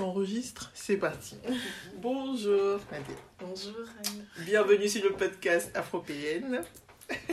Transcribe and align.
Ça 0.00 0.06
enregistre 0.06 0.70
C'est 0.72 0.96
parti. 0.96 1.36
Bonjour 1.98 2.80
Bonjour 3.38 3.84
Anne. 3.98 4.24
Bienvenue 4.46 4.88
sur 4.88 5.04
le 5.04 5.12
podcast 5.12 5.70
Afropéenne. 5.74 6.62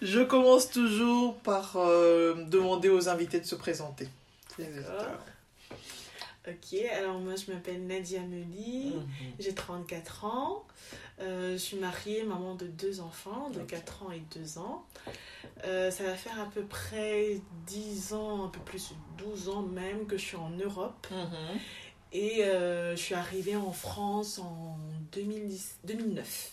Je 0.00 0.20
commence 0.22 0.70
toujours 0.70 1.36
par 1.40 1.76
euh, 1.76 2.42
demander 2.46 2.88
aux 2.88 3.10
invités 3.10 3.38
de 3.38 3.44
se 3.44 3.54
présenter. 3.54 4.08
Ok, 6.48 6.74
alors 6.98 7.18
moi 7.20 7.34
je 7.36 7.52
m'appelle 7.52 7.86
Nadia 7.86 8.20
Meli, 8.20 8.94
Mhm. 8.96 9.02
j'ai 9.38 9.54
34 9.54 10.24
ans, 10.24 10.64
Euh, 11.20 11.52
je 11.52 11.56
suis 11.58 11.76
mariée, 11.76 12.24
maman 12.24 12.54
de 12.56 12.66
deux 12.66 13.00
enfants, 13.00 13.50
de 13.50 13.60
Ok. 13.60 13.66
4 13.68 14.02
ans 14.02 14.10
et 14.10 14.22
2 14.34 14.58
ans. 14.58 14.84
Euh, 15.64 15.90
ça 15.90 16.02
va 16.04 16.14
faire 16.14 16.40
à 16.40 16.46
peu 16.46 16.64
près 16.64 17.38
10 17.66 18.12
ans, 18.14 18.44
un 18.46 18.48
peu 18.48 18.58
plus, 18.60 18.92
12 19.18 19.48
ans 19.50 19.62
même 19.62 20.06
que 20.06 20.16
je 20.16 20.22
suis 20.24 20.36
en 20.36 20.50
Europe. 20.50 21.06
Mhm. 21.12 21.58
Et 22.12 22.44
euh, 22.44 22.96
je 22.96 23.00
suis 23.02 23.14
arrivée 23.14 23.54
en 23.56 23.70
France 23.72 24.38
en 24.40 24.76
2010, 25.12 25.76
2009. 25.84 26.52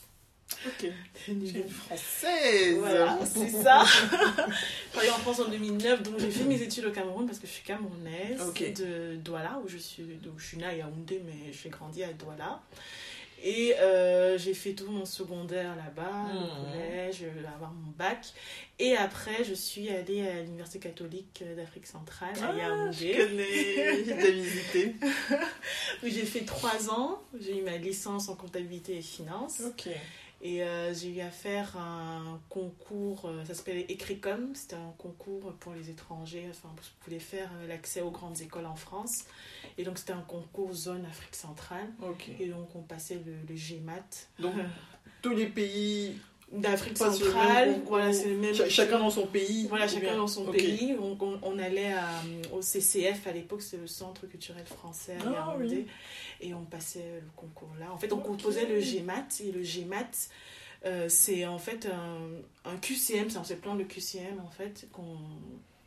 Ok. 0.66 0.92
Tu 1.26 1.32
es 1.32 1.34
une 1.62 1.70
française. 1.70 2.78
Voilà, 2.80 3.20
c'est 3.26 3.50
ça. 3.50 3.84
je 4.94 5.00
suis 5.00 5.10
en 5.10 5.14
France 5.20 5.40
en 5.40 5.48
2009, 5.50 6.04
donc 6.04 6.20
j'ai 6.20 6.32
fait 6.32 6.44
mes 6.44 6.62
études 6.62 6.86
au 6.86 6.92
Cameroun 6.92 7.26
parce 7.26 7.40
que 7.40 7.48
je 7.48 7.52
suis 7.54 7.64
camerounaise 7.64 8.40
de 8.78 9.16
Douala, 9.18 9.60
où 9.64 9.68
je 9.70 9.78
suis, 9.78 10.04
où 10.04 10.38
je 10.40 10.46
suis 10.46 10.58
née 10.58 10.66
à 10.66 10.74
Yaoundé, 10.76 11.22
mais 11.26 11.54
j'ai 11.54 11.70
grandi 11.70 12.04
à 12.04 12.12
Douala. 12.14 12.62
Et 13.42 13.74
euh, 13.80 14.38
j'ai 14.38 14.54
fait 14.54 14.74
tout 14.74 14.92
mon 14.92 15.06
secondaire 15.06 15.74
là-bas, 15.78 16.12
Mhm. 16.12 16.42
le 16.44 16.72
collège, 16.74 17.16
je 17.22 17.26
vais 17.40 17.48
avoir 17.48 17.72
mon 17.72 17.92
bac. 17.98 18.26
Et 18.80 18.98
après, 18.98 19.46
je 19.46 19.54
suis 19.54 19.90
allée 19.90 20.28
à 20.28 20.42
l'Université 20.42 20.80
catholique 20.80 21.42
d'Afrique 21.56 21.88
centrale 21.88 22.34
à 22.42 22.50
Ah, 22.50 22.92
je 22.92 23.06
Yaoundé. 23.06 23.18
connais. 23.18 24.04
J'ai 24.04 24.32
visité. 24.34 24.96
où 26.04 26.08
j'ai 26.08 26.26
fait 26.26 26.42
trois 26.44 26.90
ans. 26.90 27.22
J'ai 27.40 27.60
eu 27.60 27.62
ma 27.62 27.78
licence 27.78 28.28
en 28.28 28.36
comptabilité 28.36 28.98
et 28.98 29.02
finance. 29.02 29.62
Ok. 29.66 29.88
Et 30.42 30.64
euh, 30.64 30.94
j'ai 30.94 31.18
eu 31.18 31.20
à 31.20 31.32
faire 31.32 31.76
un 31.76 32.40
concours, 32.48 33.26
euh, 33.26 33.44
ça 33.44 33.54
s'appelait 33.54 33.86
Écricom, 33.90 34.56
c'était 34.56 34.78
un 34.78 34.94
concours 34.98 35.54
pour 35.60 35.74
les 35.74 35.90
étrangers, 35.90 36.48
enfin, 36.50 36.70
vous 36.74 36.84
pouvez 37.02 37.20
faire 37.20 37.50
euh, 37.60 37.68
l'accès 37.68 38.02
aux 38.02 38.12
grandes 38.12 38.40
écoles 38.40 38.66
en 38.66 38.76
France. 38.76 39.26
Et 39.78 39.84
donc 39.84 39.98
c'était 39.98 40.14
un 40.14 40.22
concours 40.22 40.74
zone 40.74 41.06
Afrique 41.06 41.36
centrale. 41.36 41.90
Et 42.40 42.48
donc 42.48 42.74
on 42.74 42.82
passait 42.82 43.22
le, 43.26 43.34
le 43.50 43.56
GMAT 43.56 44.28
Donc, 44.40 44.54
tous 45.22 45.36
les 45.36 45.48
pays, 45.48 46.18
d'Afrique 46.52 47.00
même 47.00 47.12
centrale. 47.14 47.82
Voilà, 47.88 48.12
c'est 48.14 48.30
le 48.30 48.38
même. 48.38 48.54
Ch- 48.56 48.70
chacun 48.72 49.00
dans 49.00 49.10
son 49.10 49.28
pays. 49.28 49.68
Voilà, 49.68 49.88
chacun 49.88 50.18
dans 50.18 50.28
son 50.28 50.46
pays. 50.52 50.96
On, 51.00 51.18
on 51.44 51.60
allait 51.60 51.94
à- 51.94 52.22
au 52.54 52.62
CCF 52.62 53.28
à 53.28 53.32
l'époque, 53.32 53.62
c'était 53.62 53.78
le 53.78 53.88
Centre 53.88 54.26
culturel 54.28 54.66
français 54.66 55.14
à 55.14 55.30
Ah, 55.38 55.56
oui. 55.60 55.86
Et 56.42 56.54
on 56.54 56.64
passait 56.66 57.22
le 57.22 57.30
concours 57.36 57.70
là. 57.80 57.92
En 57.94 57.98
fait, 57.98 58.12
on 58.14 58.20
composait 58.20 58.66
le 58.66 58.80
GMAT. 58.80 59.28
Et 59.44 59.52
le 59.52 59.62
GMAT, 59.62 60.10
euh, 60.86 61.08
c'est 61.10 61.46
en 61.46 61.60
fait 61.60 61.86
un, 61.86 62.70
un 62.72 62.78
QCM, 62.78 63.30
c'est 63.30 63.38
un 63.38 63.58
plein 63.58 63.76
de 63.76 63.84
QCM 63.84 64.40
en 64.46 64.50
fait, 64.50 64.88
qu'on- 64.92 65.18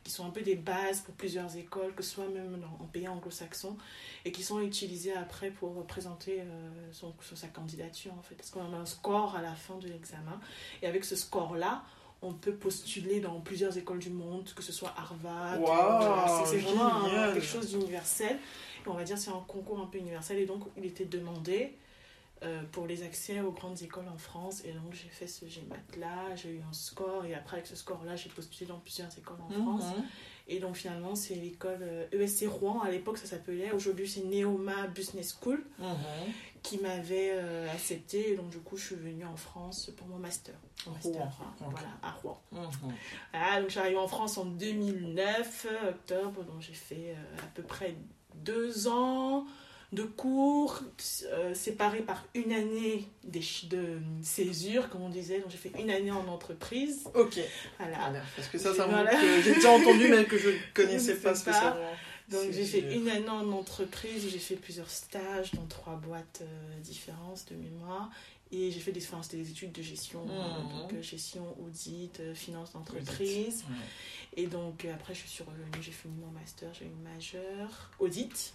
qui 0.04 0.10
sont 0.10 0.26
un 0.26 0.30
peu 0.30 0.42
des 0.42 0.56
bases 0.56 1.00
pour 1.00 1.14
plusieurs 1.14 1.56
écoles, 1.56 1.94
que 1.94 2.02
ce 2.02 2.10
soit 2.14 2.26
même 2.28 2.58
dans- 2.60 2.84
en 2.84 2.88
pays 2.88 3.06
anglo-saxon, 3.08 3.76
et 4.24 4.32
qui 4.32 4.42
sont 4.42 4.60
utilisées 4.60 5.12
après 5.14 5.50
pour 5.50 5.86
présenter 5.86 6.40
euh, 6.40 6.70
son, 6.92 7.14
sa 7.34 7.46
candidature 7.48 8.12
en 8.18 8.22
fait. 8.22 8.34
Parce 8.34 8.50
qu'on 8.50 8.72
a 8.74 8.76
un 8.78 8.86
score 8.86 9.36
à 9.36 9.42
la 9.42 9.54
fin 9.54 9.76
de 9.78 9.86
l'examen. 9.88 10.40
Et 10.82 10.86
avec 10.86 11.04
ce 11.04 11.14
score-là, 11.16 11.82
on 12.20 12.32
peut 12.32 12.54
postuler 12.54 13.20
dans 13.20 13.40
plusieurs 13.40 13.76
écoles 13.78 13.98
du 13.98 14.10
monde, 14.10 14.48
que 14.54 14.62
ce 14.62 14.72
soit 14.72 14.92
Harvard. 14.96 15.58
Voilà. 15.60 16.44
c'est 16.46 16.58
vraiment 16.58 17.04
un- 17.04 17.32
quelque 17.32 17.44
chose 17.46 17.70
d'universel. 17.70 18.38
On 18.86 18.94
va 18.94 19.04
dire 19.04 19.18
c'est 19.18 19.30
un 19.30 19.44
concours 19.46 19.78
un 19.80 19.86
peu 19.86 19.98
universel. 19.98 20.38
Et 20.38 20.46
donc, 20.46 20.62
il 20.76 20.84
était 20.84 21.04
demandé 21.04 21.76
euh, 22.42 22.62
pour 22.72 22.86
les 22.86 23.02
accès 23.02 23.40
aux 23.40 23.52
grandes 23.52 23.80
écoles 23.82 24.08
en 24.12 24.18
France. 24.18 24.62
Et 24.64 24.72
donc, 24.72 24.92
j'ai 24.92 25.08
fait 25.08 25.26
ce 25.26 25.44
GMAT-là, 25.44 26.34
j'ai 26.36 26.50
eu 26.50 26.60
un 26.68 26.72
score. 26.72 27.24
Et 27.24 27.34
après, 27.34 27.58
avec 27.58 27.66
ce 27.66 27.76
score-là, 27.76 28.16
j'ai 28.16 28.28
postulé 28.30 28.66
dans 28.68 28.78
plusieurs 28.78 29.16
écoles 29.18 29.40
en 29.40 29.50
France. 29.50 29.96
Mhm. 29.96 30.04
Et 30.48 30.58
donc, 30.58 30.74
finalement, 30.76 31.14
c'est 31.14 31.34
l'école 31.36 31.78
euh, 31.82 32.06
ESC 32.12 32.46
Rouen. 32.48 32.80
À 32.80 32.90
l'époque, 32.90 33.18
ça 33.18 33.26
s'appelait. 33.26 33.70
Aujourd'hui, 33.72 34.08
c'est 34.08 34.22
Neoma 34.24 34.88
Business 34.88 35.36
School 35.40 35.64
Mhm. 35.78 35.86
qui 36.64 36.78
m'avait 36.78 37.30
euh, 37.34 37.70
accepté. 37.72 38.32
Et 38.32 38.36
donc, 38.36 38.50
du 38.50 38.58
coup, 38.58 38.76
je 38.76 38.86
suis 38.86 38.96
venue 38.96 39.24
en 39.24 39.36
France 39.36 39.90
pour 39.96 40.06
mon 40.08 40.16
master. 40.18 40.54
Master, 40.86 41.12
Rouen, 41.12 41.32
hein. 41.40 41.54
Voilà, 41.70 41.88
à 42.02 42.10
Rouen. 42.10 42.40
Mhm. 42.50 42.60
Voilà, 43.32 43.56
donc, 43.60 43.66
je 43.66 43.70
suis 43.70 43.80
arrivée 43.80 43.96
en 43.98 44.08
France 44.08 44.36
en 44.36 44.46
2009, 44.46 45.66
euh, 45.70 45.90
octobre. 45.90 46.42
Donc, 46.44 46.60
j'ai 46.60 46.74
fait 46.74 47.14
euh, 47.16 47.38
à 47.38 47.46
peu 47.54 47.62
près 47.62 47.94
deux 48.34 48.88
ans 48.88 49.46
de 49.92 50.02
cours 50.04 50.80
euh, 51.26 51.54
séparés 51.54 52.00
par 52.00 52.24
une 52.34 52.52
année 52.52 53.06
des 53.24 53.42
de 53.64 53.98
césure, 54.22 54.88
comme 54.88 55.02
on 55.02 55.10
disait. 55.10 55.40
Donc, 55.40 55.50
j'ai 55.50 55.58
fait 55.58 55.72
une 55.78 55.90
année 55.90 56.10
en 56.10 56.26
entreprise. 56.28 57.04
Ok. 57.14 57.38
Voilà. 57.78 57.98
Voilà, 57.98 58.22
Parce 58.36 58.48
que 58.48 58.58
ça, 58.58 58.74
ça 58.74 58.86
Voilà. 58.86 59.10
que 59.10 59.42
j'ai 59.42 59.54
déjà 59.54 59.70
entendu, 59.70 60.08
mais 60.08 60.24
que 60.24 60.38
je 60.38 60.48
ne 60.48 60.56
connaissais 60.74 61.16
pas 61.16 61.34
spécialement. 61.34 61.76
Donc 62.30 62.50
j'ai 62.50 62.64
fait 62.64 62.94
une 62.94 63.08
année 63.10 63.28
en 63.28 63.52
entreprise, 63.52 64.26
j'ai 64.30 64.38
fait 64.38 64.54
plusieurs 64.56 64.88
stages 64.88 65.50
dans 65.52 65.66
trois 65.66 65.96
boîtes 65.96 66.40
euh, 66.42 66.80
différentes 66.80 67.44
de 67.50 67.56
mémoire. 67.56 68.08
Et 68.50 68.70
j'ai 68.70 68.80
fait 68.80 68.92
des, 68.92 69.02
enfin, 69.06 69.20
des 69.30 69.50
études 69.50 69.72
de 69.72 69.82
gestion, 69.82 70.26
euh, 70.30 70.80
donc 70.82 70.92
euh, 70.94 71.02
gestion, 71.02 71.42
audit, 71.62 72.20
euh, 72.20 72.34
finance 72.34 72.72
d'entreprise. 72.72 73.64
Ouais. 73.68 74.42
Et 74.42 74.46
donc 74.46 74.84
euh, 74.84 74.94
après 74.94 75.14
je 75.14 75.26
suis 75.26 75.42
revenue, 75.42 75.82
j'ai 75.82 75.90
fini 75.92 76.14
mon 76.20 76.30
master, 76.30 76.68
j'ai 76.72 76.84
eu 76.86 76.88
une 76.88 77.02
majeure 77.02 77.90
audit. 77.98 78.54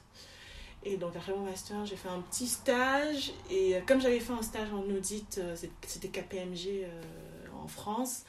Et 0.83 0.97
donc 0.97 1.15
après 1.15 1.33
mon 1.33 1.43
master, 1.43 1.85
j'ai 1.85 1.95
fait 1.97 2.09
un 2.09 2.21
petit 2.21 2.47
stage. 2.47 3.31
Et 3.49 3.75
euh, 3.75 3.79
comme 3.85 3.99
j'avais 4.01 4.19
fait 4.19 4.33
un 4.33 4.41
stage 4.41 4.69
en 4.73 4.83
audit, 4.89 5.37
euh, 5.37 5.55
c'était 5.85 6.07
KPMG 6.07 6.83
euh, 6.83 7.01
en 7.61 7.67
France. 7.67 8.23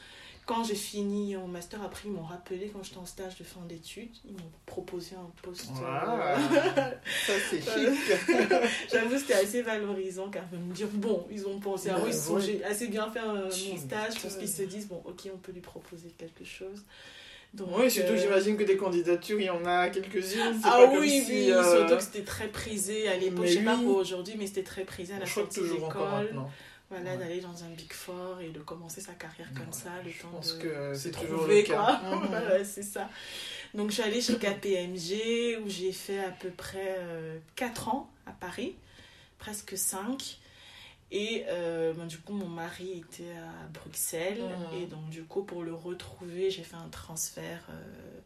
Quand 0.46 0.64
j'ai 0.64 0.74
fini 0.74 1.36
mon 1.36 1.46
master, 1.46 1.82
après 1.82 2.04
ils 2.08 2.10
m'ont 2.10 2.22
rappelé 2.24 2.70
quand 2.72 2.82
j'étais 2.82 2.96
en 2.96 3.04
stage 3.04 3.36
de 3.36 3.44
fin 3.44 3.60
d'études. 3.68 4.08
Ils 4.24 4.32
m'ont 4.32 4.50
proposé 4.64 5.14
un 5.14 5.30
poste. 5.42 5.70
euh, 5.82 6.06
Waouh. 6.06 6.92
Ça, 7.26 7.32
c'est 7.50 7.60
chic. 7.60 8.38
J'avoue, 8.90 9.18
c'était 9.18 9.34
assez 9.34 9.60
valorisant 9.60 10.30
car 10.30 10.48
de 10.50 10.56
me 10.56 10.72
dire, 10.72 10.88
bon, 10.94 11.26
ils 11.30 11.46
ont 11.46 11.60
pensé 11.60 11.90
à 11.90 11.98
moi, 11.98 12.08
Ouais, 12.08 12.14
ils 12.54 12.64
assez 12.64 12.88
bien 12.88 13.10
fait 13.10 13.20
mon 13.22 13.76
stage 13.76 14.14
pour 14.22 14.30
qu'ils 14.38 14.48
se 14.48 14.62
disent, 14.62 14.88
bon, 14.88 15.02
ok, 15.04 15.28
on 15.34 15.36
peut 15.36 15.52
lui 15.52 15.60
proposer 15.60 16.08
quelque 16.16 16.44
chose. 16.44 16.82
Donc, 17.54 17.68
Oui, 17.76 17.90
surtout 17.90 18.12
euh, 18.12 18.16
j'imagine 18.18 18.56
que 18.56 18.62
des 18.64 18.76
candidatures, 18.76 19.40
il 19.40 19.46
y 19.46 19.50
en 19.50 19.64
a 19.64 19.88
quelques-unes. 19.88 20.60
Ah 20.64 20.70
pas 20.78 20.86
comme 20.88 20.98
oui, 20.98 21.22
si, 21.24 21.32
oui, 21.32 21.50
euh, 21.52 21.62
surtout 21.78 21.96
que 21.96 22.02
c'était 22.02 22.22
très 22.24 22.48
prisé 22.48 23.08
à 23.08 23.16
l'époque, 23.16 23.46
je 23.46 23.54
sais 23.54 23.60
pas 23.64 23.76
pour 23.76 23.96
aujourd'hui, 23.96 24.34
mais 24.38 24.46
c'était 24.46 24.62
très 24.62 24.84
prisé 24.84 25.14
à 25.14 25.18
la 25.18 25.26
sortie 25.26 25.60
de 25.60 25.64
l'école. 25.72 26.34
Voilà, 26.90 27.10
Ouais. 27.10 27.16
d'aller 27.18 27.40
dans 27.42 27.64
un 27.64 27.68
Big 27.76 27.92
Four 27.92 28.40
et 28.40 28.48
de 28.48 28.60
commencer 28.60 29.02
sa 29.02 29.12
carrière 29.12 29.48
comme 29.54 29.66
Ouais, 29.66 29.72
ça, 29.72 29.90
le 30.02 30.10
je 30.10 30.22
temps 30.22 30.28
pense 30.28 30.56
de 30.56 30.62
que 30.62 30.94
c'est 30.94 31.10
toujours 31.10 31.40
trouver, 31.40 31.60
le 31.62 31.68
cas. 31.68 31.74
quoi. 32.02 32.22
Voilà, 32.30 32.64
c'est 32.64 32.82
ça. 32.82 33.10
Donc, 33.74 33.90
je 33.90 33.94
suis 33.96 34.02
allée 34.02 34.22
chez 34.22 34.34
KPMG 34.38 35.58
où 35.62 35.68
j'ai 35.68 35.92
fait 35.92 36.20
à 36.24 36.30
peu 36.30 36.48
près 36.48 36.98
4 37.56 37.88
ans 37.88 38.10
à 38.26 38.30
Paris, 38.32 38.74
presque 39.38 39.76
5. 39.76 40.38
Et 41.10 41.44
euh, 41.48 41.92
ben, 41.94 42.06
du 42.06 42.18
coup, 42.18 42.32
mon 42.34 42.48
mari 42.48 42.98
était 42.98 43.32
à 43.36 43.66
Bruxelles. 43.72 44.42
Et 44.82 44.86
donc, 44.86 45.08
du 45.08 45.24
coup, 45.24 45.42
pour 45.42 45.62
le 45.62 45.72
retrouver, 45.74 46.50
j'ai 46.50 46.62
fait 46.64 46.76
un 46.76 46.88
transfert. 46.90 47.66
euh, 47.70 48.20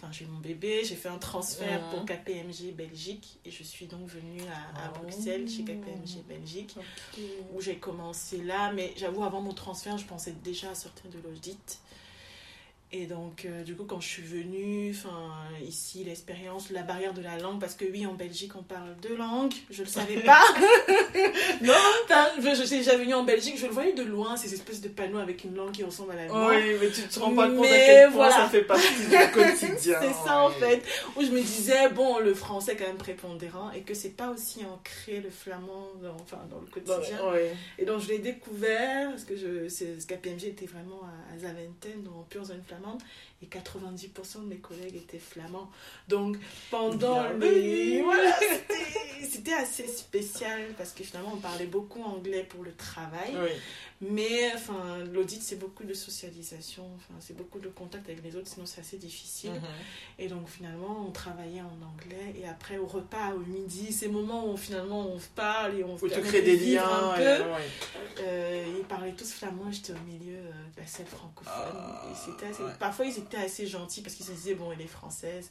Enfin, 0.00 0.12
j'ai 0.12 0.26
eu 0.26 0.28
mon 0.28 0.38
bébé, 0.38 0.84
j'ai 0.84 0.94
fait 0.94 1.08
un 1.08 1.18
transfert 1.18 1.90
pour 1.90 2.04
KPMG 2.04 2.72
Belgique 2.72 3.40
et 3.44 3.50
je 3.50 3.64
suis 3.64 3.86
donc 3.86 4.06
venue 4.06 4.42
à, 4.42 4.84
à 4.84 4.92
Oh. 4.94 5.00
Bruxelles 5.02 5.48
chez 5.50 5.64
KPMG 5.64 6.22
Belgique 6.28 6.76
où 7.52 7.60
j'ai 7.60 7.78
commencé 7.78 8.38
là. 8.44 8.70
Mais 8.72 8.92
j'avoue, 8.96 9.24
avant 9.24 9.40
mon 9.40 9.52
transfert, 9.54 9.98
je 9.98 10.04
pensais 10.04 10.30
déjà 10.44 10.70
à 10.70 10.76
sortir 10.76 11.10
de 11.10 11.18
l'audit. 11.18 11.80
Et 12.90 13.04
donc, 13.04 13.44
euh, 13.44 13.64
du 13.64 13.76
coup, 13.76 13.84
quand 13.84 14.00
je 14.00 14.08
suis 14.08 14.22
venue, 14.22 14.94
enfin, 14.96 15.30
ici, 15.62 16.04
l'expérience, 16.04 16.70
la 16.70 16.80
barrière 16.82 17.12
de 17.12 17.20
la 17.20 17.36
langue, 17.36 17.60
parce 17.60 17.74
que 17.74 17.84
oui, 17.84 18.06
en 18.06 18.14
Belgique, 18.14 18.52
on 18.58 18.62
parle 18.62 18.96
deux 19.02 19.14
langues, 19.14 19.52
je 19.70 19.82
le 19.82 19.88
savais 19.88 20.20
pas. 20.20 20.40
Non. 21.60 21.72
Je, 22.40 22.54
je 22.54 22.62
suis 22.62 22.78
déjà 22.78 22.96
venue 22.96 23.14
en 23.14 23.24
Belgique, 23.24 23.58
je 23.58 23.66
le 23.66 23.72
voyais 23.72 23.92
de 23.92 24.02
loin, 24.02 24.36
ces 24.36 24.54
espèces 24.54 24.80
de 24.80 24.88
panneaux 24.88 25.18
avec 25.18 25.44
une 25.44 25.54
langue 25.54 25.72
qui 25.72 25.82
ressemble 25.82 26.12
à 26.12 26.16
l'allemand. 26.16 26.46
Oui, 26.48 26.76
mais 26.80 26.88
tu 26.90 27.02
te 27.02 27.18
rends 27.18 27.34
pas 27.34 27.48
compte 27.48 27.58
à 27.58 27.68
Mais 27.68 27.86
quel 27.86 28.06
point 28.10 28.16
voilà. 28.16 28.36
ça 28.36 28.48
fait 28.48 28.62
partie 28.62 28.94
du 28.94 29.16
quotidien. 29.32 29.98
C'est 30.00 30.12
ça 30.26 30.42
en 30.44 30.50
fait, 30.50 30.82
où 31.16 31.22
je 31.22 31.30
me 31.30 31.40
disais, 31.40 31.88
bon, 31.90 32.18
le 32.20 32.32
français 32.34 32.72
est 32.72 32.76
quand 32.76 32.86
même 32.86 32.96
prépondérant 32.96 33.70
et 33.72 33.80
que 33.80 33.92
c'est 33.94 34.10
pas 34.16 34.30
aussi 34.30 34.60
ancré 34.64 35.20
le 35.20 35.30
flamand 35.30 35.88
dans, 36.02 36.14
enfin, 36.22 36.40
dans 36.50 36.60
le 36.60 36.66
quotidien. 36.66 37.18
ouais. 37.32 37.52
Et 37.78 37.84
donc 37.84 38.00
je 38.00 38.08
l'ai 38.08 38.18
découvert, 38.18 39.10
parce 39.10 39.24
que 39.24 39.36
je, 39.36 39.68
ce 39.68 40.06
KPMG 40.06 40.44
était 40.46 40.66
vraiment 40.66 41.02
à, 41.02 41.34
à 41.34 41.38
Zaventem, 41.38 42.02
dans 42.04 42.24
pure 42.30 42.44
zone 42.44 42.62
flamande, 42.78 43.04
et 43.42 43.46
90% 43.46 44.42
de 44.42 44.46
mes 44.46 44.58
collègues 44.58 44.96
étaient 44.96 45.18
flamands. 45.18 45.70
Donc 46.08 46.36
pendant 46.70 47.28
les... 47.32 48.02
Voilà, 48.08 48.32
c'était, 49.22 49.52
assez 49.52 49.86
spécial, 49.86 50.60
parce 50.76 50.92
que 50.92 51.04
finalement 51.04 51.32
on 51.34 51.38
parlait 51.38 51.66
beaucoup 51.66 52.02
anglais 52.02 52.46
pour 52.48 52.64
le 52.64 52.72
travail. 52.72 53.34
Oui. 53.34 53.50
Mais 54.00 54.52
enfin, 54.54 54.98
l'audit, 55.12 55.42
c'est 55.42 55.56
beaucoup 55.56 55.82
de 55.82 55.92
socialisation, 55.92 56.84
enfin, 56.94 57.14
c'est 57.18 57.36
beaucoup 57.36 57.58
de 57.58 57.66
contact 57.68 58.08
avec 58.08 58.22
les 58.22 58.36
autres, 58.36 58.46
sinon 58.46 58.64
c'est 58.64 58.80
assez 58.80 58.96
difficile. 58.96 59.50
Mhm. 59.50 59.60
Et 60.20 60.28
donc 60.28 60.48
finalement, 60.48 61.04
on 61.08 61.10
travaillait 61.10 61.62
en 61.62 61.78
anglais. 61.84 62.34
Et 62.40 62.46
après, 62.46 62.78
au 62.78 62.86
repas, 62.86 63.34
au 63.34 63.40
midi, 63.40 63.92
ces 63.92 64.06
moments 64.06 64.52
où 64.52 64.56
finalement 64.56 65.08
on 65.08 65.18
parle 65.34 65.80
et 65.80 65.84
on 65.84 65.96
permet 65.96 66.28
créer 66.28 66.42
de 66.42 66.46
des 66.46 66.74
liens. 66.74 66.84
un 66.84 67.18
ouais. 67.18 67.40
Euh, 68.20 68.74
ils 68.78 68.84
parlaient 68.84 69.14
tous 69.14 69.32
flamand, 69.32 69.72
j'étais 69.72 69.92
au 69.92 70.06
milieu 70.06 70.36
euh, 70.36 70.50
de 70.76 70.80
la 70.80 70.86
scène 70.86 71.06
francophone. 71.06 71.52
Ah, 71.56 72.04
et 72.40 72.62
ouais. 72.62 72.70
Parfois, 72.78 73.04
ils 73.04 73.18
étaient 73.18 73.27
assez 73.36 73.66
gentils 73.66 74.00
parce 74.00 74.14
qu'ils 74.14 74.26
se 74.26 74.32
disaient, 74.32 74.54
bon, 74.54 74.72
elle 74.72 74.80
est 74.80 74.86
française, 74.86 75.50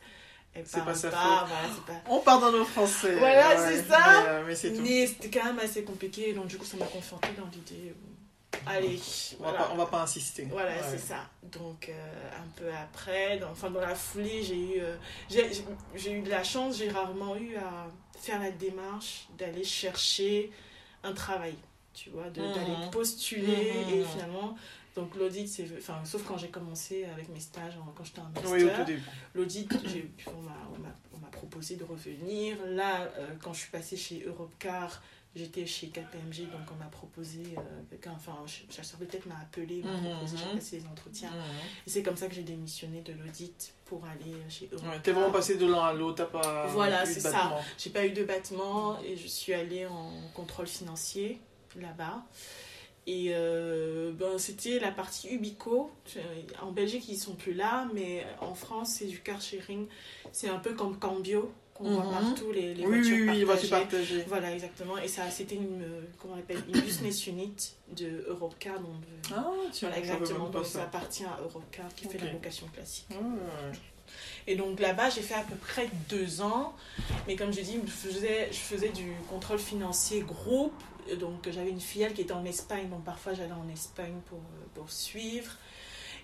elle 0.54 0.64
parle 0.64 0.86
pas 0.86 0.92
pas, 0.92 0.98
sa 0.98 1.10
voilà, 1.10 1.48
pas... 1.86 1.94
On 2.10 2.20
part 2.20 2.40
dans 2.42 2.52
nos 2.52 2.66
français. 2.66 3.16
Voilà, 3.18 3.50
ouais. 3.62 3.68
c'est 3.74 3.84
ça. 3.88 4.00
Mais, 4.24 4.30
euh, 4.30 4.44
mais 4.48 4.56
c'est 4.56 4.74
tout. 4.74 4.82
Mais 4.82 5.06
c'était 5.06 5.30
quand 5.30 5.46
même 5.46 5.60
assez 5.60 5.84
compliqué, 5.84 6.34
donc 6.34 6.48
du 6.48 6.58
coup, 6.58 6.66
ça 6.66 6.78
m'a 6.78 6.86
conforté 6.88 7.30
dans 7.38 7.46
l'idée. 7.54 7.90
euh, 7.90 8.58
Allez, 8.66 9.00
On 9.40 9.44
va, 9.44 9.54
pas, 9.54 9.70
on 9.74 9.76
va 9.76 9.86
pas 9.86 10.02
insister. 10.02 10.48
Voilà, 10.50 10.72
Ouais. 10.72 10.82
c'est 10.90 10.98
ça. 10.98 11.30
Donc, 11.44 11.90
euh, 11.90 12.30
un 12.38 12.48
peu 12.60 12.66
après, 12.74 13.38
dans, 13.38 13.52
enfin, 13.52 13.70
dans 13.70 13.82
la 13.82 13.94
foulée, 13.94 14.42
j'ai 14.42 14.58
eu, 14.58 14.80
euh, 14.80 14.96
j'ai, 15.30 16.12
eu 16.12 16.22
de 16.22 16.30
la 16.30 16.44
chance, 16.44 16.78
j'ai 16.78 16.90
rarement 16.90 17.36
eu 17.36 17.56
à 17.58 17.88
faire 18.20 18.42
la 18.42 18.50
démarche 18.52 19.28
d'aller 19.38 19.64
chercher 19.64 20.52
un 21.04 21.14
travail, 21.14 21.56
tu 21.94 22.10
vois, 22.10 22.30
de- 22.30 22.42
Mhm. 22.42 22.54
d'aller 22.54 22.90
postuler 22.92 23.74
Mhm. 23.74 23.94
et 24.00 24.06
finalement. 24.06 24.58
Donc 24.98 25.16
l'audit, 25.16 25.48
c'est, 25.48 25.68
enfin, 25.78 26.00
sauf 26.04 26.24
quand 26.28 26.38
j'ai 26.40 26.48
commencé 26.50 27.06
avec 27.06 27.30
mes 27.30 27.40
stages, 27.40 27.78
quand 27.96 28.04
j'étais 28.04 28.20
en 28.20 28.30
master, 28.34 28.50
Oui, 28.52 28.64
au 28.64 28.70
tout 28.70 28.84
début. 28.84 29.04
l'audit, 29.36 29.70
j'ai- 29.86 30.12
on 30.36 30.42
m'a, 30.42 30.58
on, 30.76 30.80
m'a, 30.80 30.90
on 31.14 31.18
m'a 31.20 31.28
proposé 31.28 31.76
de 31.76 31.84
revenir. 31.84 32.58
Là, 32.66 33.02
euh, 33.20 33.28
quand 33.40 33.54
je 33.54 33.60
suis 33.60 33.70
passée 33.70 33.96
chez 33.96 34.24
Europcar, 34.26 35.04
j'étais 35.36 35.68
chez 35.68 35.90
KPMG, 35.90 36.50
donc 36.52 36.62
on 36.74 36.84
m'a 36.84 36.90
proposé, 36.90 37.44
euh, 37.58 37.62
quelqu'un, 37.92 38.14
enfin, 38.16 38.38
chasseur 38.72 39.00
de 39.00 39.06
tête 39.06 39.28
m'a 39.28 39.38
appelé, 39.40 39.84
m'a 39.84 39.92
Mhm, 39.92 40.10
proposé, 40.10 40.36
j'ai 40.38 40.46
mhm. 40.46 40.56
passé 40.56 40.80
les 40.80 40.88
entretiens. 40.88 41.30
Mhm. 41.30 41.44
Et 41.86 41.90
c'est 41.92 42.02
comme 42.02 42.18
ça 42.18 42.28
que 42.28 42.34
j'ai 42.34 42.42
démissionné 42.42 43.02
de 43.02 43.14
l'audit 43.14 43.74
pour 43.86 44.04
aller 44.06 44.34
chez 44.50 44.68
Europcar. 44.72 44.94
Ouais, 44.96 45.00
T'es 45.04 45.12
vraiment 45.12 45.32
passé 45.32 45.58
de 45.58 45.68
l'un 45.68 45.84
à 45.84 45.94
l'autre, 45.94 46.16
t'as 46.26 46.42
pas. 46.42 46.66
Voilà, 46.70 47.04
eu 47.04 47.08
de 47.08 47.14
c'est 47.14 47.20
ça. 47.20 47.32
battement. 47.34 47.62
J'ai 47.78 47.92
pas 47.92 48.04
eu 48.04 48.14
de 48.14 48.24
battement 48.24 49.00
et 49.04 49.16
je 49.16 49.28
suis 49.28 49.54
allée 49.54 49.86
en 49.86 50.12
contrôle 50.34 50.66
financier 50.66 51.40
là-bas. 51.80 52.24
Et 53.10 53.28
euh, 53.34 54.12
ben, 54.12 54.38
c'était 54.38 54.80
la 54.80 54.92
partie 54.92 55.30
Ubico. 55.30 55.90
En 56.62 56.72
Belgique, 56.72 57.06
ils 57.08 57.18
sont 57.18 57.36
plus 57.36 57.54
là, 57.54 57.88
mais 57.94 58.26
en 58.42 58.54
France, 58.54 58.96
c'est 59.00 59.06
du 59.06 59.20
car 59.22 59.42
sharing. 59.42 59.88
C'est 60.34 60.50
un 60.50 60.60
peu 60.60 60.74
comme 60.74 61.00
Cambio, 61.00 61.50
qu'on 61.74 61.90
voit 61.90 62.04
Mhm. 62.04 62.12
partout, 62.12 62.52
les, 62.52 62.74
les 62.74 62.86
Oui, 62.86 62.98
voitures 63.00 63.18
oui, 63.32 63.40
oui, 63.40 63.46
partagées. 63.46 63.70
partagée. 63.70 64.24
Voilà, 64.28 64.52
exactement. 64.54 64.98
Et 64.98 65.08
ça, 65.08 65.30
c'était 65.32 65.56
une, 65.56 65.84
euh, 65.84 66.02
comment 66.20 66.34
on 66.36 66.40
appelle, 66.40 66.62
une 66.68 66.82
business 66.82 67.26
unit 67.28 67.54
de 67.96 68.26
Europcar. 68.28 68.78
Donc, 68.80 68.90
euh, 68.90 69.36
Ah, 69.38 69.54
tiens, 69.72 69.88
voilà, 69.90 70.04
je 70.04 70.08
savais 70.08 70.18
exactement. 70.20 70.50
Donc, 70.50 70.66
ça 70.66 70.72
ça. 70.80 70.84
appartient 70.84 71.24
à 71.24 71.40
Europcar 71.42 71.86
qui 71.96 72.10
fait 72.10 72.18
la 72.18 72.34
location 72.34 72.68
classique. 72.74 73.08
Ah. 73.14 73.72
Et 74.48 74.56
donc 74.56 74.80
là-bas, 74.80 75.10
j'ai 75.10 75.22
fait 75.22 75.34
à 75.34 75.44
peu 75.44 75.56
près 75.56 75.90
deux 76.10 76.42
ans. 76.42 76.74
Mais 77.28 77.36
comme 77.38 77.54
je 77.54 77.62
dis, 77.62 77.80
je 77.86 77.90
faisais, 77.92 78.48
je 78.52 78.58
faisais 78.58 78.90
du 78.90 79.12
contrôle 79.30 79.60
financier 79.60 80.22
groupe. 80.22 80.74
Donc 81.16 81.50
j'avais 81.50 81.70
une 81.70 81.82
filiale 81.82 82.14
qui 82.14 82.22
était 82.22 82.34
en 82.34 82.46
Espagne. 82.46 82.90
Donc 82.90 83.04
parfois, 83.04 83.34
j'allais 83.34 83.52
en 83.52 83.70
Espagne 83.70 84.20
pour, 84.26 84.40
euh, 84.40 84.66
pour 84.74 84.92
suivre. 84.92 85.52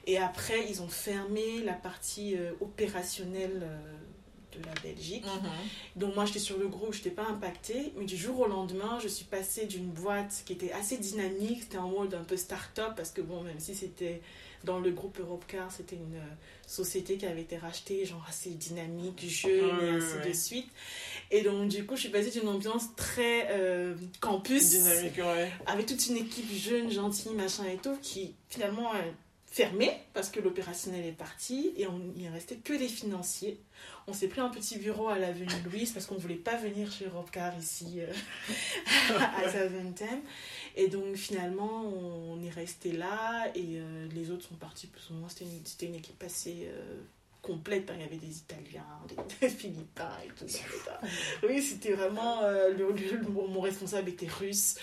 Et 0.05 0.17
après, 0.17 0.69
ils 0.69 0.81
ont 0.81 0.87
fermé 0.87 1.61
la 1.63 1.73
partie 1.73 2.35
euh, 2.35 2.51
opérationnelle 2.59 3.61
euh, 3.63 4.57
de 4.57 4.65
la 4.65 4.73
Belgique. 4.81 5.25
Mhm. 5.25 5.49
Donc 5.95 6.15
moi, 6.15 6.25
j'étais 6.25 6.39
sur 6.39 6.57
le 6.57 6.67
groupe, 6.67 6.93
je 6.93 6.97
n'étais 6.97 7.11
pas 7.11 7.25
impactée. 7.25 7.93
Mais 7.97 8.05
du 8.05 8.17
jour 8.17 8.39
au 8.41 8.47
lendemain, 8.47 8.99
je 9.01 9.07
suis 9.07 9.25
passée 9.25 9.65
d'une 9.65 9.89
boîte 9.89 10.43
qui 10.45 10.53
était 10.53 10.71
assez 10.73 10.97
dynamique. 10.97 11.63
C'était 11.63 11.77
en 11.77 11.89
mode 11.89 12.13
un 12.13 12.23
peu 12.23 12.37
start-up. 12.37 12.93
Parce 12.95 13.11
que 13.11 13.21
bon, 13.21 13.41
même 13.41 13.59
si 13.59 13.75
c'était 13.75 14.21
dans 14.63 14.79
le 14.79 14.91
groupe 14.91 15.19
Europcar, 15.19 15.71
c'était 15.71 15.95
une 15.95 16.15
euh, 16.15 16.35
société 16.67 17.17
qui 17.17 17.25
avait 17.25 17.41
été 17.41 17.57
rachetée, 17.57 18.05
genre 18.05 18.25
assez 18.27 18.51
dynamique, 18.51 19.23
jeune 19.27 19.77
Ouais, 19.77 19.85
et 19.85 19.89
ainsi 19.89 20.15
ouais. 20.17 20.29
de 20.29 20.33
suite. 20.33 20.67
Et 21.31 21.41
donc, 21.41 21.67
du 21.69 21.85
coup, 21.85 21.95
je 21.95 22.01
suis 22.01 22.09
passée 22.09 22.31
d'une 22.31 22.47
ambiance 22.47 22.95
très 22.95 23.47
euh, 23.51 23.95
campus, 24.21 24.69
Dynamique, 24.69 25.17
ouais. 25.17 25.51
avec 25.65 25.85
toute 25.85 26.05
une 26.07 26.17
équipe 26.17 26.51
jeune, 26.51 26.91
gentille, 26.91 27.33
machin 27.33 27.65
et 27.65 27.77
tout, 27.77 27.97
qui 28.01 28.35
finalement 28.49 28.91
fermé 29.53 29.91
parce 30.15 30.29
que 30.29 30.39
l'opérationnel 30.39 31.05
est 31.05 31.11
parti 31.11 31.73
et 31.77 31.85
on, 31.85 32.01
il 32.17 32.27
restait 32.29 32.55
que 32.55 32.73
des 32.73 32.87
financiers. 32.87 33.61
On 34.07 34.13
s'est 34.13 34.27
pris 34.27 34.41
un 34.41 34.49
petit 34.49 34.79
bureau 34.79 35.09
à 35.09 35.19
l'avenue 35.19 35.47
Louise 35.63 35.91
parce 35.91 36.07
qu'on 36.07 36.15
ne 36.15 36.19
voulait 36.19 36.35
pas 36.35 36.55
venir 36.55 36.91
chez 36.91 37.07
Robcar 37.07 37.55
ici 37.59 37.99
euh, 38.01 38.11
à 39.37 39.47
Zaventem. 39.47 40.21
Et 40.75 40.87
donc 40.87 41.15
finalement, 41.15 41.83
on 41.83 42.41
est 42.41 42.49
resté 42.49 42.93
là 42.93 43.47
et 43.53 43.77
euh, 43.77 44.07
les 44.15 44.31
autres 44.31 44.47
sont 44.47 44.55
partis 44.55 44.87
plus 44.87 45.11
ou 45.11 45.13
moins. 45.13 45.29
C'était 45.29 45.45
une, 45.45 45.63
c'était 45.65 45.85
une 45.85 45.95
équipe 45.95 46.23
assez 46.23 46.67
euh, 46.71 47.03
complète. 47.43 47.89
hein. 47.91 47.93
Il 47.97 48.01
y 48.01 48.05
avait 48.05 48.15
des 48.17 48.37
Italiens, 48.37 48.85
des, 49.41 49.49
Philippins 49.49 50.09
et 50.25 50.29
tout 50.29 50.47
ça. 50.47 50.63
Oui, 51.47 51.61
c'était 51.61 51.91
vraiment. 51.93 52.41
euh, 52.43 52.69
le, 52.69 52.91
le- 52.93 53.29
mon 53.29 53.47
mon 53.47 53.61
responsable 53.61 54.09
était 54.09 54.27
russe. 54.27 54.75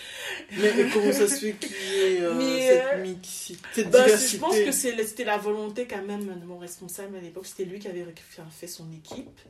Mais 0.53 0.71
comment 0.93 1.13
ça 1.13 1.27
se 1.27 1.35
fait 1.47 1.53
qu'il 1.55 1.71
y 1.73 2.01
ait 2.01 2.21
euh, 2.21 2.35
Mais, 2.35 2.69
cette 2.69 2.99
euh, 2.99 3.03
mixité, 3.03 3.61
cette 3.73 3.91
Bah, 3.91 4.05
diversité 4.05 4.37
je 4.37 4.41
pense 4.41 4.57
que 4.57 4.73
c'était 4.73 5.25
la 5.25 5.39
volonté 5.39 5.87
quand 5.87 6.03
même 6.05 6.27
de 6.39 6.45
mon 6.47 6.59
responsable 6.59 7.17
à 7.17 7.21
l'époque. 7.21 7.47
C'était 7.47 7.65
lui 7.65 7.79
qui 7.81 7.89
avait 7.89 8.07
fait 8.51 8.67
son 8.69 8.93
équipe. 8.93 9.41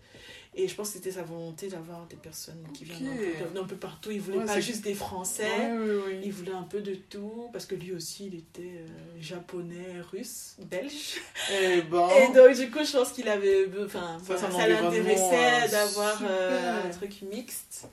Et 0.52 0.66
je 0.66 0.74
pense 0.74 0.88
que 0.88 0.94
c'était 0.94 1.12
sa 1.12 1.22
volonté 1.22 1.68
d'avoir 1.68 2.06
des 2.06 2.16
personnes 2.16 2.66
qui 2.74 2.84
viennent 2.84 3.08
un 3.56 3.64
peu, 3.64 3.76
partout. 3.76 4.10
Il 4.10 4.20
voulait 4.20 4.38
Ouais, 4.38 4.46
pas 4.46 4.60
juste 4.60 4.82
des 4.82 4.94
Français. 4.94 5.44
Ouais, 5.44 5.78
ouais, 5.78 5.96
ouais. 6.06 6.20
Il 6.24 6.32
voulait 6.32 6.52
un 6.52 6.64
peu 6.64 6.80
de 6.80 6.94
tout, 6.94 7.48
parce 7.52 7.66
que 7.66 7.76
lui 7.76 7.92
aussi, 7.92 8.26
il 8.26 8.34
était 8.34 8.78
euh, 8.80 8.88
japonais, 9.20 10.00
russe, 10.10 10.56
belge. 10.58 11.20
Eh 11.52 11.82
ben, 11.82 12.08
Et 12.10 12.34
donc, 12.34 12.56
du 12.56 12.68
coup, 12.68 12.84
je 12.84 12.92
pense 12.92 13.12
qu'il 13.12 13.28
avait. 13.28 13.68
Enfin, 13.84 14.18
Ça, 14.26 14.66
l'intéressait 14.66 15.64
euh, 15.64 15.68
d'avoir 15.68 16.20
euh, 16.28 16.84
un 16.84 16.90
truc 16.90 17.22
mixte. 17.22 17.86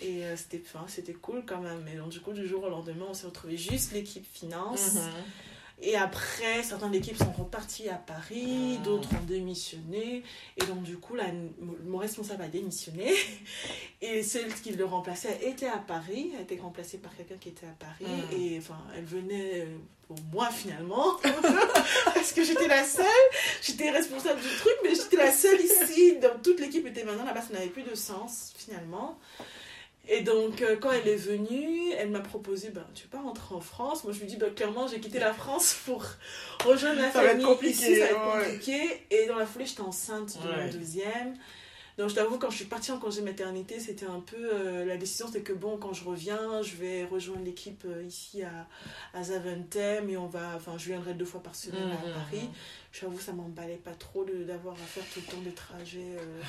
Et 0.00 0.24
euh, 0.24 0.36
c'était 0.36 0.62
c'était 0.86 1.12
cool 1.12 1.42
quand 1.44 1.60
même. 1.60 1.84
Et 1.92 1.96
donc, 1.96 2.10
du 2.10 2.20
coup, 2.20 2.32
du 2.32 2.46
jour 2.46 2.62
au 2.62 2.70
lendemain, 2.70 3.06
on 3.10 3.14
s'est 3.14 3.26
retrouvé 3.26 3.56
juste 3.56 3.92
l'équipe 3.92 4.26
finance. 4.32 4.94
mhm. 4.94 5.00
Et 5.82 5.96
après, 5.96 6.62
certaines 6.62 6.94
équipes 6.94 7.16
sont 7.16 7.32
reparties 7.32 7.88
à 7.88 7.94
Paris, 7.94 8.76
Mhm. 8.78 8.82
d'autres 8.82 9.08
ont 9.14 9.24
démissionné. 9.26 10.22
Et 10.56 10.64
donc, 10.66 10.82
du 10.82 10.98
coup, 10.98 11.14
là, 11.14 11.24
mon 11.86 11.98
responsable 11.98 12.42
a 12.42 12.48
démissionné. 12.48 13.14
Et 14.02 14.22
celle 14.22 14.52
qui 14.54 14.72
le 14.72 14.84
remplaçait 14.84 15.38
était 15.42 15.68
à 15.68 15.78
Paris, 15.78 16.32
a 16.38 16.42
été 16.42 16.58
remplacée 16.58 16.98
par 16.98 17.16
quelqu'un 17.16 17.36
qui 17.40 17.48
était 17.50 17.66
à 17.66 17.74
Paris. 17.78 18.04
Mhm. 18.32 18.40
Et 18.40 18.58
enfin, 18.58 18.78
elle 18.96 19.04
venait 19.04 19.60
euh, 19.62 19.76
pour 20.06 20.18
moi 20.32 20.50
finalement. 20.50 21.16
Parce 22.14 22.32
que 22.32 22.44
j'étais 22.44 22.68
la 22.68 22.84
seule. 22.84 23.04
J'étais 23.62 23.90
responsable 23.90 24.40
du 24.40 24.48
truc, 24.58 24.74
mais 24.84 24.94
j'étais 24.94 25.16
la 25.16 25.32
seule 25.32 25.60
ici. 25.60 26.18
Donc, 26.18 26.42
toute 26.42 26.60
l'équipe 26.60 26.86
était 26.86 27.04
maintenant 27.04 27.24
là-bas. 27.24 27.42
Ça 27.42 27.54
n'avait 27.54 27.68
plus 27.68 27.82
de 27.84 27.94
sens 27.94 28.52
finalement. 28.56 29.18
Et 30.12 30.22
donc, 30.22 30.60
euh, 30.60 30.74
quand 30.76 30.90
elle 30.90 31.06
est 31.06 31.14
venue, 31.14 31.92
elle 31.96 32.10
m'a 32.10 32.18
proposé 32.18 32.70
ben, 32.70 32.84
Tu 32.96 33.04
veux 33.04 33.10
pas 33.10 33.20
rentrer 33.20 33.54
en 33.54 33.60
France 33.60 34.02
Moi, 34.02 34.12
je 34.12 34.18
lui 34.18 34.26
dis 34.26 34.36
ben, 34.36 34.52
Clairement, 34.52 34.88
j'ai 34.88 34.98
quitté 34.98 35.20
la 35.20 35.32
France 35.32 35.76
pour 35.86 36.04
rejoindre 36.64 37.00
ma 37.00 37.12
Ça 37.12 37.18
va 37.20 37.26
être 37.26 37.30
famille. 37.30 37.46
compliqué, 37.46 37.72
Ici, 37.92 37.96
ça 37.96 38.06
va 38.06 38.10
être 38.10 38.36
ouais. 38.36 38.44
compliqué. 38.44 39.06
Et 39.10 39.26
dans 39.26 39.36
la 39.36 39.46
foulée, 39.46 39.66
j'étais 39.66 39.82
enceinte 39.82 40.36
de 40.42 40.48
Ouais. 40.48 40.64
mon 40.66 40.72
deuxième. 40.72 41.34
Donc 42.00 42.08
je 42.08 42.14
t'avoue, 42.14 42.38
quand 42.38 42.48
je 42.48 42.56
suis 42.56 42.64
partie 42.64 42.92
en 42.92 42.98
congé 42.98 43.20
maternité, 43.20 43.78
c'était 43.78 44.06
un 44.06 44.20
peu. 44.20 44.36
euh, 44.38 44.86
la 44.86 44.96
décision, 44.96 45.26
c'était 45.26 45.42
que 45.42 45.52
bon, 45.52 45.76
quand 45.76 45.92
je 45.92 46.02
reviens, 46.02 46.62
je 46.62 46.74
vais 46.76 47.04
rejoindre 47.04 47.44
l'équipe 47.44 47.84
euh, 47.84 48.02
ici 48.02 48.42
à, 48.42 48.66
à 49.12 49.22
Zaventem 49.22 50.08
et 50.08 50.16
on 50.16 50.26
va. 50.26 50.54
Enfin, 50.56 50.72
je 50.78 50.86
viendrai 50.86 51.12
deux 51.12 51.26
fois 51.26 51.42
par 51.42 51.54
semaine 51.54 51.88
Mhm. 51.88 51.92
à 51.92 52.14
Paris. 52.14 52.48
J'avoue, 52.90 53.20
ça 53.20 53.32
m'emballait 53.32 53.76
pas 53.84 53.92
trop 53.92 54.24
d'avoir 54.24 54.74
à 54.76 54.78
faire 54.78 55.04
tout 55.12 55.20
le 55.26 55.30
temps 55.30 55.42
des 55.42 55.52
trajets. 55.52 56.16
euh, 56.18 56.40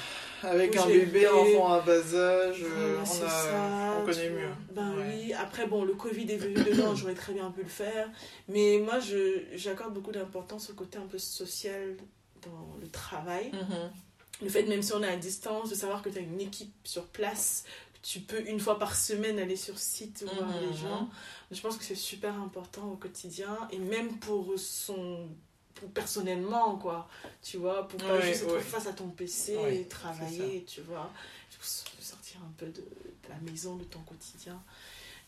Avec 0.49 0.77
un 0.77 0.87
bébé, 0.87 1.27
enfant 1.27 1.73
à 1.73 1.81
bas 1.81 2.15
âge, 2.15 2.63
voilà, 2.63 3.05
c'est 3.05 3.23
on, 3.23 3.25
a, 3.25 3.29
ça, 3.29 3.97
on 4.01 4.05
connaît 4.05 4.29
mieux. 4.29 4.47
Ben 4.71 4.95
Ouais. 4.95 5.03
oui, 5.25 5.33
après, 5.33 5.67
bon, 5.67 5.83
le 5.83 5.95
Covid 5.95 6.31
est 6.31 6.37
venu 6.37 6.55
dedans, 6.63 6.95
j'aurais 6.95 7.13
très 7.13 7.33
bien 7.33 7.51
pu 7.51 7.61
le 7.63 7.67
faire. 7.69 8.09
Mais 8.47 8.79
moi, 8.81 8.99
je- 8.99 9.43
j'accorde 9.53 9.93
beaucoup 9.93 10.13
d'importance 10.13 10.69
au 10.69 10.75
côté 10.75 10.97
un 10.97 11.07
peu 11.07 11.17
social 11.17 11.97
dans 12.41 12.77
le 12.81 12.87
travail. 12.87 13.51
Mhm. 13.51 13.91
Le 14.41 14.49
fait, 14.49 14.63
même 14.63 14.81
si 14.81 14.93
on 14.93 15.03
est 15.03 15.07
à 15.07 15.17
distance, 15.17 15.69
de 15.69 15.75
savoir 15.75 16.01
que 16.01 16.09
tu 16.09 16.17
as 16.17 16.21
une 16.21 16.41
équipe 16.41 16.73
sur 16.83 17.05
place, 17.07 17.63
tu 18.01 18.19
peux 18.21 18.47
une 18.47 18.59
fois 18.59 18.79
par 18.79 18.95
semaine 18.95 19.37
aller 19.39 19.55
sur 19.55 19.77
site 19.77 20.23
voir 20.35 20.49
Mhm. 20.49 20.61
les 20.61 20.73
gens. 20.73 21.09
Je 21.51 21.61
pense 21.61 21.77
que 21.77 21.83
c'est 21.83 21.93
super 21.95 22.33
important 22.41 22.87
au 22.89 22.95
quotidien 22.95 23.55
et 23.71 23.77
même 23.77 24.17
pour 24.19 24.53
son. 24.57 25.27
Pour 25.75 25.89
personnellement, 25.89 26.75
quoi. 26.77 27.07
Tu 27.41 27.57
vois, 27.57 27.87
pour 27.87 27.99
pas 27.99 28.19
Ouais, 28.19 28.27
juste 28.27 28.43
être 28.43 28.59
face 28.61 28.85
à 28.87 28.93
ton 28.93 29.07
PC 29.09 29.53
et 29.81 29.87
travailler, 29.87 30.63
tu 30.65 30.81
vois. 30.81 31.09
Sortir 31.99 32.37
un 32.43 32.51
peu 32.57 32.67
de, 32.67 32.81
de 32.81 33.29
la 33.29 33.37
maison, 33.49 33.75
de 33.77 33.83
ton 33.85 33.99
quotidien. 34.01 34.61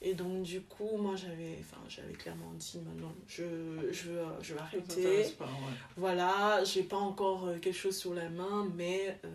Et 0.06 0.14
donc, 0.16 0.44
du 0.44 0.62
coup, 0.62 0.98
moi, 0.98 1.16
j'avais 1.16 1.58
enfin, 1.62 1.82
j'avais 1.88 2.12
clairement 2.14 2.52
dit, 2.56 2.78
maintenant, 2.80 3.14
je, 3.26 3.44
je, 3.92 4.10
veux, 4.10 4.26
je 4.42 4.54
veux 4.54 4.60
arrêter. 4.60 5.24
pas, 5.40 5.46
ouais. 5.46 5.52
Voilà, 5.96 6.62
j'ai 6.66 6.84
pas 6.84 6.98
encore 6.98 7.48
euh, 7.48 7.58
quelque 7.60 7.78
chose 7.78 7.98
sur 7.98 8.14
la 8.14 8.30
main, 8.30 8.70
mais 8.76 9.18
euh, 9.24 9.30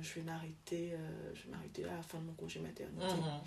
je 0.00 0.14
vais 0.14 0.22
m'arrêter, 0.22 0.92
euh, 0.92 1.30
je 1.34 1.42
vais 1.44 1.50
m'arrêter 1.50 1.84
à 1.86 1.96
la 1.96 2.02
fin 2.02 2.18
de 2.18 2.24
mon 2.24 2.34
congé 2.34 2.60
maternité, 2.60 3.04
Mhm. 3.04 3.40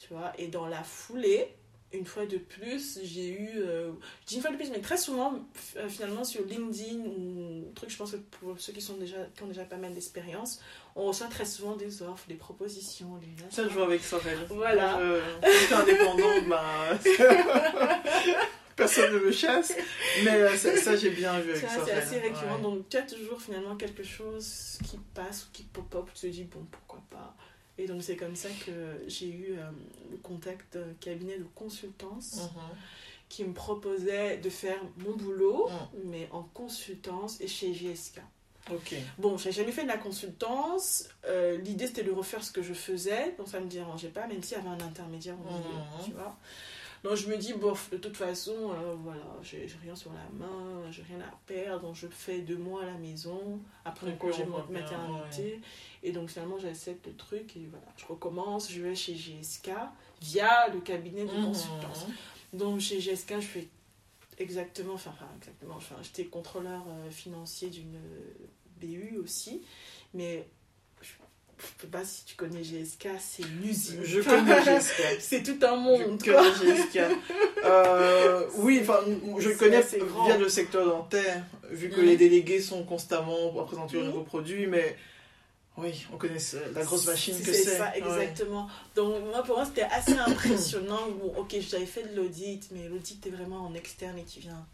tu 0.00 0.08
vois. 0.08 0.32
Et 0.38 0.48
dans 0.48 0.66
la 0.66 0.82
foulée, 0.82 1.54
une 1.92 2.06
fois 2.06 2.26
de 2.26 2.38
plus, 2.38 3.00
j'ai 3.02 3.28
eu, 3.28 3.50
euh, 3.56 3.92
je 4.22 4.26
dis 4.26 4.36
une 4.36 4.42
fois 4.42 4.50
de 4.50 4.56
plus, 4.56 4.70
mais 4.70 4.80
très 4.80 4.96
souvent, 4.96 5.34
euh, 5.76 5.88
finalement 5.88 6.24
sur 6.24 6.44
LinkedIn 6.44 7.00
ou 7.00 7.72
truc, 7.74 7.90
je 7.90 7.96
pense 7.96 8.12
que 8.12 8.16
pour 8.16 8.58
ceux 8.58 8.72
qui 8.72 8.80
sont 8.80 8.96
déjà, 8.96 9.18
qui 9.36 9.42
ont 9.42 9.48
déjà 9.48 9.64
pas 9.64 9.76
mal 9.76 9.92
d'expérience, 9.92 10.60
on 10.96 11.06
reçoit 11.06 11.28
très 11.28 11.44
souvent 11.44 11.76
des 11.76 12.02
offres, 12.02 12.24
des 12.28 12.34
propositions, 12.34 13.18
des 13.18 13.44
Ça, 13.50 13.64
je 13.64 13.74
vois 13.74 13.84
avec 13.84 14.02
Sorel. 14.02 14.38
Voilà. 14.48 14.98
Je, 15.42 15.74
indépendante, 15.74 16.48
bah, 16.48 16.98
personne 18.76 19.12
ne 19.14 19.18
me 19.18 19.32
chasse. 19.32 19.72
Mais 20.24 20.30
euh, 20.30 20.56
ça, 20.56 20.76
ça, 20.76 20.96
j'ai 20.96 21.10
bien 21.10 21.38
vu 21.40 21.50
avec 21.50 21.68
Sorel. 21.68 21.80
c'est 21.86 21.92
assez 21.92 22.18
récurrent. 22.18 22.56
ouais. 22.56 22.62
Donc, 22.62 22.88
tu 22.88 22.96
as 22.96 23.02
toujours 23.02 23.40
finalement 23.40 23.76
quelque 23.76 24.02
chose 24.02 24.78
qui 24.84 24.98
passe 25.14 25.46
ou 25.46 25.52
qui 25.52 25.64
pop-up. 25.64 26.08
Tu 26.14 26.20
te 26.22 26.26
dis, 26.26 26.44
bon, 26.44 26.66
pourquoi 26.70 27.02
pas. 27.10 27.34
Et 27.78 27.86
donc, 27.86 28.02
c'est 28.02 28.16
comme 28.16 28.36
ça 28.36 28.48
que 28.66 29.02
j'ai 29.06 29.28
eu 29.28 29.56
euh, 29.58 29.70
le 30.10 30.16
contact 30.18 30.76
d'un 30.76 30.92
cabinet 31.00 31.38
de 31.38 31.46
consultance 31.54 32.36
Mhm. 32.36 32.60
qui 33.28 33.44
me 33.44 33.54
proposait 33.54 34.36
de 34.38 34.50
faire 34.50 34.78
mon 34.98 35.16
boulot, 35.16 35.68
Mm. 35.68 35.98
mais 36.10 36.28
en 36.32 36.42
consultance 36.42 37.40
et 37.40 37.48
chez 37.48 37.72
JSK. 37.72 38.20
Ok. 38.70 38.94
Bon, 39.18 39.36
j'ai 39.38 39.50
jamais 39.52 39.72
fait 39.72 39.82
de 39.82 39.88
la 39.88 39.96
consultance. 39.96 41.08
Euh, 41.26 41.56
L'idée, 41.58 41.86
c'était 41.88 42.04
de 42.04 42.12
refaire 42.12 42.44
ce 42.44 42.52
que 42.52 42.62
je 42.62 42.74
faisais. 42.74 43.34
Donc, 43.38 43.48
ça 43.48 43.58
me 43.58 43.66
dérangeait 43.66 44.08
pas, 44.10 44.26
même 44.28 44.42
s'il 44.42 44.56
y 44.56 44.60
avait 44.60 44.68
un 44.68 44.80
intermédiaire 44.86 45.34
au 45.40 45.44
milieu. 45.44 45.58
Mhm. 45.58 46.04
Tu 46.04 46.12
vois 46.12 46.36
donc 47.04 47.16
je 47.16 47.26
me 47.28 47.36
dis, 47.36 47.52
bof, 47.52 47.90
de 47.90 47.96
toute 47.96 48.16
façon, 48.16 48.54
euh, 48.72 48.94
voilà, 49.02 49.24
j'ai 49.42 49.66
rien 49.82 49.94
sur 49.96 50.12
la 50.12 50.28
main, 50.38 50.90
j'ai 50.90 51.02
rien 51.02 51.20
à 51.20 51.32
perdre, 51.46 51.82
donc 51.88 51.96
je 51.96 52.06
fais 52.06 52.40
deux 52.42 52.56
mois 52.58 52.82
à 52.82 52.86
la 52.86 52.98
maison, 52.98 53.60
après 53.84 54.06
puis 54.10 54.18
congé 54.18 54.44
maternité, 54.72 55.60
et 56.02 56.12
donc 56.12 56.28
finalement 56.30 56.58
j'accepte 56.58 57.06
le 57.06 57.14
truc, 57.16 57.56
et 57.56 57.66
voilà, 57.70 57.86
je 57.96 58.04
recommence, 58.06 58.70
je 58.70 58.80
vais 58.82 58.94
chez 58.94 59.14
GSK 59.14 59.70
via 60.20 60.68
le 60.68 60.80
cabinet 60.80 61.24
de 61.24 61.36
Mhm. 61.36 61.44
consultance. 61.44 62.06
Donc 62.52 62.80
chez 62.80 63.00
GSK, 63.00 63.34
je 63.40 63.46
fais 63.46 63.68
exactement, 64.38 64.94
enfin, 64.94 65.10
enfin, 65.14 65.28
exactement, 65.36 65.74
enfin, 65.76 65.96
j'étais 66.02 66.26
contrôleur 66.26 66.84
euh, 66.88 67.10
financier 67.10 67.68
d'une 67.70 67.96
euh, 67.96 68.32
BU 68.80 69.18
aussi, 69.18 69.62
mais 70.14 70.46
je, 71.76 71.82
sais 71.82 71.88
pas 71.88 72.04
si 72.04 72.24
tu 72.24 72.34
connais 72.36 72.62
GSK, 72.62 73.08
c'est 73.20 73.42
une 73.42 73.68
usine. 73.68 74.00
Je 74.02 74.20
connais 74.20 74.62
Jessica. 74.64 75.02
C'est 75.20 75.42
tout 75.42 75.58
un 75.66 75.76
monde, 75.76 76.20
Je 76.24 76.30
quoi. 76.32 76.42
connais 76.58 76.76
Jessica. 76.76 77.08
Euh, 77.64 78.46
oui, 78.56 78.80
enfin, 78.82 79.00
je 79.38 79.50
connais 79.50 79.82
via 79.82 80.36
le 80.38 80.48
secteur 80.48 80.86
dentaire, 80.86 81.44
vu 81.70 81.90
que 81.90 82.00
Mhm. 82.00 82.06
les 82.06 82.16
délégués 82.16 82.60
sont 82.60 82.82
constamment 82.84 83.58
à 83.60 83.64
présenter 83.64 83.96
un 83.98 84.00
Mhm. 84.00 84.06
nouveau 84.06 84.22
produit, 84.22 84.66
mais 84.66 84.96
oui, 85.78 86.04
on 86.12 86.16
connaît 86.16 86.38
la 86.74 86.82
grosse 86.84 87.06
machine 87.06 87.38
que 87.38 87.52
C'est 87.52 87.64
c'est. 87.64 87.76
ça, 87.78 87.84
Ouais. 87.90 87.98
exactement. 87.98 88.68
Donc, 88.94 89.14
moi, 89.24 89.42
pour 89.42 89.56
moi, 89.56 89.64
c'était 89.64 89.82
assez 89.82 90.12
impressionnant. 90.18 91.08
Bon, 91.20 91.32
ok, 91.38 91.56
j'avais 91.60 91.86
fait 91.86 92.02
de 92.12 92.16
l'audit, 92.20 92.68
mais 92.72 92.88
l'audit 92.88 93.24
est 93.26 93.30
vraiment 93.30 93.66
en 93.66 93.74
externe 93.74 94.18
et 94.18 94.24
tu 94.24 94.40
viens 94.40 94.66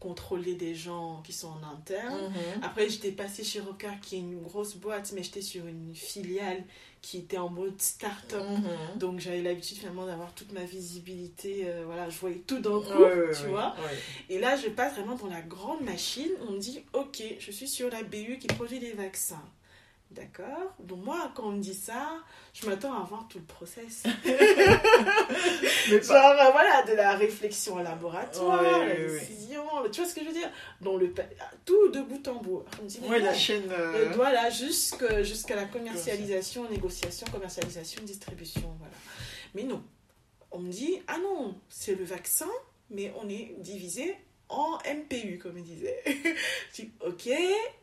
contrôler 0.00 0.54
des 0.54 0.74
gens 0.74 1.22
qui 1.24 1.32
sont 1.32 1.48
en 1.48 1.72
interne. 1.74 2.30
Mhm. 2.30 2.62
Après, 2.62 2.88
j'étais 2.88 3.12
passée 3.12 3.44
chez 3.44 3.60
Roca, 3.60 3.90
qui 4.02 4.16
est 4.16 4.20
une 4.20 4.40
grosse 4.40 4.74
boîte, 4.74 5.12
mais 5.14 5.22
j'étais 5.22 5.42
sur 5.42 5.66
une 5.66 5.94
filiale 5.94 6.64
qui 7.02 7.18
était 7.18 7.38
en 7.38 7.48
mode 7.50 7.80
start-up. 7.80 8.42
Mhm. 8.42 8.98
Donc, 8.98 9.20
j'avais 9.20 9.42
l'habitude 9.42 9.76
finalement 9.78 10.06
d'avoir 10.06 10.34
toute 10.34 10.52
ma 10.52 10.64
visibilité. 10.64 11.64
euh, 11.66 11.82
voilà, 11.86 12.08
je 12.08 12.18
voyais 12.18 12.42
tout 12.46 12.58
d'un 12.58 12.80
coup, 12.80 13.04
tu 13.38 13.46
vois. 13.48 13.76
Et 14.28 14.38
là, 14.38 14.56
je 14.56 14.68
passe 14.68 14.94
vraiment 14.94 15.16
dans 15.16 15.28
la 15.28 15.42
grande 15.42 15.82
machine. 15.82 16.30
On 16.48 16.52
me 16.52 16.58
dit, 16.58 16.82
ok, 16.94 17.22
je 17.38 17.50
suis 17.50 17.68
sur 17.68 17.90
la 17.90 18.02
BU 18.02 18.38
qui 18.38 18.46
produit 18.48 18.80
des 18.80 18.92
vaccins. 18.92 19.44
D'accord 20.10 20.74
Donc 20.80 21.04
moi, 21.04 21.30
quand 21.36 21.44
on 21.44 21.52
me 21.52 21.60
dit 21.60 21.74
ça, 21.74 22.18
je 22.52 22.66
m'attends 22.66 22.92
à 23.00 23.04
voir 23.04 23.28
tout 23.28 23.38
le 23.38 23.44
process. 23.44 24.02
Mais 24.24 26.02
Genre, 26.02 26.16
euh, 26.16 26.50
voilà, 26.50 26.82
de 26.82 26.94
la 26.94 27.14
réflexion 27.14 27.74
au 27.76 27.82
laboratoire, 27.82 28.60
Ouais, 28.60 28.70
la 28.72 28.78
ouais, 28.78 29.06
ouais. 29.08 29.20
décision, 29.20 29.62
tu 29.92 30.00
vois 30.00 30.10
ce 30.10 30.14
que 30.14 30.22
je 30.22 30.26
veux 30.26 30.32
dire? 30.32 30.50
Dans 30.80 30.96
le, 30.96 31.10
pa- 31.12 31.22
tout 31.64 31.90
de 31.90 32.00
bout 32.00 32.26
en 32.28 32.34
bout. 32.42 32.64
On 32.80 32.84
me 32.84 32.88
dit, 32.88 33.00
Ouais, 33.08 33.20
la 33.20 33.34
chaîne. 33.34 33.70
Euh, 33.70 34.06
euh, 34.08 34.12
voilà, 34.16 34.50
jusqu'à 34.50 35.54
la 35.56 35.64
commercialisation, 35.66 36.68
négociation, 36.68 37.26
commercialisation, 37.32 38.02
distribution, 38.02 38.74
voilà. 38.78 38.94
Mais 39.54 39.62
non, 39.62 39.82
on 40.50 40.58
me 40.58 40.70
dit, 40.72 41.00
ah 41.06 41.18
non, 41.22 41.54
c'est 41.68 41.94
le 41.94 42.04
vaccin, 42.04 42.50
mais 42.90 43.12
on 43.22 43.28
est 43.28 43.54
divisé 43.58 44.16
en 44.50 44.78
MPU, 44.78 45.38
comme 45.38 45.56
il 45.58 45.64
disait. 45.64 46.02
je 46.06 46.82
dis, 46.82 46.90
ok, 47.06 47.28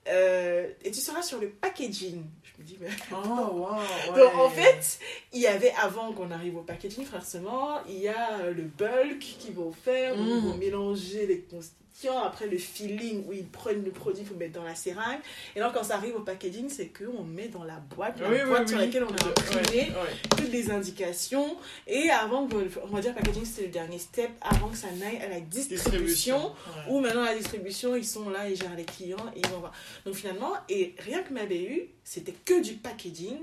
euh, 0.07 0.69
et 0.83 0.91
tu 0.91 1.00
seras 1.00 1.21
sur 1.21 1.39
le 1.39 1.50
packaging. 1.50 2.24
Je 2.43 2.62
me 2.62 2.67
dis, 2.67 2.77
mais... 2.79 2.89
Oh, 3.12 3.15
wow, 3.53 3.71
ouais. 4.13 4.19
Donc, 4.19 4.36
en 4.36 4.50
fait, 4.50 5.00
il 5.33 5.41
y 5.41 5.47
avait, 5.47 5.71
avant 5.81 6.12
qu'on 6.13 6.29
arrive 6.31 6.57
au 6.57 6.62
packaging, 6.63 7.05
forcément, 7.05 7.83
il 7.88 8.00
y 8.00 8.07
a 8.09 8.50
le 8.50 8.63
bulk 8.63 9.19
qu'ils 9.39 9.53
vont 9.53 9.71
faire, 9.71 10.13
ils 10.15 10.21
Mhm. 10.21 10.39
vont 10.51 10.57
mélanger 10.57 11.25
les 11.25 11.39
constituants, 11.41 11.87
après 12.05 12.45
le 12.47 12.57
filling, 12.57 13.25
où 13.27 13.33
ils 13.33 13.45
prennent 13.47 13.83
le 13.83 13.89
produit 13.91 14.23
pour 14.23 14.37
mettre 14.37 14.53
dans 14.53 14.63
la 14.63 14.75
seringue. 14.75 15.19
Et 15.55 15.59
donc, 15.59 15.73
quand 15.73 15.83
ça 15.83 15.95
arrive 15.95 16.15
au 16.15 16.19
packaging, 16.21 16.69
c'est 16.69 16.87
qu'on 16.89 17.23
met 17.23 17.47
dans 17.47 17.63
la 17.63 17.77
boîte, 17.77 18.19
la 18.19 18.29
Oui, 18.29 18.37
oui, 18.43 18.49
boîte 18.49 18.69
sur 18.69 18.77
laquelle 18.77 19.03
on 19.03 19.07
a 19.11 19.27
imprimé 19.27 19.91
toutes 20.29 20.51
les 20.51 20.69
indications. 20.69 21.57
Et 21.87 22.09
avant, 22.11 22.47
que- 22.47 22.69
on 22.83 22.87
va 22.87 23.01
dire 23.01 23.15
packaging, 23.15 23.45
c'est 23.45 23.63
le 23.63 23.67
dernier 23.69 23.97
step, 23.97 24.29
avant 24.41 24.69
que 24.69 24.77
ça 24.77 24.91
n'aille 24.91 25.17
à 25.17 25.27
la 25.27 25.39
distribution. 25.39 26.49
Ouais. 26.49 26.83
Ou 26.89 26.99
maintenant 26.99 27.23
la 27.23 27.35
distribution, 27.35 27.95
ils 27.95 28.05
sont 28.05 28.29
là, 28.29 28.47
ils 28.49 28.55
gèrent 28.55 28.75
les 28.75 28.85
clients, 28.85 29.17
et 29.35 29.39
ils 29.39 29.47
vont 29.47 29.59
voir. 29.59 29.73
Donc 30.05 30.13
finalement, 30.15 30.53
et 30.69 30.93
rien 30.99 31.23
que 31.23 31.33
ma 31.33 31.45
BU, 31.45 31.89
c'était 32.03 32.35
que 32.45 32.61
du 32.61 32.73
packaging. 32.75 33.39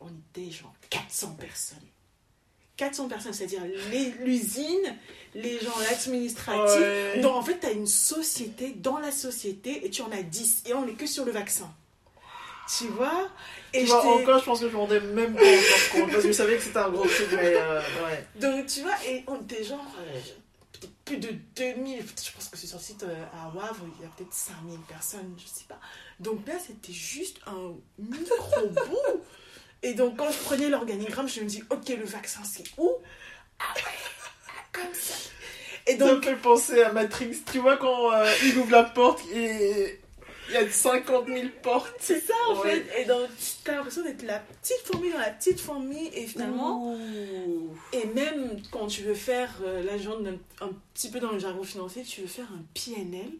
On 0.00 0.08
était 0.08 0.50
genre 0.50 0.74
400 0.88 1.36
personnes. 1.38 1.78
400 2.80 3.08
personnes, 3.08 3.34
c'est-à-dire 3.34 3.60
l'usine, 4.24 4.96
les 5.34 5.60
gens, 5.60 5.78
l'administratif. 5.88 6.80
Ouais. 6.80 7.20
Donc 7.20 7.34
en 7.36 7.42
fait, 7.42 7.60
tu 7.60 7.66
as 7.66 7.72
une 7.72 7.86
société 7.86 8.70
dans 8.70 8.98
la 8.98 9.10
société 9.12 9.84
et 9.84 9.90
tu 9.90 10.00
en 10.00 10.10
as 10.12 10.22
10. 10.22 10.62
Et 10.66 10.72
on 10.72 10.88
est 10.88 10.94
que 10.94 11.06
sur 11.06 11.26
le 11.26 11.30
vaccin. 11.32 11.70
Tu 12.78 12.86
vois? 12.86 13.28
Et 13.74 13.80
Tu 13.80 13.86
vois, 13.86 14.00
j'étais- 14.02 14.22
encore, 14.22 14.38
je 14.40 14.44
pense 14.44 14.60
que 14.60 14.68
je 14.70 14.72
m'en 14.74 14.80
rendais 14.86 15.00
même 15.00 15.34
pas 15.34 15.42
encore 15.42 15.90
compte 15.92 16.10
parce 16.12 16.22
que 16.22 16.28
je 16.28 16.32
savais 16.32 16.56
que 16.56 16.62
c'était 16.62 16.78
un 16.78 16.88
gros 16.90 17.04
truc, 17.06 17.28
mais 17.32 17.54
euh, 17.56 17.80
ouais. 17.80 18.26
Donc, 18.36 18.66
tu 18.66 18.80
vois, 18.80 18.94
et 19.06 19.24
on 19.26 19.36
était 19.42 19.62
genre, 19.64 19.84
peut-être 20.72 20.94
plus 21.04 21.18
de 21.18 21.30
2000, 21.56 21.98
je 21.98 22.32
pense 22.32 22.48
que 22.48 22.56
c'est 22.56 22.66
sur 22.68 22.78
le 22.78 22.82
site 22.82 23.02
euh, 23.02 23.24
à 23.34 23.48
Wavre, 23.54 23.84
il 23.98 24.02
y 24.02 24.06
a 24.06 24.08
peut-être 24.16 24.32
5000 24.32 24.78
personnes, 24.88 25.34
je 25.36 25.46
sais 25.46 25.66
pas. 25.68 25.80
Donc 26.20 26.46
là, 26.46 26.54
c'était 26.64 26.92
juste 26.92 27.40
un 27.46 27.74
micro-bout. 27.98 29.20
Et 29.82 29.94
donc, 29.94 30.16
quand 30.16 30.30
je 30.30 30.38
prenais 30.38 30.68
l'organigramme, 30.68 31.28
je 31.28 31.40
me 31.40 31.46
dis, 31.46 31.62
ok, 31.70 31.88
le 31.88 32.04
vaccin, 32.04 32.40
c'est 32.44 32.64
où? 32.76 32.90
Ah 33.58 33.72
ouais, 33.76 33.82
comme 34.72 34.92
ça. 34.94 35.14
Et 35.86 35.96
Ça 35.98 36.04
me 36.04 36.10
donc, 36.14 36.24
fait 36.24 36.36
penser 36.36 36.82
à 36.82 36.92
Matrix, 36.92 37.36
tu 37.50 37.58
vois, 37.58 37.76
quand 37.78 38.12
euh, 38.12 38.30
il 38.44 38.58
ouvre 38.58 38.70
la 38.70 38.84
porte 38.84 39.20
et 39.34 39.98
il 40.48 40.54
y 40.54 40.56
a 40.56 40.68
50 40.70 41.26
000 41.28 41.48
portes. 41.62 41.94
c'est 42.00 42.20
ça, 42.20 42.34
en 42.50 42.60
Ouais. 42.60 42.80
fait. 42.82 43.02
Et 43.02 43.04
donc, 43.06 43.28
t'as 43.64 43.76
l'impression 43.76 44.02
d'être 44.02 44.22
la 44.22 44.40
petite 44.40 44.80
fourmi 44.84 45.10
dans 45.12 45.18
la 45.18 45.30
petite 45.30 45.60
fourmi, 45.60 46.10
et 46.12 46.26
finalement, 46.26 46.92
Ouh. 46.92 47.70
Et 47.92 48.04
même 48.06 48.60
quand 48.70 48.86
tu 48.88 49.02
veux 49.02 49.14
faire, 49.14 49.54
euh, 49.64 49.82
là 49.82 49.92
un, 49.92 50.66
un 50.66 50.70
petit 50.94 51.08
peu 51.10 51.20
dans 51.20 51.30
le 51.32 51.38
jargon 51.38 51.62
financier, 51.62 52.02
tu 52.02 52.20
veux 52.20 52.26
faire 52.26 52.48
un 52.52 52.62
PNL, 52.74 53.30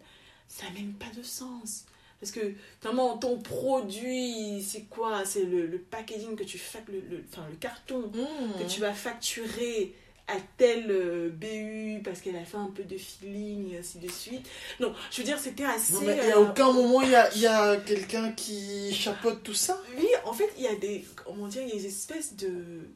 ça 0.48 0.64
n'a 0.66 0.70
même 0.70 0.92
pas 0.94 1.10
de 1.16 1.22
sens. 1.22 1.84
Parce 2.20 2.32
que, 2.32 2.52
finalement, 2.80 3.16
ton 3.16 3.38
produit, 3.38 4.62
c'est 4.62 4.82
quoi? 4.82 5.24
C'est 5.24 5.44
le, 5.44 5.66
le 5.66 5.78
packaging 5.78 6.36
que 6.36 6.44
tu 6.44 6.58
fais, 6.58 6.82
le, 6.88 7.00
le, 7.00 7.24
enfin, 7.32 7.46
le 7.48 7.56
carton 7.56 8.00
Mmh. 8.00 8.62
que 8.62 8.68
tu 8.68 8.80
vas 8.80 8.92
facturer 8.92 9.94
à 10.28 10.36
tel 10.56 10.86
euh, 10.90 11.28
BU 11.28 12.02
parce 12.04 12.20
qu'elle 12.20 12.36
a 12.36 12.44
fait 12.44 12.56
un 12.56 12.70
peu 12.74 12.84
de 12.84 12.96
feeling, 12.96 13.74
et 13.74 13.78
ainsi 13.78 13.98
de 13.98 14.08
suite. 14.08 14.48
Non, 14.78 14.94
je 15.10 15.18
veux 15.18 15.24
dire, 15.24 15.38
c'était 15.38 15.64
assez. 15.64 15.94
Non, 15.94 16.00
mais 16.02 16.16
il 16.16 16.26
n'y 16.26 16.32
a 16.32 16.38
euh, 16.38 16.48
aucun 16.48 16.72
moment, 16.72 17.02
il 17.02 17.10
y 17.10 17.16
a, 17.16 17.36
y 17.36 17.46
a 17.46 17.76
quelqu'un 17.78 18.32
qui 18.32 18.94
chapeaute 18.94 19.42
tout 19.42 19.54
ça? 19.54 19.80
Oui, 19.98 20.06
en 20.24 20.32
fait, 20.32 20.50
il 20.56 20.64
y 20.64 20.68
a 20.68 20.76
des, 20.76 21.04
comment 21.24 21.48
dire, 21.48 21.62
il 21.62 21.68
y 21.68 21.72
a 21.72 21.74
des 21.74 21.86
espèces 21.86 22.36
de, 22.36 22.48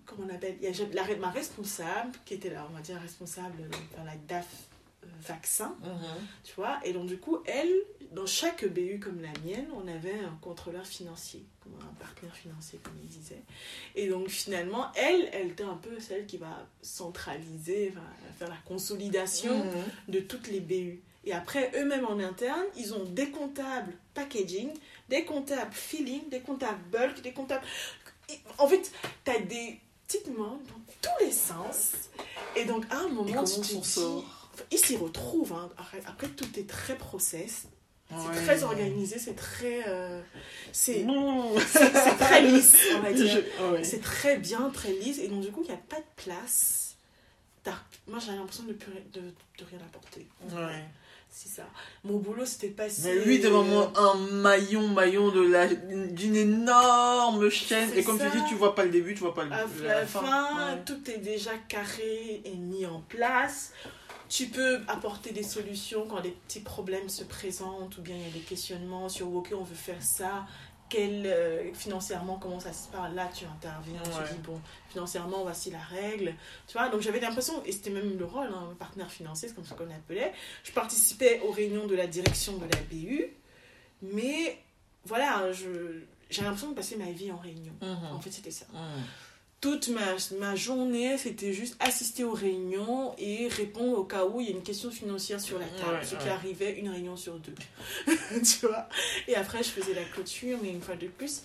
comment 0.07 0.29
on 0.31 0.35
appelle, 0.35 0.57
il 0.63 0.69
y 0.69 0.83
a 0.83 0.87
la, 0.93 1.17
ma 1.17 1.31
responsable, 1.31 2.13
qui 2.25 2.35
était 2.35 2.51
là, 2.51 2.67
on 2.71 2.77
va 2.77 2.83
dire 2.83 3.01
responsable 3.01 3.69
dans 3.97 4.05
la 4.05 4.15
DAF 4.29 4.47
euh, 5.05 5.29
vaccin, 5.29 5.77
tu 6.45 6.53
vois, 6.57 6.79
et 6.85 6.93
donc 6.93 7.07
du 7.07 7.19
coup, 7.19 7.39
elle, 7.47 7.73
dans 8.13 8.27
chaque 8.27 8.65
BU 8.67 9.01
comme 9.01 9.21
la 9.21 9.33
mienne, 9.45 9.67
on 9.75 9.87
avait 9.89 10.19
un 10.21 10.37
contrôleur 10.41 10.87
financier, 10.87 11.45
un 11.81 11.95
partenaire 11.95 12.35
financier, 12.37 12.79
comme 12.83 12.95
il 13.03 13.09
disait. 13.09 13.43
Et 13.95 14.09
donc 14.09 14.29
finalement, 14.29 14.93
elle, 14.97 15.29
elle 15.33 15.49
était 15.49 15.65
un 15.65 15.77
peu 15.77 15.99
celle 16.01 16.27
qui 16.27 16.37
va 16.39 16.67
centraliser, 16.83 17.91
va 17.91 18.03
faire 18.39 18.49
la 18.49 18.57
consolidation 18.67 19.65
Mhm. 19.65 19.85
de 20.09 20.21
toutes 20.21 20.49
les 20.49 20.61
BU. 20.61 21.03
Et 21.27 21.33
après, 21.33 21.71
eux-mêmes 21.75 22.05
en 22.07 22.19
interne, 22.19 22.65
ils 22.77 22.93
ont 22.95 23.05
des 23.05 23.31
comptables 23.31 23.95
packaging, 24.13 24.71
des 25.09 25.25
comptables 25.25 25.73
filling, 25.73 26.29
des 26.29 26.41
comptables 26.41 26.83
bulk, 26.93 27.23
des 27.23 27.33
comptables... 27.33 27.65
En 28.59 28.69
fait, 28.69 28.91
tu 29.25 29.31
as 29.31 29.39
des 29.41 29.81
petites 30.07 30.29
mains 30.37 30.59
dans 30.69 30.81
tous 31.01 31.25
les 31.25 31.33
sens. 31.33 31.93
Et 32.57 32.65
donc, 32.67 32.85
à 32.91 32.99
un 32.99 33.09
moment, 33.09 33.25
tu 33.45 33.61
te 33.61 33.67
dis... 34.21 34.25
Enfin, 34.55 34.65
Ils 34.71 34.79
s'y 34.79 34.97
retrouvent. 34.97 35.53
hein. 35.53 35.69
Après, 36.07 36.29
tout 36.29 36.49
est 36.59 36.69
très 36.69 36.97
process. 36.97 37.65
C'est 38.11 38.17
Ouais. 38.29 38.45
très 38.45 38.63
organisé, 38.65 39.19
c'est 39.19 39.35
très... 39.35 39.83
euh, 39.89 40.21
c'est 40.73 41.03
Non 41.05 41.59
c'est- 41.59 41.91
c'est 41.93 42.17
très 42.19 42.43
lisse, 42.43 42.77
on 42.97 43.01
va 43.01 43.13
dire. 43.13 43.43
Ah 43.59 43.73
ouais. 43.73 43.83
C'est 43.83 44.01
très 44.03 44.37
bien, 44.37 44.71
très 44.71 44.93
lisse. 44.93 45.19
Et 45.19 45.29
donc, 45.29 45.41
du 45.41 45.51
coup, 45.51 45.63
il 45.65 45.69
n'y 45.69 45.75
a 45.75 45.81
pas 45.89 45.97
de 45.99 46.23
place. 46.25 46.97
Moi, 48.07 48.19
j'ai 48.19 48.33
l'impression 48.33 48.65
de, 48.65 48.73
de, 48.75 49.21
de 49.23 49.65
rien 49.71 49.79
apporter. 49.87 50.27
Ouais. 50.53 50.85
C'est 51.31 51.49
ça. 51.49 51.65
Mon 52.05 52.19
boulot, 52.19 52.45
c'était 52.45 52.69
passé. 52.69 53.01
Mais 53.05 53.25
lui, 53.25 53.41
t'es 53.41 53.49
vraiment 53.49 53.91
un 53.99 54.15
maillon, 54.31 54.87
maillon 54.89 55.31
de 55.33 55.41
la, 55.41 55.67
d'une 55.67 56.37
énorme 56.37 57.49
chaîne. 57.49 57.89
Et 57.97 58.05
comme 58.05 58.19
ça. 58.19 58.31
tu 58.31 58.37
dis, 58.37 58.45
tu 58.51 58.55
vois 58.55 58.75
pas 58.75 58.85
le 58.85 58.91
début, 58.91 59.15
tu 59.15 59.21
vois 59.21 59.35
pas 59.35 59.45
le, 59.45 59.53
À 59.53 59.65
la, 59.83 60.01
la 60.01 60.07
fin, 60.07 60.75
Ouais. 60.75 60.83
tout 60.85 61.11
est 61.11 61.19
déjà 61.19 61.53
carré 61.67 62.43
et 62.45 62.55
mis 62.55 62.85
en 62.87 63.01
place. 63.01 63.73
Tu 64.29 64.47
peux 64.49 64.81
apporter 64.89 65.33
des 65.33 65.43
solutions 65.43 66.07
quand 66.09 66.21
des 66.21 66.31
petits 66.31 66.61
problèmes 66.61 67.09
se 67.09 67.25
présentent 67.25 67.99
ou 67.99 68.03
bien 68.03 68.17
il 68.17 68.23
y 68.23 68.29
a 68.31 68.33
des 68.33 68.41
questionnements 68.41 69.09
sur 69.09 69.33
OK, 69.35 69.53
on 69.57 69.63
veut 69.65 69.75
faire 69.75 70.03
ça. 70.03 70.47
Quel, 70.89 71.27
euh, 71.27 71.73
financièrement, 71.75 72.39
comment 72.39 72.61
ça 72.61 72.73
se 72.73 72.89
passe 72.89 73.13
Là, 73.15 73.29
tu 73.35 73.45
interviens, 73.47 74.01
Ouais. 74.03 74.27
tu 74.29 74.35
dis 74.35 74.41
bon, 74.41 74.61
financièrement, 74.91 75.43
voici 75.43 75.71
la 75.71 75.81
règle. 75.81 76.35
Tu 76.67 76.75
vois, 76.75 76.89
donc 76.89 77.01
j'avais 77.01 77.21
l'impression, 77.21 77.63
et 77.65 77.73
c'était 77.73 77.91
même 77.91 78.17
le 78.19 78.25
rôle, 78.25 78.47
hein, 78.49 78.75
partenaire 78.79 79.11
financier, 79.11 79.49
c'est 79.49 79.55
comme 79.55 79.65
ça 79.65 79.75
qu'on 79.75 79.87
l'appelait. 79.87 80.33
Je 80.63 80.73
participais 80.73 81.41
aux 81.41 81.51
réunions 81.51 81.87
de 81.87 81.95
la 81.95 82.07
direction 82.07 82.59
de 82.59 82.65
la 82.65 82.81
BU, 82.91 83.31
mais 84.03 84.59
voilà, 85.05 85.51
je, 85.53 86.01
j'ai 86.31 86.43
l'impression 86.43 86.71
de 86.71 86.75
passer 86.75 86.97
ma 86.97 87.11
vie 87.11 87.33
en 87.33 87.39
réunion. 87.39 87.73
En 87.81 88.15
Mhm. 88.17 88.23
fait, 88.23 88.31
c'était 88.31 88.51
ça 88.51 88.67
Mhm. 88.73 89.03
Toute 89.61 89.89
ma, 89.89 90.01
ma 90.39 90.55
journée, 90.57 91.17
c'était 91.17 91.53
juste 91.55 91.77
assister 91.81 92.23
aux 92.25 92.33
réunions 92.35 93.15
et 93.19 93.49
répondre 93.49 93.99
au 93.99 94.05
cas 94.05 94.25
où 94.27 94.41
il 94.41 94.47
y 94.49 94.51
a 94.51 94.53
une 94.53 94.63
question 94.63 94.91
financière 94.91 95.41
sur 95.41 95.59
la 95.59 95.65
table. 95.67 95.95
Ouais, 96.01 96.05
ce 96.05 96.17
qui 96.17 96.29
arrivait 96.29 96.73
une 96.73 96.91
réunion 96.91 97.17
sur 97.17 97.35
deux. 97.39 97.55
tu 98.07 98.67
vois? 98.67 98.89
Et 99.27 99.35
après, 99.37 99.63
je 99.63 99.71
faisais 99.71 99.95
la 99.95 100.05
clôture, 100.05 100.59
mais 100.63 100.69
une 100.69 100.83
fois 100.83 100.97
de 100.97 101.07
plus, 101.07 101.43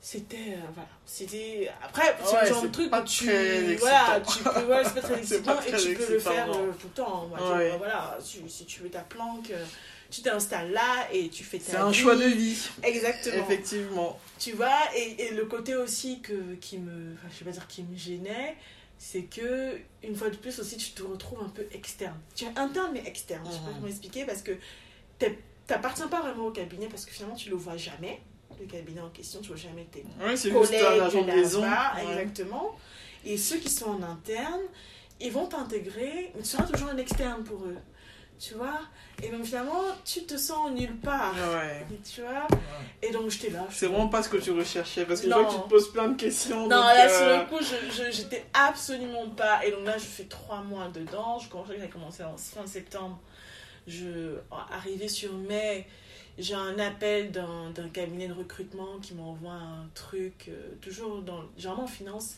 c'était. 0.00 0.36
euh, 0.36 0.56
voilà. 0.74 0.88
C'était. 1.06 1.70
Après, 1.84 2.16
c'est 2.24 2.34
Ouais, 2.34 2.42
le 2.42 2.48
genre 2.48 2.62
de 2.62 2.68
truc 2.68 2.96
où 2.96 3.02
tu. 3.04 3.30
Voilà, 3.78 4.20
tu 4.20 4.42
peux. 4.42 4.60
Voilà, 4.62 4.84
c'est 4.88 4.94
pas 4.94 5.00
très 5.02 5.18
excitant 5.18 5.54
pas 5.56 5.68
et 5.68 5.72
tu 5.76 5.94
peux 5.94 6.12
le 6.12 6.18
faire 6.18 6.50
euh, 6.50 6.72
tout 6.80 6.86
le 6.88 6.92
temps. 6.94 7.28
Bah, 7.32 7.76
voilà, 7.78 8.18
si, 8.20 8.40
si 8.48 8.64
tu 8.66 8.80
veux 8.82 8.90
ta 8.90 9.00
planque. 9.00 9.50
euh, 9.52 9.64
Tu 10.10 10.22
t'installes 10.22 10.72
là 10.72 11.08
et 11.12 11.28
tu 11.28 11.42
fais 11.44 11.58
ta 11.58 11.70
C'est 11.72 11.76
un 11.76 11.92
choix 11.92 12.14
de 12.16 12.24
vie, 12.24 12.56
Exactement. 12.82 13.44
effectivement. 13.44 14.20
Tu 14.38 14.52
vois, 14.52 14.78
et, 14.94 15.22
et 15.22 15.30
le 15.30 15.46
côté 15.46 15.74
aussi 15.74 16.20
que, 16.20 16.54
qui 16.56 16.78
me, 16.78 17.14
enfin, 17.14 17.28
je 17.32 17.38
vais 17.38 17.50
pas 17.50 17.56
dire 17.56 17.66
qui 17.66 17.82
me 17.82 17.96
gênait, 17.96 18.56
c'est 18.98 19.22
que, 19.22 19.78
une 20.02 20.14
fois 20.14 20.30
de 20.30 20.36
plus 20.36 20.58
aussi, 20.58 20.76
tu 20.76 20.90
te 20.90 21.02
retrouves 21.02 21.42
un 21.42 21.48
peu 21.48 21.66
externe. 21.72 22.18
Tu 22.34 22.44
es 22.44 22.58
interne 22.58 22.90
mais 22.92 23.02
externe, 23.06 23.44
je 23.46 23.52
sais 23.52 23.58
pas 23.58 23.72
comment 23.74 23.86
expliquer, 23.86 24.24
parce 24.24 24.42
que 24.42 24.52
t'appartiens 25.66 26.08
pas 26.08 26.20
vraiment 26.20 26.46
au 26.46 26.50
cabinet, 26.50 26.86
parce 26.88 27.04
que 27.04 27.12
finalement, 27.12 27.36
tu 27.36 27.50
le 27.50 27.56
vois 27.56 27.76
jamais, 27.76 28.20
le 28.60 28.66
cabinet 28.66 29.00
en 29.00 29.10
question, 29.10 29.40
tu 29.40 29.48
vois 29.48 29.56
jamais 29.56 29.86
tes 29.90 30.04
Ouais, 30.20 30.36
c'est 30.36 30.50
collègues 30.50 30.82
de. 31.22 31.32
Ouais. 31.96 32.12
exactement. 32.12 32.76
Et 33.24 33.36
ceux 33.36 33.56
qui 33.58 33.70
sont 33.70 33.90
en 33.90 34.02
interne, 34.02 34.62
ils 35.20 35.32
vont 35.32 35.46
t'intégrer, 35.46 36.32
mais 36.34 36.42
tu 36.42 36.48
seras 36.48 36.64
toujours 36.64 36.88
un 36.88 36.96
externe 36.98 37.42
pour 37.44 37.64
eux. 37.64 37.76
Tu 38.38 38.54
vois 38.54 38.80
Et 39.22 39.28
donc 39.30 39.44
finalement, 39.44 39.82
tu 40.04 40.24
te 40.24 40.36
sens 40.36 40.70
nulle 40.72 40.96
part. 40.96 41.34
Ouais. 41.34 41.86
Tu 42.04 42.20
vois 42.20 42.46
Et 43.02 43.10
donc 43.10 43.30
j'étais 43.30 43.50
là. 43.50 43.66
C'est 43.70 43.86
vraiment 43.86 44.08
pas 44.08 44.22
ce 44.22 44.28
que 44.28 44.36
tu 44.36 44.50
recherchais 44.52 45.04
parce 45.06 45.20
que 45.20 45.26
je 45.26 45.30
Non. 45.30 45.42
vois 45.42 45.50
que 45.50 45.54
tu 45.56 45.62
te 45.62 45.68
poses 45.68 45.92
plein 45.92 46.08
de 46.08 46.16
questions. 46.16 46.62
Non, 46.68 46.76
donc, 46.76 46.84
là, 46.84 47.06
euh, 47.08 47.08
sur 47.08 47.38
le 47.38 47.58
coup, 47.58 47.64
je, 47.64 48.10
j'étais 48.10 48.44
absolument 48.52 49.28
pas. 49.30 49.64
Et 49.66 49.70
donc 49.70 49.86
là, 49.86 49.96
je 49.98 50.04
fais 50.04 50.24
trois 50.24 50.60
mois 50.62 50.88
dedans. 50.88 51.38
Je 51.38 51.48
commence, 51.48 51.68
j'ai 51.78 51.88
commencé 51.88 52.22
en 52.24 52.36
fin 52.36 52.66
septembre. 52.66 53.18
Je, 53.86 54.36
arrivé 54.72 55.08
sur 55.08 55.32
mai, 55.32 55.86
j'ai 56.38 56.54
un 56.54 56.78
appel 56.78 57.30
d'un, 57.30 57.70
d'un 57.70 57.88
cabinet 57.88 58.28
de 58.28 58.34
recrutement 58.34 58.98
qui 59.00 59.14
m'envoie 59.14 59.52
un 59.52 59.88
truc, 59.94 60.46
euh, 60.48 60.68
toujours 60.82 61.22
dans. 61.22 61.42
Généralement 61.56 61.84
en 61.84 61.88
finance, 61.88 62.36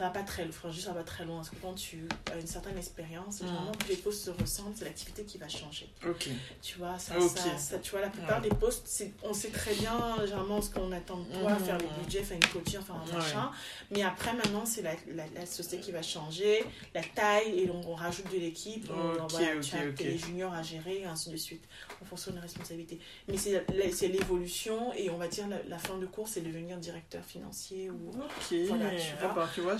ça 0.00 0.06
va 0.06 0.10
pas 0.12 0.22
très 0.22 0.44
loin. 0.44 0.52
Franchement, 0.52 0.80
ça 0.82 0.88
va 0.92 1.00
pas 1.00 1.04
très 1.04 1.24
loin. 1.26 1.36
Parce 1.36 1.50
que 1.50 1.56
quand 1.56 1.74
tu 1.74 2.08
as 2.32 2.38
une 2.40 2.46
certaine 2.46 2.78
expérience, 2.78 3.40
Mm. 3.42 3.46
généralement, 3.46 3.72
plus 3.72 3.88
les 3.90 3.96
postes 3.96 4.24
se 4.24 4.30
ressemblent, 4.30 4.74
c'est 4.74 4.86
l'activité 4.86 5.24
qui 5.24 5.36
va 5.36 5.46
changer. 5.48 5.90
Ok. 6.08 6.28
Tu 6.62 6.78
vois, 6.78 6.98
ça, 6.98 7.18
Ok. 7.18 7.36
ça, 7.36 7.58
ça- 7.58 7.78
tu 7.78 7.90
vois, 7.90 8.00
la 8.00 8.08
plupart 8.08 8.40
Ouais. 8.42 8.48
des 8.48 8.54
postes, 8.56 9.04
on 9.22 9.34
sait 9.34 9.50
très 9.50 9.74
bien 9.74 10.16
généralement 10.24 10.62
ce 10.62 10.70
qu'on 10.70 10.90
attend 10.92 11.18
de 11.18 11.24
toi, 11.38 11.52
Mhm. 11.52 11.64
faire 11.64 11.76
les 11.78 11.86
budgets, 12.02 12.22
faire 12.22 12.38
une 12.38 12.46
coaching, 12.48 12.78
enfin 12.80 12.94
un 12.94 13.06
Ouais. 13.10 13.12
machin. 13.18 13.50
Mais 13.90 14.02
après, 14.02 14.32
maintenant, 14.32 14.64
c'est 14.64 14.80
la, 14.82 14.94
la, 15.14 15.24
la 15.34 15.44
société 15.44 15.80
qui 15.82 15.92
va 15.92 16.00
changer, 16.02 16.64
la 16.94 17.02
taille, 17.02 17.60
et 17.60 17.70
on 17.70 17.94
rajoute 17.94 18.32
de 18.32 18.38
l'équipe, 18.38 18.88
on- 18.90 19.26
voilà, 19.26 19.54
ok, 19.56 19.60
tu 19.60 19.76
as 19.76 19.84
les 20.08 20.16
juniors 20.18 20.54
à 20.54 20.62
gérer, 20.62 21.00
et 21.00 21.04
ainsi 21.04 21.28
de 21.30 21.36
suite, 21.36 21.64
en 22.00 22.06
fonction 22.06 22.32
des 22.32 22.40
responsabilités. 22.40 22.98
Mais 23.28 23.36
c'est 23.36 24.08
l'évolution, 24.08 24.94
et 24.94 25.10
on 25.10 25.18
va 25.18 25.28
dire 25.28 25.46
la, 25.48 25.62
la 25.68 25.78
fin 25.78 25.98
de 25.98 26.06
cours, 26.06 26.26
c'est 26.28 26.40
devenir 26.40 26.78
directeur 26.78 27.22
financier 27.24 27.90
ou. 27.90 28.10
Ok. 28.14 28.54
Voilà, 28.68 28.90
tu 28.92 29.06
Ah 29.20 29.26
vois. 29.26 29.34
bah, 29.34 29.50
tu 29.54 29.60
vois, 29.60 29.76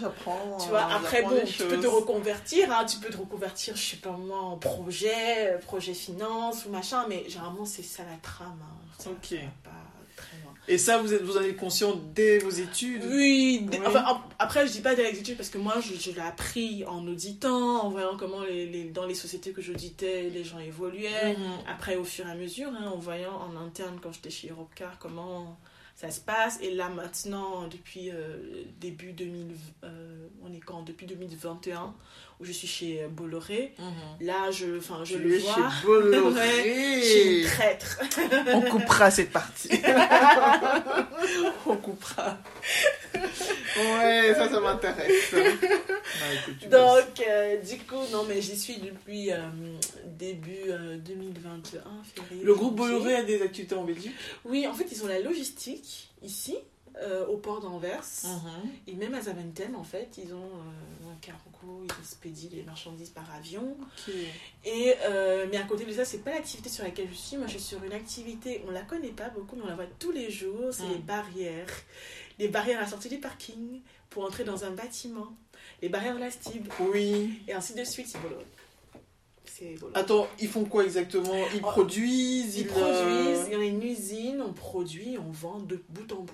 Tu 0.62 0.68
vois, 0.68 0.80
euh, 0.80 0.96
après, 0.96 1.22
bon, 1.22 1.40
tu 1.46 1.62
peux 1.64 1.78
te 1.80 1.86
reconvertir, 1.86 2.70
hein, 2.72 2.84
tu 2.84 2.98
peux 2.98 3.10
te 3.10 3.16
reconvertir, 3.16 3.76
je 3.76 3.82
sais 3.82 3.96
pas 3.96 4.10
moi, 4.10 4.38
en 4.38 4.56
projet, 4.56 5.52
euh, 5.54 5.58
projet 5.58 5.94
finance 5.94 6.64
ou 6.66 6.70
machin, 6.70 7.04
mais 7.08 7.24
généralement, 7.28 7.64
c'est 7.64 7.82
ça 7.82 8.02
la 8.04 8.16
trame. 8.22 8.58
hein. 8.62 8.74
Ça, 8.98 9.10
Ok. 9.10 9.26
ça 9.30 9.36
va 9.36 9.40
pas 9.64 9.70
très 10.16 10.36
loin. 10.42 10.52
Et 10.68 10.76
ça, 10.78 10.98
vous, 10.98 11.12
êtes, 11.14 11.22
vous 11.22 11.36
en 11.38 11.40
êtes 11.42 11.56
conscient 11.56 11.94
dès 12.14 12.38
vos 12.38 12.50
études? 12.50 13.02
Oui, 13.10 13.66
enfin, 13.86 14.04
ap- 14.06 14.34
après, 14.38 14.66
je 14.66 14.72
dis 14.72 14.80
pas 14.82 14.94
de 14.94 15.02
l'exécution 15.02 15.34
parce 15.36 15.48
que 15.48 15.58
moi, 15.58 15.76
je, 15.80 15.94
je 15.98 16.10
l'ai 16.14 16.20
appris 16.20 16.84
en 16.84 17.06
auditant, 17.08 17.80
en 17.82 17.88
voyant 17.90 18.16
comment 18.18 18.42
les, 18.42 18.66
les- 18.66 18.84
dans 18.84 19.06
les 19.06 19.14
sociétés 19.14 19.52
que 19.52 19.62
j'auditais, 19.62 20.28
les 20.30 20.44
gens 20.44 20.58
évoluaient. 20.58 21.32
Mhm. 21.36 21.44
Après, 21.66 21.96
au 21.96 22.04
fur 22.04 22.26
et 22.28 22.30
à 22.30 22.34
mesure, 22.34 22.68
hein, 22.78 22.90
en 22.94 22.98
voyant 22.98 23.32
en 23.40 23.56
interne, 23.64 23.98
quand 24.02 24.12
j'étais 24.12 24.30
chez 24.30 24.50
Europcar, 24.50 24.96
comment 25.00 25.56
ça 26.00 26.10
se 26.10 26.20
passe. 26.20 26.58
Et 26.62 26.70
là, 26.70 26.88
maintenant, 26.88 27.68
depuis 27.68 28.10
euh, 28.10 28.64
début 28.80 29.12
2000, 29.12 29.54
euh, 29.84 30.28
on 30.42 30.50
est 30.50 30.60
quand? 30.60 30.82
Depuis 30.82 31.04
2021, 31.04 31.94
où 32.40 32.44
je 32.44 32.52
suis 32.52 32.66
chez 32.66 33.06
Bolloré. 33.10 33.74
Mhm. 33.78 34.26
Là, 34.26 34.50
je, 34.50 34.78
enfin, 34.78 35.04
je 35.04 35.18
le 35.18 35.38
vois. 35.38 35.54
chez 35.54 35.86
Bolloré. 35.86 37.00
Je 37.00 37.06
suis 37.06 37.40
une 37.40 37.46
traître. 37.46 38.00
On 38.54 38.62
coupera 38.62 39.10
cette 39.10 39.30
partie. 39.30 39.70
On 41.66 41.76
coupera. 41.76 42.38
Ouais, 43.14 44.34
ça, 44.34 44.48
ça 44.48 44.60
m'intéresse. 44.60 45.32
Bah. 45.32 46.68
Donc, 46.70 47.26
euh, 47.26 47.56
du 47.58 47.78
coup, 47.78 48.00
non, 48.12 48.24
mais 48.28 48.40
j'y 48.40 48.56
suis 48.56 48.78
depuis 48.78 49.32
euh, 49.32 49.38
début 50.18 50.68
euh, 50.68 50.96
2021, 50.98 51.82
février. 52.14 52.44
Le 52.44 52.54
groupe. 52.54 52.76
Bolloré 52.76 53.16
a 53.16 53.22
des 53.22 53.42
activités 53.42 53.74
en 53.74 53.84
Belgique? 53.84 54.14
Oui, 54.44 54.66
en 54.66 54.74
fait, 54.74 54.86
ils 54.90 55.04
ont 55.04 55.08
la 55.08 55.20
logistique 55.20 56.10
ici, 56.22 56.56
euh, 57.00 57.26
au 57.26 57.36
port 57.36 57.60
d'Anvers. 57.60 58.04
Mhm. 58.24 58.70
Et 58.86 58.94
même 58.94 59.14
à 59.14 59.20
Zaventem, 59.22 59.74
en 59.76 59.84
fait, 59.84 60.18
ils 60.18 60.32
ont 60.34 60.38
euh, 60.38 61.12
un 61.12 61.16
cargo, 61.20 61.84
ils 61.84 62.00
expédient 62.02 62.50
les 62.52 62.62
marchandises 62.62 63.10
par 63.10 63.24
avion. 63.34 63.76
Et, 64.64 64.94
euh, 65.04 65.46
mais 65.50 65.56
à 65.56 65.62
côté 65.64 65.84
de 65.84 65.92
ça, 65.92 66.04
c'est 66.04 66.18
pas 66.18 66.32
l'activité 66.32 66.68
sur 66.68 66.84
laquelle 66.84 67.08
je 67.10 67.16
suis. 67.16 67.36
Moi, 67.36 67.46
je 67.46 67.52
suis 67.52 67.60
sur 67.60 67.82
une 67.84 67.92
activité, 67.92 68.62
on 68.68 68.70
la 68.70 68.82
connaît 68.82 69.08
pas 69.08 69.28
beaucoup, 69.30 69.56
mais 69.56 69.62
on 69.64 69.68
la 69.68 69.74
voit 69.76 69.86
tous 69.98 70.12
les 70.12 70.30
jours. 70.30 70.72
C'est 70.72 70.84
Mm. 70.84 70.92
les 70.92 70.98
barrières. 70.98 71.70
Les 72.38 72.48
barrières 72.48 72.78
à 72.78 72.82
la 72.82 72.88
sortie 72.88 73.08
du 73.08 73.18
parking 73.18 73.80
pour 74.08 74.24
entrer 74.24 74.44
dans 74.44 74.64
un 74.64 74.70
bâtiment. 74.70 75.28
Les 75.82 75.88
barrières 75.88 76.14
de 76.14 76.20
la 76.20 76.30
STIB. 76.30 76.68
Oui. 76.80 77.40
Et 77.48 77.52
ainsi 77.52 77.74
de 77.74 77.84
suite, 77.84 78.08
c'est 78.08 78.18
rigolo. 78.18 78.36
Attends, 79.94 80.26
ils 80.38 80.48
font 80.48 80.64
quoi 80.64 80.84
exactement? 80.84 81.34
Ils 81.54 81.60
Oh, 81.62 81.66
produisent 81.70 82.56
Ils 82.56 82.66
euh, 82.68 82.70
produisent, 82.70 83.46
il 83.48 83.52
y 83.52 83.60
a 83.60 83.64
une 83.64 83.82
usine, 83.82 84.40
on 84.40 84.52
produit, 84.54 85.18
on 85.18 85.30
vend 85.30 85.58
de 85.58 85.82
bout 85.90 86.10
en 86.12 86.20
bout. 86.20 86.32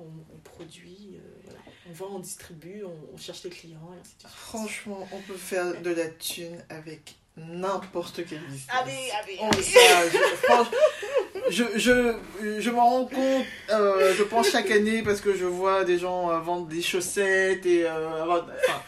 On, 0.00 0.34
on 0.34 0.38
produit, 0.38 1.10
euh, 1.14 1.20
voilà. 1.44 1.58
on 1.88 1.92
vend, 1.92 2.16
on 2.16 2.18
distribue, 2.20 2.82
on, 2.84 3.14
on 3.14 3.16
cherche 3.18 3.44
les 3.44 3.50
clients, 3.50 3.90
et 3.94 4.00
ainsi 4.00 4.14
de 4.16 4.20
suite. 4.20 4.32
Franchement, 4.34 5.06
on 5.12 5.20
peut 5.20 5.34
faire 5.36 5.80
de 5.82 5.90
la 5.90 6.08
thune 6.08 6.64
avec 6.70 7.16
n'importe 7.36 8.22
quel 8.28 8.40
business. 8.40 8.66
Allez, 8.70 9.10
allez, 9.22 9.38
Oh, 9.40 9.48
allez. 9.52 9.62
ça, 9.62 10.70
je, 11.50 11.64
je, 11.76 11.78
je, 11.78 12.60
je 12.60 12.70
m'en 12.70 12.88
rends 12.88 13.04
compte, 13.06 13.44
euh, 13.70 14.14
je 14.16 14.22
pense 14.22 14.50
chaque 14.50 14.70
année, 14.70 15.02
parce 15.02 15.20
que 15.20 15.34
je 15.36 15.44
vois 15.44 15.84
des 15.84 15.98
gens 15.98 16.30
euh, 16.30 16.38
vendre 16.40 16.66
des 16.66 16.82
chaussettes 16.82 17.64
et 17.66 17.84
euh, 17.86 18.24
enfin, 18.26 18.82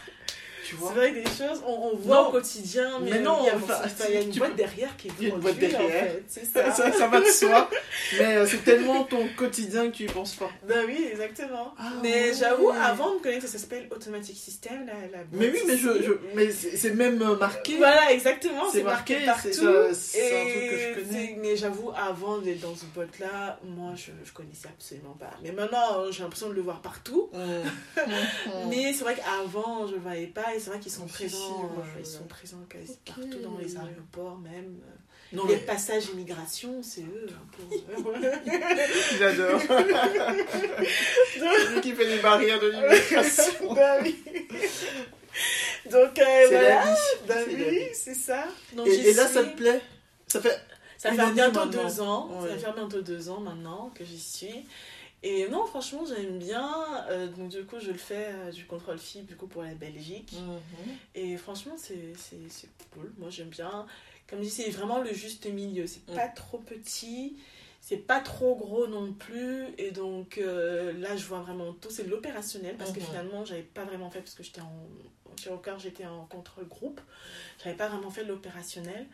tu 0.73 0.79
vois. 0.79 0.89
C'est 0.93 0.95
vrai 0.99 1.11
que 1.11 1.15
des 1.29 1.35
choses, 1.35 1.61
on, 1.67 1.71
on 1.93 1.95
voit 1.97 2.15
Non. 2.23 2.27
au 2.27 2.31
quotidien, 2.31 2.99
mais, 3.01 3.11
Mais 3.11 3.19
non, 3.19 3.37
il 3.41 3.45
y 3.47 3.49
a, 3.49 3.55
enfin, 3.55 3.75
enfin, 3.85 4.05
il 4.09 4.15
y 4.15 4.17
a 4.17 4.21
une 4.21 4.31
boîte 4.31 4.51
peux- 4.51 4.57
derrière 4.57 4.97
qui 4.97 5.07
est 5.07 5.11
une 5.21 5.29
boîte 5.39 5.41
produite, 5.57 5.69
derrière. 5.71 6.03
En 6.03 6.07
fait, 6.07 6.23
c'est 6.27 6.45
Ça, 6.53 6.71
ça. 6.71 6.91
ça 6.91 7.07
va 7.07 7.19
de 7.19 7.25
soi, 7.25 7.69
mais 8.17 8.37
euh, 8.37 8.45
c'est 8.47 8.63
tellement 8.63 9.03
ton 9.03 9.27
quotidien 9.37 9.89
que 9.91 9.95
tu 9.97 10.03
y 10.03 10.07
penses 10.07 10.35
pas. 10.35 10.49
Ben 10.67 10.85
oui, 10.87 11.07
exactement. 11.11 11.73
Ah 11.77 11.91
mais 12.01 12.33
j'avoue, 12.33 12.69
avant 12.69 13.15
de 13.15 13.19
connaître, 13.19 13.47
ça 13.47 13.57
s'appelle 13.57 13.87
Automatic 13.91 14.35
System, 14.37 14.85
la, 14.85 14.93
la 15.17 15.23
Mais 15.31 15.49
oui, 15.49 15.59
mais, 15.67 15.77
je, 15.77 15.89
mais 16.35 16.51
c'est 16.51 16.91
même 16.95 17.21
euh, 17.21 17.35
marqué. 17.37 17.77
Voilà, 17.77 18.11
exactement, 18.11 18.69
C'est 18.71 18.83
marqué, 18.83 19.25
marqué, 19.25 19.49
partout. 19.51 19.93
c'est 19.93 20.41
un 20.41 20.45
truc 20.45 20.69
que 20.69 20.77
je 20.77 20.93
connais. 21.07 21.37
Mais 21.41 21.55
j'avoue, 21.57 21.91
avant 21.95 22.37
d'être 22.39 22.61
dans 22.61 22.75
ce 22.75 22.85
boîte-là, 22.93 23.59
moi, 23.63 23.91
je, 23.95 24.11
je 24.25 24.31
connaissais 24.31 24.67
absolument 24.67 25.15
pas. 25.19 25.31
Mais 25.43 25.51
maintenant, 25.51 26.09
j'ai 26.11 26.23
l'impression 26.23 26.49
de 26.49 26.53
le 26.53 26.61
voir 26.61 26.81
partout. 26.81 27.29
Mmh. 27.33 27.39
Mmh. 28.03 28.69
Mais 28.69 28.93
c'est 28.93 29.03
vrai 29.03 29.15
qu'avant, 29.15 29.85
je 29.87 29.91
ne 29.91 29.95
le 29.97 30.01
voyais 30.01 30.27
pas. 30.27 30.53
Et 30.55 30.59
c'est 30.63 30.69
vrai 30.69 30.79
qu'ils 30.79 30.91
sont 30.91 31.07
présents, 31.07 31.71
euh, 31.77 31.99
ils 31.99 32.05
sont 32.05 32.23
présents 32.25 32.63
quasi 32.69 32.91
Ok. 32.91 33.15
partout 33.15 33.39
dans 33.43 33.57
les 33.57 33.75
aéroports 33.77 34.37
même. 34.39 34.79
Non, 35.31 35.47
les 35.47 35.55
mais 35.55 35.61
passages 35.61 36.05
immigration, 36.13 36.81
c'est 36.83 37.01
eux. 37.01 37.27
un 37.29 37.47
peu. 37.55 38.11
j'adore. 39.17 39.59
C'est 41.33 41.73
lui 41.73 41.81
qui 41.81 41.91
fait 41.93 42.05
les 42.05 42.19
barrières 42.21 42.59
de 42.59 42.67
l'immigration. 42.69 43.73
bah 43.75 43.97
oui. 44.03 44.23
Donc, 45.89 46.19
euh, 46.19 46.45
voilà. 46.49 46.85
la 46.85 46.85
vie. 46.85 46.99
Bah 47.27 47.35
oui, 47.47 47.87
c'est 47.93 48.13
ça. 48.13 48.45
Donc, 48.73 48.87
Et, 48.87 49.09
et 49.09 49.13
là, 49.13 49.27
ça 49.27 49.41
suis. 49.41 49.51
te 49.51 49.57
plaît? 49.57 49.81
Ça 50.27 50.39
fait. 50.41 50.59
Ça 50.97 51.09
fait 51.11 51.31
bientôt 51.33 51.59
maintenant. 51.65 51.83
deux 51.83 52.01
ans. 52.01 52.29
Ouais. 52.41 52.49
Ça 52.49 52.67
fait 52.67 52.73
bientôt 52.73 53.01
deux 53.01 53.29
ans 53.29 53.39
maintenant 53.39 53.91
que 53.95 54.05
j'y 54.05 54.19
suis. 54.19 54.65
Et 55.25 55.47
non, 55.47 55.65
franchement, 55.65 56.03
j'aime 56.05 56.37
bien. 56.37 56.69
Euh, 57.09 57.27
donc, 57.27 57.49
du 57.49 57.63
coup, 57.65 57.79
je 57.79 57.91
le 57.91 57.97
fais 57.97 58.27
euh, 58.33 58.51
du 58.51 58.65
contrôle 58.65 58.99
fibre 58.99 59.27
du 59.27 59.35
coup, 59.37 59.47
pour 59.47 59.63
la 59.63 59.73
Belgique. 59.73 60.33
Mmh. 60.33 60.91
Et 61.15 61.37
franchement, 61.37 61.75
c'est 61.77 62.13
cool. 62.93 63.11
Moi, 63.17 63.29
j'aime 63.29 63.47
bien. 63.47 63.85
Comme 64.27 64.39
je 64.39 64.43
dis, 64.45 64.49
c'est 64.51 64.69
vraiment 64.69 64.99
le 64.99 65.13
juste 65.13 65.45
milieu. 65.45 65.87
C'est 65.87 66.07
Mm. 66.09 66.15
pas 66.15 66.27
trop 66.27 66.57
petit. 66.57 67.37
C'est 67.79 67.97
pas 67.97 68.19
trop 68.21 68.55
gros 68.55 68.87
non 68.87 69.13
plus. 69.13 69.65
Et 69.77 69.91
donc, 69.91 70.37
euh, 70.37 70.93
là, 70.99 71.15
je 71.15 71.25
vois 71.25 71.39
vraiment 71.39 71.73
tout. 71.73 71.89
C'est 71.89 72.07
l'opérationnel 72.07 72.75
parce 72.77 72.91
que 72.91 72.99
Mhm. 72.99 73.05
finalement, 73.05 73.45
j'avais 73.45 73.61
pas 73.63 73.83
vraiment 73.85 74.09
fait 74.09 74.19
parce 74.19 74.35
que 74.35 74.43
j'étais 74.43 74.61
en. 74.61 74.87
Chez 75.41 75.49
Rocard, 75.49 75.79
j'étais 75.79 76.05
en 76.05 76.25
contrôle 76.25 76.67
groupe. 76.67 77.01
J'avais 77.63 77.75
pas 77.75 77.87
vraiment 77.87 78.09
fait 78.11 78.23
de 78.23 78.29
l'opérationnel. 78.29 79.07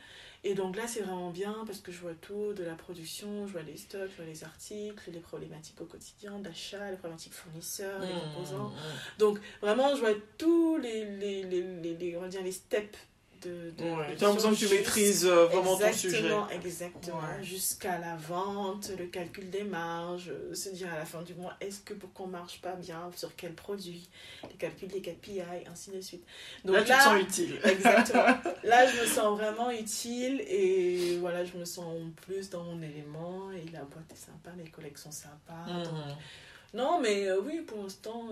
Et 0.45 0.53
donc 0.53 0.77
là, 0.77 0.87
c'est 0.87 1.01
vraiment 1.01 1.31
bien 1.31 1.63
parce 1.65 1.79
que 1.81 1.91
je 1.91 1.99
vois 1.99 2.13
tout, 2.13 2.53
de 2.53 2.63
la 2.63 2.75
production, 2.75 3.45
je 3.45 3.51
vois 3.51 3.61
les 3.63 3.75
stocks, 3.75 4.09
je 4.11 4.15
vois 4.15 4.25
les 4.25 4.43
articles, 4.45 5.11
les 5.11 5.19
problématiques 5.19 5.81
au 5.81 5.85
quotidien, 5.85 6.39
d'achat, 6.39 6.89
les 6.91 6.97
problématiques 6.97 7.33
fournisseurs, 7.33 7.99
les 8.05 8.13
Mmh. 8.13 8.19
composants. 8.33 8.73
Donc 9.17 9.39
vraiment, 9.61 9.95
je 9.95 9.99
vois 10.01 10.13
tous 10.37 10.77
les, 10.77 11.03
les, 11.17 11.43
les, 11.43 11.61
les, 11.61 11.95
les- 11.95 12.17
on 12.17 12.21
va 12.21 12.27
dire 12.29 12.41
les 12.43 12.53
steps 12.53 12.97
de... 13.41 13.71
de 13.77 13.83
Ouais, 13.83 14.11
de- 14.13 14.15
T'as 14.19 14.27
l'impression 14.27 14.51
que 14.51 14.55
tu 14.57 14.67
maîtrises 14.67 15.25
euh, 15.25 15.45
vraiment 15.45 15.77
ton 15.77 15.91
sujet. 15.93 16.17
Exactement, 16.17 16.49
exactement. 16.49 17.17
Ouais. 17.19 17.43
Jusqu'à 17.43 17.97
la 17.99 18.15
vente, 18.15 18.91
le 18.97 19.05
calcul 19.07 19.49
des 19.49 19.63
marges, 19.63 20.29
euh, 20.29 20.53
se 20.53 20.69
dire 20.69 20.91
à 20.93 20.97
la 20.97 21.05
fin 21.05 21.21
du 21.21 21.33
mois, 21.35 21.53
est-ce 21.61 21.79
que 21.81 21.93
pour 21.93 22.11
qu'on 22.13 22.27
marche 22.27 22.61
pas 22.61 22.73
bien, 22.75 23.09
sur 23.15 23.35
quel 23.35 23.53
produit, 23.53 24.09
les 24.49 24.55
calculs 24.55 24.89
des 24.89 25.01
KPI, 25.01 25.41
ainsi 25.71 25.91
de 25.91 26.01
suite. 26.01 26.23
Donc 26.65 26.75
là, 26.75 26.81
tu 26.83 26.91
te 26.91 27.01
sens 27.01 27.21
utile. 27.21 27.59
Exactement. 27.63 28.37
Là, 28.63 28.85
je 28.87 29.01
me 29.01 29.05
sens 29.05 29.37
vraiment 29.37 29.71
utile 29.71 30.41
et 30.47 31.17
voilà, 31.19 31.45
je 31.45 31.57
me 31.57 31.65
sens 31.65 31.85
en 31.85 32.09
plus 32.25 32.49
dans 32.49 32.63
mon 32.63 32.81
élément 32.81 33.51
et 33.51 33.69
la 33.71 33.83
boîte 33.83 34.11
est 34.11 34.15
sympa, 34.25 34.51
mes 34.57 34.69
collègues 34.69 34.97
sont 34.97 35.11
sympas. 35.11 35.65
Donc, 35.67 35.87
Mmh. 35.93 36.77
Non, 36.77 36.99
mais 37.01 37.27
euh, 37.27 37.39
oui, 37.43 37.61
pour 37.65 37.81
l'instant. 37.81 38.27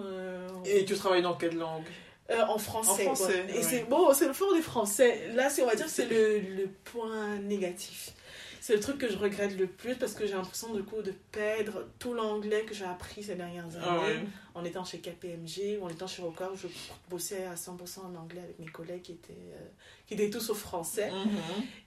Et 0.63 0.85
tu 0.85 0.93
travailles 0.95 1.23
dans 1.23 1.33
quelle 1.35 1.55
langue? 1.57 1.87
Euh, 2.31 2.41
en 2.47 2.57
français. 2.57 3.07
En 3.07 3.15
français. 3.15 3.45
Et 3.55 3.63
c'est 3.63 3.83
bon, 3.83 4.13
c'est 4.13 4.27
le 4.27 4.33
fort 4.33 4.53
des 4.53 4.61
Français. 4.61 5.29
Là, 5.33 5.49
c'est 5.49 5.61
on 5.61 5.67
va 5.67 5.75
dire 5.75 5.87
c'est 5.89 6.09
le, 6.09 6.39
le 6.39 6.67
point 6.83 7.37
négatif. 7.39 8.11
C'est 8.59 8.73
le 8.73 8.81
truc 8.81 8.97
que 8.97 9.09
je 9.09 9.17
regrette 9.17 9.57
le 9.57 9.65
plus 9.67 9.95
parce 9.95 10.13
que 10.13 10.27
j'ai 10.27 10.33
l'impression 10.33 10.73
du 10.73 10.83
coup 10.83 11.01
de 11.01 11.13
perdre 11.31 11.85
tout 11.99 12.13
l'anglais 12.13 12.63
que 12.67 12.73
j'ai 12.73 12.83
appris 12.83 13.23
ces 13.23 13.35
dernières 13.35 13.63
années 13.77 13.85
Ah 13.87 13.99
ouais. 14.01 14.19
En 14.57 14.65
étant 14.65 14.83
chez 14.83 14.97
KPMG 14.97 15.77
ou 15.79 15.85
en 15.85 15.89
étant 15.89 16.07
chez 16.07 16.21
Rocard 16.23 16.51
où 16.53 16.57
je 16.57 16.67
bossais 17.09 17.45
à 17.45 17.53
100% 17.53 17.99
en 17.99 18.19
anglais 18.19 18.41
avec 18.43 18.57
mes 18.59 18.65
collègues 18.65 19.03
qui 19.03 19.11
étaient, 19.11 19.33
euh, 19.53 19.67
qui 20.07 20.15
étaient 20.15 20.31
tous 20.31 20.49
au 20.49 20.55
français. 20.55 21.11
Mmh. 21.11 21.29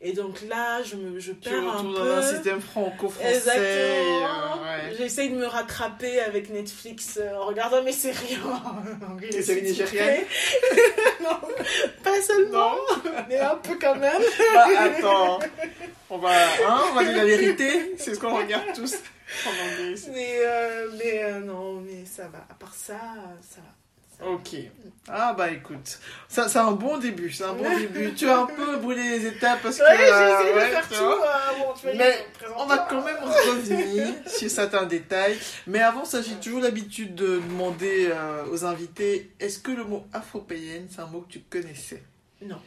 Et 0.00 0.12
donc 0.12 0.40
là, 0.48 0.80
je, 0.84 0.94
me, 0.94 1.18
je 1.18 1.32
perds 1.32 1.54
un 1.54 1.72
retournes 1.78 1.94
peu. 1.94 1.98
dans 1.98 2.16
un 2.16 2.22
système 2.22 2.60
franco-français. 2.60 3.34
Exactement. 3.34 3.64
euh, 3.64 4.88
ouais. 4.90 4.96
J'essaye 4.96 5.30
de 5.30 5.36
me 5.36 5.46
rattraper 5.46 6.20
avec 6.20 6.48
Netflix 6.50 7.18
euh, 7.20 7.34
en 7.34 7.46
regardant 7.46 7.82
mes 7.82 7.92
séries 7.92 8.38
en 8.44 9.06
anglais. 9.12 9.30
Les 9.32 9.42
séries 9.42 9.62
nigériennes 9.62 10.24
Non, 11.22 11.40
pas 12.04 12.22
seulement, 12.22 12.74
mais 13.28 13.38
un 13.38 13.56
peu 13.56 13.76
quand 13.80 13.96
même. 13.96 14.22
Bah, 14.54 14.66
attends. 14.78 15.38
On 16.08 16.18
va, 16.18 16.30
hein, 16.30 16.80
on 16.90 16.94
va 16.94 17.04
dire 17.04 17.16
la 17.16 17.24
vérité. 17.24 17.94
C'est 17.98 18.14
ce 18.14 18.20
qu'on 18.20 18.36
regarde 18.36 18.66
tous 18.74 18.94
Mais, 20.12 20.38
euh, 20.44 20.88
mais 20.98 21.24
euh, 21.24 21.40
non, 21.40 21.80
mais 21.80 22.04
ça 22.04 22.28
va. 22.28 22.38
À 22.50 22.54
part 22.54 22.74
ça, 22.74 22.98
ça 23.40 23.60
va. 23.60 24.26
Ok. 24.26 24.50
Ah 25.08 25.32
bah 25.32 25.50
écoute, 25.50 25.98
ça 26.28 26.46
c'est 26.46 26.58
un 26.58 26.72
bon 26.72 26.98
début, 26.98 27.32
c'est 27.32 27.44
un 27.44 27.54
bon 27.54 27.78
début. 27.78 28.12
Tu 28.12 28.28
as 28.28 28.38
un 28.40 28.44
peu 28.46 28.76
brûlé 28.76 29.18
les 29.18 29.26
étapes 29.28 29.60
parce 29.62 29.78
que 29.78 29.82
Ouais, 29.82 29.96
j'ai 29.96 30.12
euh, 30.12 30.38
essayé 30.40 30.54
ouais, 30.54 30.66
de 30.66 30.70
faire 30.72 30.88
tu 30.88 30.94
tout. 30.94 31.04
euh, 31.04 31.58
bon, 31.58 31.74
Mais 31.96 32.26
On 32.58 32.66
va 32.66 32.86
quand 32.90 33.02
même 33.02 33.16
revenir 33.16 34.08
sur 34.26 34.50
certains 34.50 34.84
détails. 34.84 35.38
Mais 35.66 35.78
avant 35.80 36.04
ça, 36.04 36.20
j'ai 36.20 36.34
toujours 36.34 36.60
l'habitude 36.60 37.14
de 37.14 37.36
demander 37.36 38.10
euh, 38.12 38.44
aux 38.50 38.66
invités 38.66 39.30
est-ce 39.40 39.58
que 39.58 39.70
le 39.70 39.84
mot 39.84 40.04
afropéenne, 40.12 40.86
c'est 40.90 41.00
un 41.00 41.06
mot 41.06 41.22
que 41.22 41.32
tu 41.32 41.40
connaissais? 41.40 42.02
Non. 42.42 42.60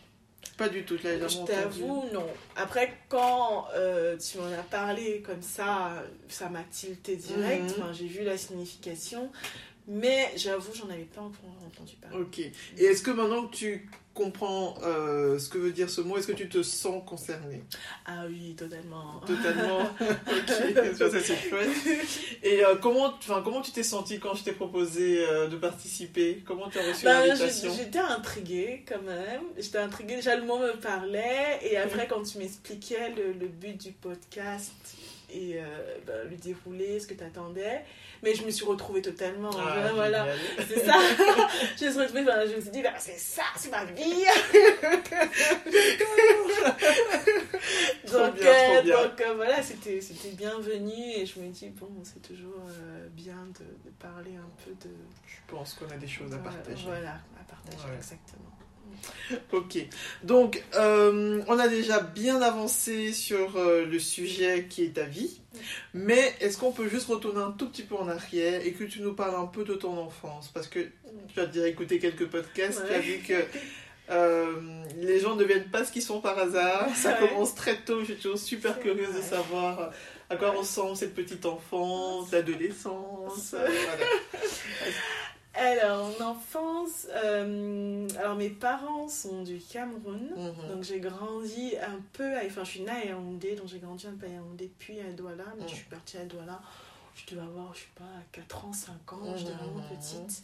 Pas 0.57 0.69
du 0.69 0.83
tout, 0.83 0.97
jamais 0.97 1.27
Je 1.27 1.45
t'avoue, 1.45 2.05
non. 2.13 2.27
Après, 2.55 2.93
quand 3.09 3.67
euh, 3.75 4.17
tu 4.17 4.37
m'en 4.37 4.45
as 4.45 4.63
parlé 4.63 5.21
comme 5.25 5.41
ça, 5.41 6.03
ça 6.29 6.49
m'a 6.49 6.63
tilté 6.63 7.15
direct. 7.15 7.63
Mhm. 7.63 7.83
Enfin, 7.83 7.93
J'ai 7.93 8.07
vu 8.07 8.23
la 8.23 8.37
signification. 8.37 9.31
Mais 9.87 10.31
j'avoue, 10.37 10.73
j'en 10.73 10.89
avais 10.89 11.03
pas 11.03 11.21
encore 11.21 11.49
entendu 11.65 11.95
parler. 11.95 12.17
Ok. 12.17 12.39
Et 12.39 12.85
est-ce 12.85 13.03
que 13.03 13.11
maintenant 13.11 13.47
que 13.47 13.55
tu 13.55 13.89
comprends 14.13 14.75
euh, 14.83 15.39
ce 15.39 15.49
que 15.49 15.57
veut 15.57 15.71
dire 15.71 15.89
ce 15.89 16.01
mot, 16.01 16.17
est-ce 16.17 16.27
que 16.27 16.33
tu 16.33 16.47
te 16.47 16.61
sens 16.61 17.03
concerné 17.05 17.63
Ah 18.05 18.25
oui, 18.27 18.55
totalement. 18.55 19.19
Totalement. 19.25 19.81
ok, 20.01 20.95
ça 20.95 21.09
c'est 21.09 21.35
chouette. 21.35 21.69
Et 22.43 22.63
euh, 22.63 22.75
comment, 22.75 23.13
comment 23.43 23.61
tu 23.61 23.71
t'es 23.71 23.83
senti 23.83 24.19
quand 24.19 24.35
je 24.35 24.43
t'ai 24.43 24.51
proposé 24.51 25.25
euh, 25.27 25.47
de 25.47 25.57
participer? 25.57 26.43
Comment 26.45 26.69
tu 26.69 26.79
as 26.79 26.87
reçu 26.87 27.05
Bah, 27.05 27.25
l'invitation? 27.25 27.73
J'étais 27.75 27.99
intriguée 27.99 28.83
quand 28.87 29.01
même. 29.01 29.41
J'étais 29.57 29.79
intriguée. 29.79 30.17
Déjà, 30.17 30.35
le 30.35 30.43
mot 30.43 30.59
me 30.59 30.73
parlait. 30.79 31.59
Et 31.63 31.77
après, 31.77 32.07
quand 32.07 32.21
tu 32.23 32.37
m'expliquais 32.37 33.13
le, 33.15 33.33
le 33.33 33.47
but 33.47 33.81
du 33.81 33.91
podcast 33.91 34.71
et 35.33 35.55
euh, 35.57 35.63
bah, 36.05 36.13
le 36.29 36.35
déroulé, 36.37 36.99
ce 36.99 37.07
que 37.07 37.13
tu 37.15 37.23
attendais. 37.23 37.81
Mais 38.21 38.35
je 38.35 38.45
me 38.45 38.51
suis 38.51 38.65
retrouvée 38.65 39.01
totalement. 39.01 39.49
Ah, 39.57 39.91
voilà. 39.93 40.27
C'est 40.67 40.85
ça. 40.85 40.93
je 41.79 41.85
me 41.85 41.91
suis 41.91 41.99
retrouvée, 41.99 42.21
enfin, 42.21 42.45
je 42.49 42.55
me 42.55 42.61
suis 42.61 42.69
dit, 42.71 42.81
bah, 42.81 42.93
c'est 42.99 43.17
ça, 43.19 43.43
c'est 43.57 43.69
ma 43.71 43.83
vie. 43.85 44.23
Donc, 48.11 48.35
bien, 48.35 48.51
euh, 48.51 48.81
donc 48.83 49.21
euh, 49.21 49.33
voilà, 49.35 49.61
c'était 49.63 49.99
bienvenu 50.37 50.93
et 50.93 51.25
je 51.25 51.39
me 51.39 51.47
dis, 51.49 51.69
bon, 51.69 51.89
c'est 52.03 52.21
toujours 52.21 52.61
euh, 52.69 53.07
bien 53.11 53.47
de, 53.59 53.89
de 53.89 53.95
parler 53.97 54.35
un 54.35 54.49
peu 54.63 54.71
de. 54.87 54.93
Je 55.25 55.37
pense 55.47 55.73
qu'on 55.73 55.89
a 55.89 55.97
des 55.97 56.07
choses 56.07 56.31
à 56.33 56.37
partager. 56.37 56.85
Voilà, 56.85 57.15
à 57.39 57.43
partager, 57.49 57.87
Ouais. 57.89 57.95
exactement. 57.97 58.51
Ok. 59.51 59.77
Donc, 60.23 60.63
euh, 60.75 61.41
on 61.47 61.57
a 61.59 61.67
déjà 61.67 61.99
bien 61.99 62.41
avancé 62.41 63.13
sur 63.13 63.57
euh, 63.57 63.85
le 63.85 63.99
sujet 63.99 64.67
qui 64.69 64.83
est 64.85 64.93
ta 64.95 65.03
vie. 65.03 65.39
Mais 65.93 66.33
est-ce 66.39 66.57
qu'on 66.57 66.71
peut 66.71 66.87
juste 66.89 67.07
retourner 67.07 67.41
un 67.41 67.51
tout 67.51 67.67
petit 67.69 67.83
peu 67.83 67.95
en 67.95 68.07
arrière 68.07 68.65
et 68.65 68.73
que 68.73 68.83
tu 68.83 69.01
nous 69.01 69.13
parles 69.13 69.35
un 69.35 69.45
peu 69.45 69.63
de 69.63 69.75
ton 69.75 69.97
enfance? 69.97 70.49
Parce 70.53 70.67
que 70.67 70.79
tu 71.33 71.39
as 71.39 71.45
déjà 71.45 71.67
écouté 71.67 71.99
quelques 71.99 72.27
podcasts, 72.27 72.81
tu 72.85 72.91
as 72.93 72.97
Ouais. 72.97 73.01
vu 73.01 73.19
que 73.19 73.33
euh, 74.09 74.53
les 74.97 75.19
gens 75.19 75.35
ne 75.35 75.39
deviennent 75.41 75.69
pas 75.69 75.85
ce 75.85 75.91
qu'ils 75.91 76.01
sont 76.01 76.19
par 76.21 76.37
hasard. 76.37 76.87
Ça 76.95 77.11
Ouais. 77.21 77.27
commence 77.29 77.53
très 77.55 77.77
tôt. 77.77 77.99
Je 78.01 78.05
suis 78.05 78.15
toujours 78.15 78.37
super 78.39 78.79
curieuse 78.79 79.15
de 79.15 79.21
savoir 79.21 79.91
à 80.29 80.35
quoi 80.35 80.51
ressemble 80.51 80.97
cette 80.97 81.13
petite 81.13 81.45
enfance, 81.45 82.31
l'adolescence. 82.31 83.51
voilà. 83.51 84.05
Alors, 85.55 86.09
en 86.19 86.23
enfance, 86.31 87.05
euh, 87.13 88.07
alors 88.17 88.35
mes 88.35 88.49
parents 88.49 89.07
sont 89.07 89.43
du 89.43 89.59
Cameroun, 89.59 90.31
Mhm. 90.35 90.67
donc 90.67 90.83
j'ai 90.83 90.99
grandi 90.99 91.73
un 91.77 91.99
peu, 92.13 92.35
à, 92.35 92.41
enfin 92.45 92.63
je 92.63 92.69
suis 92.71 92.81
née 92.81 92.89
à 92.89 93.05
Yaoundé, 93.05 93.55
donc 93.55 93.67
j'ai 93.67 93.77
grandi 93.77 94.07
un 94.07 94.15
peu 94.15 94.25
à 94.25 94.29
Yaoundé, 94.29 94.71
puis 94.79 94.99
à 94.99 95.11
Douala, 95.11 95.43
mais 95.57 95.63
Mhm. 95.63 95.69
je 95.69 95.75
suis 95.75 95.85
partie 95.85 96.17
à 96.17 96.25
Douala, 96.25 96.59
je 97.15 97.35
devais 97.35 97.45
avoir, 97.45 97.71
je 97.75 97.81
sais 97.81 97.85
pas, 97.95 98.03
4 98.31 98.65
ans, 98.65 98.73
5 98.73 99.13
ans, 99.13 99.35
j'étais 99.37 99.51
Mhm. 99.51 99.57
vraiment 99.59 99.83
petite. 99.89 100.43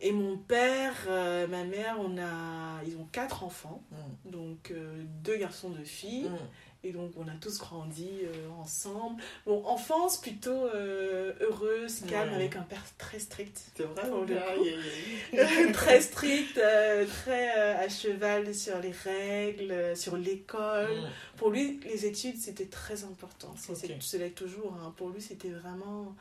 Et 0.00 0.12
mon 0.12 0.36
père, 0.36 0.94
euh, 1.06 1.46
ma 1.46 1.62
mère, 1.64 1.96
on 2.00 2.18
a, 2.18 2.82
ils 2.84 2.96
ont 2.96 3.06
quatre 3.12 3.44
enfants, 3.44 3.80
Mhm. 3.92 4.32
donc 4.32 4.70
euh, 4.72 5.04
deux 5.22 5.36
garçons, 5.36 5.70
deux 5.70 5.84
filles. 5.84 6.24
Mhm. 6.30 6.38
Et 6.86 6.92
donc, 6.92 7.10
on 7.16 7.26
a 7.26 7.34
tous 7.40 7.58
grandi 7.58 8.08
euh, 8.22 8.48
ensemble. 8.60 9.20
Bon, 9.44 9.64
enfance 9.66 10.20
plutôt 10.20 10.50
euh, 10.66 11.32
heureuse, 11.40 12.02
calme, 12.08 12.30
Ouais. 12.30 12.36
avec 12.36 12.56
un 12.56 12.62
père 12.62 12.84
très 12.96 13.18
strict. 13.18 13.60
C'est 13.76 13.82
vrai, 13.82 14.02
très 15.72 16.00
strict, 16.00 16.58
euh, 16.58 17.04
très 17.06 17.48
à 17.50 17.88
cheval 17.88 18.54
sur 18.54 18.78
les 18.80 18.92
règles, 18.92 19.96
sur 19.96 20.16
l'école. 20.16 20.96
Pour 21.36 21.50
lui, 21.50 21.80
les 21.84 22.06
études, 22.06 22.36
c'était 22.38 22.66
très 22.66 23.02
important. 23.04 23.52
C'est, 23.58 23.72
Ok. 23.72 23.78
c'est- 24.00 24.30
toujours. 24.30 24.74
hein. 24.82 24.92
Pour 24.96 25.10
lui, 25.10 25.20
c'était 25.20 25.50
vraiment 25.50 26.14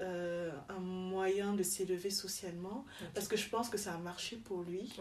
euh, 0.00 0.50
un 0.68 0.78
moyen 0.78 1.54
de 1.54 1.62
s'élever 1.62 2.10
socialement. 2.10 2.84
Parce 3.14 3.26
que 3.28 3.36
je 3.36 3.48
pense 3.48 3.68
que 3.68 3.78
ça 3.78 3.94
a 3.94 3.98
marché 3.98 4.36
pour 4.36 4.62
lui. 4.62 4.92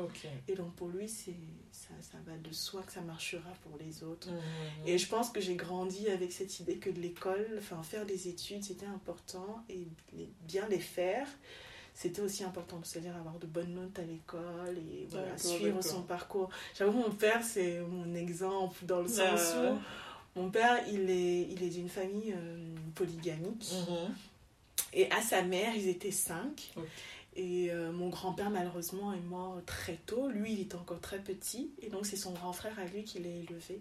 Et 0.47 0.55
donc, 0.55 0.73
pour 0.75 0.87
lui, 0.87 1.07
c'est, 1.07 1.35
ça, 1.71 1.89
ça 2.01 2.17
va 2.25 2.35
de 2.37 2.51
soi 2.53 2.81
que 2.81 2.91
ça 2.91 3.01
marchera 3.01 3.49
pour 3.63 3.77
les 3.79 4.03
autres. 4.03 4.29
Mhm. 4.31 4.39
Et 4.87 4.97
je 4.97 5.07
pense 5.07 5.29
que 5.29 5.39
j'ai 5.39 5.55
grandi 5.55 6.09
avec 6.09 6.31
cette 6.31 6.59
idée 6.59 6.77
que 6.77 6.89
l'école, 6.89 7.45
enfin 7.59 7.81
faire 7.83 8.05
des 8.05 8.27
études, 8.27 8.63
c'était 8.63 8.85
important 8.87 9.63
et 9.69 9.87
bien 10.47 10.67
les 10.67 10.79
faire, 10.79 11.27
c'était 11.93 12.21
aussi 12.21 12.43
important. 12.43 12.79
C'est-à-dire 12.83 13.15
avoir 13.15 13.37
de 13.39 13.45
bonnes 13.47 13.73
notes 13.75 13.99
à 13.99 14.03
l'école 14.03 14.77
et 14.77 15.07
voilà, 15.09 15.37
suivre 15.37 15.83
son 15.83 16.01
parcours. 16.03 16.49
J'avoue, 16.77 16.99
mon 16.99 17.11
père, 17.11 17.43
c'est 17.43 17.79
mon 17.81 18.13
exemple 18.15 18.85
dans 18.85 19.01
le 19.01 19.07
sens 19.07 19.53
Ah. 19.55 19.73
où 20.35 20.39
mon 20.39 20.51
père, 20.51 20.83
il 20.87 21.09
est, 21.09 21.41
il 21.49 21.63
est 21.63 21.69
d'une 21.69 21.89
famille 21.89 22.33
euh, 22.35 22.75
polygamique. 22.93 23.73
Et 24.97 25.11
à 25.11 25.21
sa 25.21 25.43
mère, 25.43 25.75
ils 25.75 25.87
étaient 25.87 26.11
cinq. 26.11 26.73
Et 27.35 27.69
euh, 27.69 27.91
mon 27.91 28.09
grand-père, 28.09 28.49
malheureusement, 28.49 29.13
est 29.13 29.19
mort 29.19 29.61
très 29.67 29.99
tôt. 30.07 30.27
Lui, 30.27 30.53
il 30.53 30.61
était 30.61 30.75
encore 30.75 30.99
très 30.99 31.19
petit. 31.19 31.69
Et 31.83 31.89
donc, 31.89 32.07
c'est 32.07 32.15
son 32.15 32.31
grand 32.31 32.51
frère 32.51 32.79
à 32.79 32.85
lui 32.85 33.03
qui 33.03 33.19
l'a 33.19 33.29
élevé. 33.29 33.79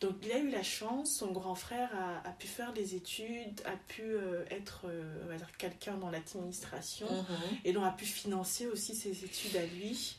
Donc, 0.00 0.12
il 0.22 0.30
a 0.30 0.38
eu 0.38 0.50
la 0.50 0.62
chance. 0.62 1.10
Son 1.16 1.32
grand 1.32 1.56
frère 1.56 1.90
a, 1.96 2.28
a 2.28 2.32
pu 2.32 2.46
faire 2.46 2.72
des 2.72 2.94
études, 2.94 3.60
a 3.64 3.74
pu 3.88 4.02
euh, 4.02 4.44
être, 4.52 4.82
euh, 4.84 5.36
quelqu'un 5.58 5.96
dans 5.96 6.10
l'administration. 6.10 7.08
Mhm. 7.10 7.58
Et 7.64 7.72
donc, 7.72 7.84
a 7.84 7.90
pu 7.90 8.04
financer 8.04 8.68
aussi 8.68 8.94
ses 8.94 9.24
études 9.24 9.56
à 9.56 9.66
lui. 9.66 10.16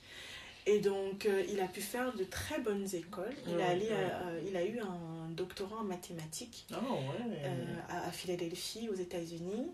Et 0.66 0.80
donc, 0.80 1.26
euh, 1.26 1.44
il 1.50 1.62
a 1.62 1.68
pu 1.68 1.80
faire 1.80 2.14
de 2.14 2.26
très 2.26 2.60
bonnes 2.60 2.88
écoles. 2.94 3.34
Il, 3.48 3.62
a, 3.62 3.70
allé, 3.70 3.88
euh, 3.92 4.42
il 4.46 4.58
a 4.58 4.66
eu 4.66 4.80
un 4.80 5.30
doctorat 5.30 5.78
en 5.78 5.84
mathématiques 5.86 6.66
Ah 6.74 6.80
ouais. 6.82 7.42
à, 7.88 8.08
à 8.08 8.12
Philadelphie, 8.12 8.90
aux 8.90 8.96
États-Unis. 8.96 9.72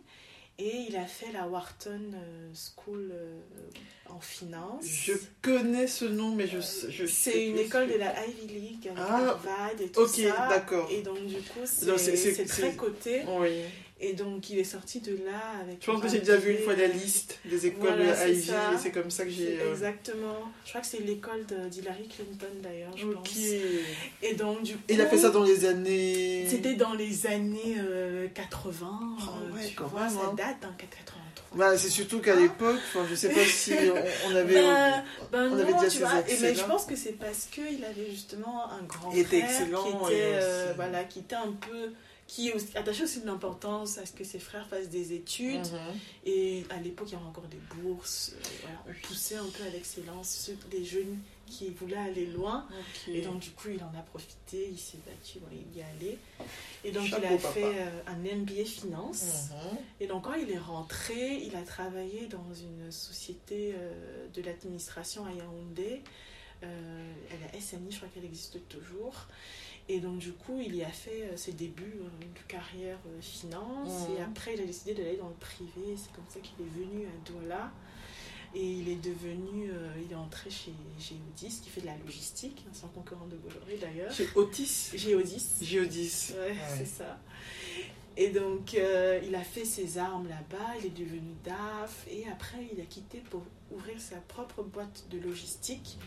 Et 0.61 0.87
il 0.89 0.95
a 0.97 1.05
fait 1.05 1.31
la 1.31 1.47
Wharton 1.47 2.11
euh, 2.13 2.49
School 2.53 3.11
euh, 3.13 3.39
en 4.09 4.19
finance. 4.19 4.83
Je 4.83 5.13
connais 5.41 5.87
ce 5.87 6.03
nom, 6.03 6.35
mais 6.35 6.47
je, 6.47 6.59
sais- 6.59 6.91
je 6.91 7.05
sais 7.05 7.31
C'est 7.31 7.47
une 7.47 7.57
école 7.59 7.87
de 7.87 7.93
la 7.95 8.13
Ivy 8.27 8.47
League 8.59 8.87
avec 8.89 8.99
Ah, 9.07 9.15
Harvard 9.29 9.71
et 9.79 9.87
tout 9.89 10.01
ok, 10.01 10.09
ça. 10.09 10.47
d'accord. 10.49 10.89
Et 10.91 11.01
donc, 11.01 11.25
du 11.25 11.35
coup, 11.37 11.61
c'est 11.65 12.45
très 12.45 12.75
coté. 12.75 13.21
Oui. 13.39 13.61
Et 14.01 14.13
donc, 14.13 14.49
il 14.49 14.57
est 14.59 14.63
sorti 14.63 15.01
de 15.01 15.11
là 15.25 15.41
avec. 15.61 15.79
Je 15.81 15.85
pense 15.91 16.01
que 16.01 16.07
j'ai 16.07 16.19
déjà 16.19 16.37
vu 16.37 16.51
une 16.51 16.59
fois 16.59 16.73
la 16.73 16.87
liste 16.87 17.37
des 17.43 17.65
écoles 17.67 17.95
Voilà, 17.95 18.15
c'est 18.15 18.31
Ivy 18.31 18.51
et 18.51 18.77
c'est 18.81 18.91
comme 18.91 19.11
ça 19.11 19.25
que 19.25 19.29
j'ai. 19.29 19.59
Euh, 19.59 19.71
Exactement. 19.73 20.37
Je 20.63 20.69
crois 20.69 20.79
que 20.81 20.87
c'est 20.87 20.99
l'école 21.01 21.45
d'Hillary 21.69 22.07
Clinton 22.07 22.47
d'ailleurs, 22.63 22.95
je 22.95 23.07
pense. 23.07 23.29
Et 24.21 24.35
donc, 24.35 24.63
du 24.63 24.75
coup. 24.75 24.81
Il 24.87 25.01
a 25.01 25.05
fait 25.07 25.17
ça 25.17 25.29
dans 25.31 25.43
les 25.43 25.65
années. 25.65 26.45
C'était 26.47 26.75
dans 26.75 26.93
les 26.93 27.27
années 27.27 27.75
euh, 27.77 28.27
80. 28.33 28.87
Oh, 28.89 29.21
euh, 29.51 29.55
ouais, 29.55 29.67
tu 29.67 29.75
quand 29.75 29.87
vois, 29.87 30.01
même, 30.03 30.09
ça 30.11 30.19
hein. 30.29 30.33
date, 30.37 30.57
hein, 30.63 30.73
83. 30.77 31.19
Bah, 31.55 31.75
c'est 31.77 31.89
surtout 31.89 32.19
qu'à 32.19 32.35
l'époque, 32.35 32.77
enfin, 32.89 33.05
je 33.09 33.15
sais 33.15 33.29
pas 33.29 33.43
si 33.45 33.73
on, 33.73 34.31
on 34.31 34.35
avait. 34.35 34.53
Ben, 34.53 35.03
ben 35.31 35.51
on 35.51 35.55
non, 35.55 35.61
avait 35.63 35.73
déjà 35.73 35.89
ces 35.89 35.99
vois, 35.99 36.13
et 36.13 36.17
accès-là. 36.19 36.41
mais 36.49 36.55
je 36.55 36.63
pense 36.63 36.85
que 36.85 36.95
c'est 36.95 37.13
parce 37.13 37.47
qu'il 37.51 37.83
avait 37.83 38.09
justement 38.11 38.69
un 38.71 38.83
grand 38.83 39.11
Il 39.11 39.19
était 39.19 39.41
frère 39.41 39.61
excellent, 39.61 39.83
qui 40.05 40.13
et 40.13 40.15
était, 40.17 40.21
euh, 40.35 40.65
aussi- 40.67 40.75
voilà, 40.75 41.03
qui 41.05 41.19
était 41.19 41.35
un 41.35 41.51
peu 41.51 41.91
qui 42.29 42.51
attachait 42.75 43.03
aussi 43.05 43.21
de 43.21 43.25
l'importance 43.25 43.97
à 43.97 44.05
ce 44.05 44.13
que 44.13 44.23
ses 44.23 44.37
frères 44.37 44.67
fassent 44.67 44.89
des 44.89 45.13
études 45.13 45.65
Mhm. 45.65 45.99
et 46.25 46.63
à 46.69 46.77
l'époque 46.79 47.07
il 47.09 47.13
y 47.13 47.15
avait 47.15 47.25
encore 47.25 47.47
des 47.47 47.57
bourses 47.75 48.33
euh, 48.35 48.49
voilà, 48.61 48.83
on 48.87 49.07
poussait 49.07 49.35
un 49.37 49.47
peu 49.47 49.63
à 49.63 49.69
l'excellence 49.69 50.51
les 50.71 50.85
jeunes 50.85 51.17
qui 51.47 51.71
voulaient 51.71 51.95
aller 51.97 52.27
loin 52.27 52.67
et 53.07 53.21
donc 53.21 53.39
du 53.39 53.49
coup 53.49 53.69
il 53.69 53.83
en 53.83 53.91
a 53.97 54.03
profité 54.03 54.69
il 54.71 54.77
s'est 54.77 54.99
battu 55.07 55.39
il 55.51 55.75
y 55.75 55.79
est 55.79 55.83
allé 55.97 56.17
et 56.83 56.91
donc 56.91 57.07
il 57.07 57.15
a 57.15 57.19
papa. 57.19 57.37
fait 57.49 57.63
euh, 57.65 58.01
un 58.05 58.17
MBA 58.17 58.63
finance 58.63 59.49
Mhm. 59.49 59.77
et 60.01 60.05
donc 60.05 60.25
quand 60.25 60.35
il 60.35 60.51
est 60.51 60.59
rentré, 60.59 61.37
il 61.47 61.55
a 61.55 61.63
travaillé 61.63 62.27
dans 62.27 62.53
une 62.53 62.91
société 62.91 63.73
euh, 63.75 64.27
de 64.35 64.41
l'administration 64.43 65.25
à 65.25 65.31
Yaoundé. 65.31 66.03
Euh, 66.61 67.13
elle 67.31 67.57
a 67.57 67.61
SNI, 67.61 67.89
je 67.89 67.97
crois 67.97 68.09
qu'elle 68.13 68.25
existe 68.25 68.59
toujours. 68.67 69.15
Et 69.91 69.99
donc 69.99 70.19
du 70.19 70.31
coup, 70.33 70.59
il 70.63 70.75
y 70.75 70.83
a 70.83 70.89
fait 70.89 71.23
euh, 71.23 71.35
ses 71.35 71.51
débuts 71.53 71.95
euh, 72.01 72.07
de 72.19 72.47
carrière 72.47 72.99
euh, 73.07 73.19
finance. 73.21 74.07
Et 74.15 74.21
après, 74.21 74.53
il 74.53 74.61
a 74.61 74.65
décidé 74.65 74.93
d'aller 74.93 75.17
dans 75.17 75.29
le 75.29 75.33
privé. 75.35 75.95
C'est 75.97 76.11
comme 76.13 76.25
ça 76.29 76.39
qu'il 76.39 76.63
est 76.65 76.69
venu 76.69 77.05
à 77.07 77.29
Douala. 77.29 77.71
Et 78.55 78.65
il 78.65 78.89
est 78.89 78.95
devenu, 79.03 79.69
euh, 79.71 79.91
il 80.03 80.11
est 80.11 80.15
entré 80.15 80.49
chez 80.49 80.71
Géodis, 80.99 81.59
qui 81.61 81.69
fait 81.69 81.81
de 81.81 81.85
la 81.85 81.97
logistique, 81.97 82.63
hein, 82.67 82.71
c'est 82.73 82.85
un 82.85 82.89
concurrent 82.89 83.27
de 83.27 83.35
Bolloré 83.37 83.77
d'ailleurs. 83.79 84.11
Chez 84.11 84.27
Otis. 84.35 84.89
Géodis. 84.95 85.45
Géodis. 85.61 86.31
Ouais, 86.33 86.49
Ouais. 86.53 86.55
c'est 86.77 86.85
ça. 86.87 87.19
Et 88.17 88.29
donc, 88.29 88.73
euh, 88.73 89.21
il 89.23 89.35
a 89.35 89.43
fait 89.43 89.65
ses 89.65 89.99
armes 89.99 90.27
là-bas, 90.27 90.77
il 90.79 90.87
est 90.87 90.89
devenu 90.89 91.31
DAF, 91.43 92.07
et 92.09 92.27
après, 92.27 92.67
il 92.73 92.81
a 92.81 92.85
quitté 92.85 93.19
pour 93.29 93.43
ouvrir 93.71 93.99
sa 94.01 94.15
propre 94.17 94.63
boîte 94.63 95.05
de 95.11 95.19
logistique, 95.19 95.99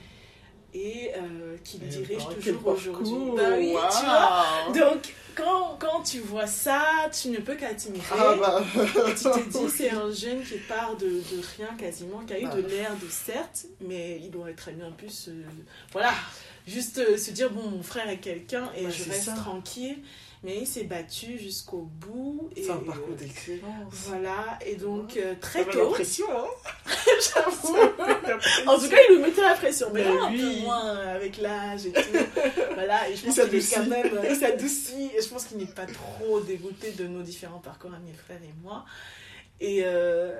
et 0.74 1.10
euh, 1.16 1.56
qu'il 1.64 1.82
Et 1.84 1.86
dirige 1.86 2.18
bah, 2.26 2.34
quel 2.42 2.54
toujours 2.54 2.68
aujourd'hui. 2.68 3.36
Bah 3.36 3.42
oui, 3.56 3.74
tu 3.90 4.04
vois. 4.04 4.72
Donc, 4.90 5.14
quand, 5.34 5.76
quand 5.78 6.02
tu 6.02 6.20
vois 6.20 6.46
ça, 6.46 6.82
tu 7.12 7.28
ne 7.28 7.38
peux 7.38 7.54
qu'admirer. 7.54 8.02
Ah 8.10 8.34
bah. 8.38 8.62
Tu 8.74 9.22
te 9.24 9.48
dis, 9.48 9.70
c'est 9.76 9.90
un 9.90 10.10
jeune 10.10 10.42
qui 10.42 10.58
part 10.68 10.96
de, 10.96 11.06
de 11.08 11.42
rien 11.56 11.68
quasiment, 11.78 12.20
qui 12.26 12.34
a 12.34 12.40
eu 12.40 12.44
Bah. 12.44 12.54
de 12.56 12.60
l'air 12.62 12.92
de 13.02 13.08
certes, 13.08 13.66
mais 13.80 14.18
il 14.22 14.30
doit 14.30 14.52
très 14.56 14.72
bien 14.72 14.90
pu 14.92 15.08
se. 15.08 15.30
Voilà, 15.92 16.12
juste 16.66 16.98
euh, 16.98 17.16
se 17.16 17.30
dire, 17.30 17.50
bon, 17.50 17.68
mon 17.70 17.82
frère 17.82 18.08
est 18.08 18.18
quelqu'un 18.18 18.70
et 18.76 18.84
Bah, 18.84 18.90
je 18.90 19.08
reste 19.10 19.24
ça. 19.24 19.32
tranquille. 19.34 19.98
Mais 20.44 20.58
il 20.58 20.66
s'est 20.66 20.84
battu 20.84 21.38
jusqu'au 21.38 21.88
bout. 22.00 22.50
Et, 22.56 22.64
C'est 22.64 22.70
un 22.72 22.76
parcours 22.78 23.14
d'excellence. 23.14 23.62
Voilà, 23.92 24.58
et 24.66 24.74
donc 24.74 25.16
euh, 25.16 25.34
très 25.40 25.64
met 25.64 25.70
tôt, 25.70 25.84
l'impression, 25.84 26.26
hein. 26.36 26.46
j'avoue. 27.34 27.76
En 28.66 28.76
tout 28.78 28.88
cas, 28.88 28.96
il 29.08 29.16
nous 29.16 29.22
mettait 29.22 29.40
la 29.40 29.54
pression, 29.54 29.88
mais 29.92 30.02
Mais 30.02 30.12
là, 30.14 30.24
un 30.24 30.32
oui. 30.32 30.38
peu 30.40 30.60
moins 30.62 30.86
euh, 30.96 31.14
avec 31.14 31.36
l'âge 31.38 31.86
et 31.86 31.92
tout. 31.92 32.00
voilà, 32.74 33.08
et 33.08 33.14
je 33.14 33.20
Il 33.20 33.26
pense 33.26 33.34
qu'il 33.34 33.54
est 33.54 33.60
s'adoucit. 33.60 33.74
quand 33.76 33.86
même, 33.86 34.18
euh, 34.18 34.28
il 34.30 34.36
s'adoucit, 34.36 35.10
et 35.16 35.22
je 35.22 35.28
pense 35.28 35.44
qu'il 35.44 35.58
n'est 35.58 35.66
pas 35.66 35.86
trop 35.86 36.40
dégoûté 36.40 36.90
de 36.90 37.06
nos 37.06 37.22
différents 37.22 37.60
parcours 37.60 37.92
à 37.94 38.00
mes 38.00 38.12
frères 38.12 38.42
et 38.42 38.54
moi. 38.64 38.84
Et 39.60 39.82
euh, 39.84 40.32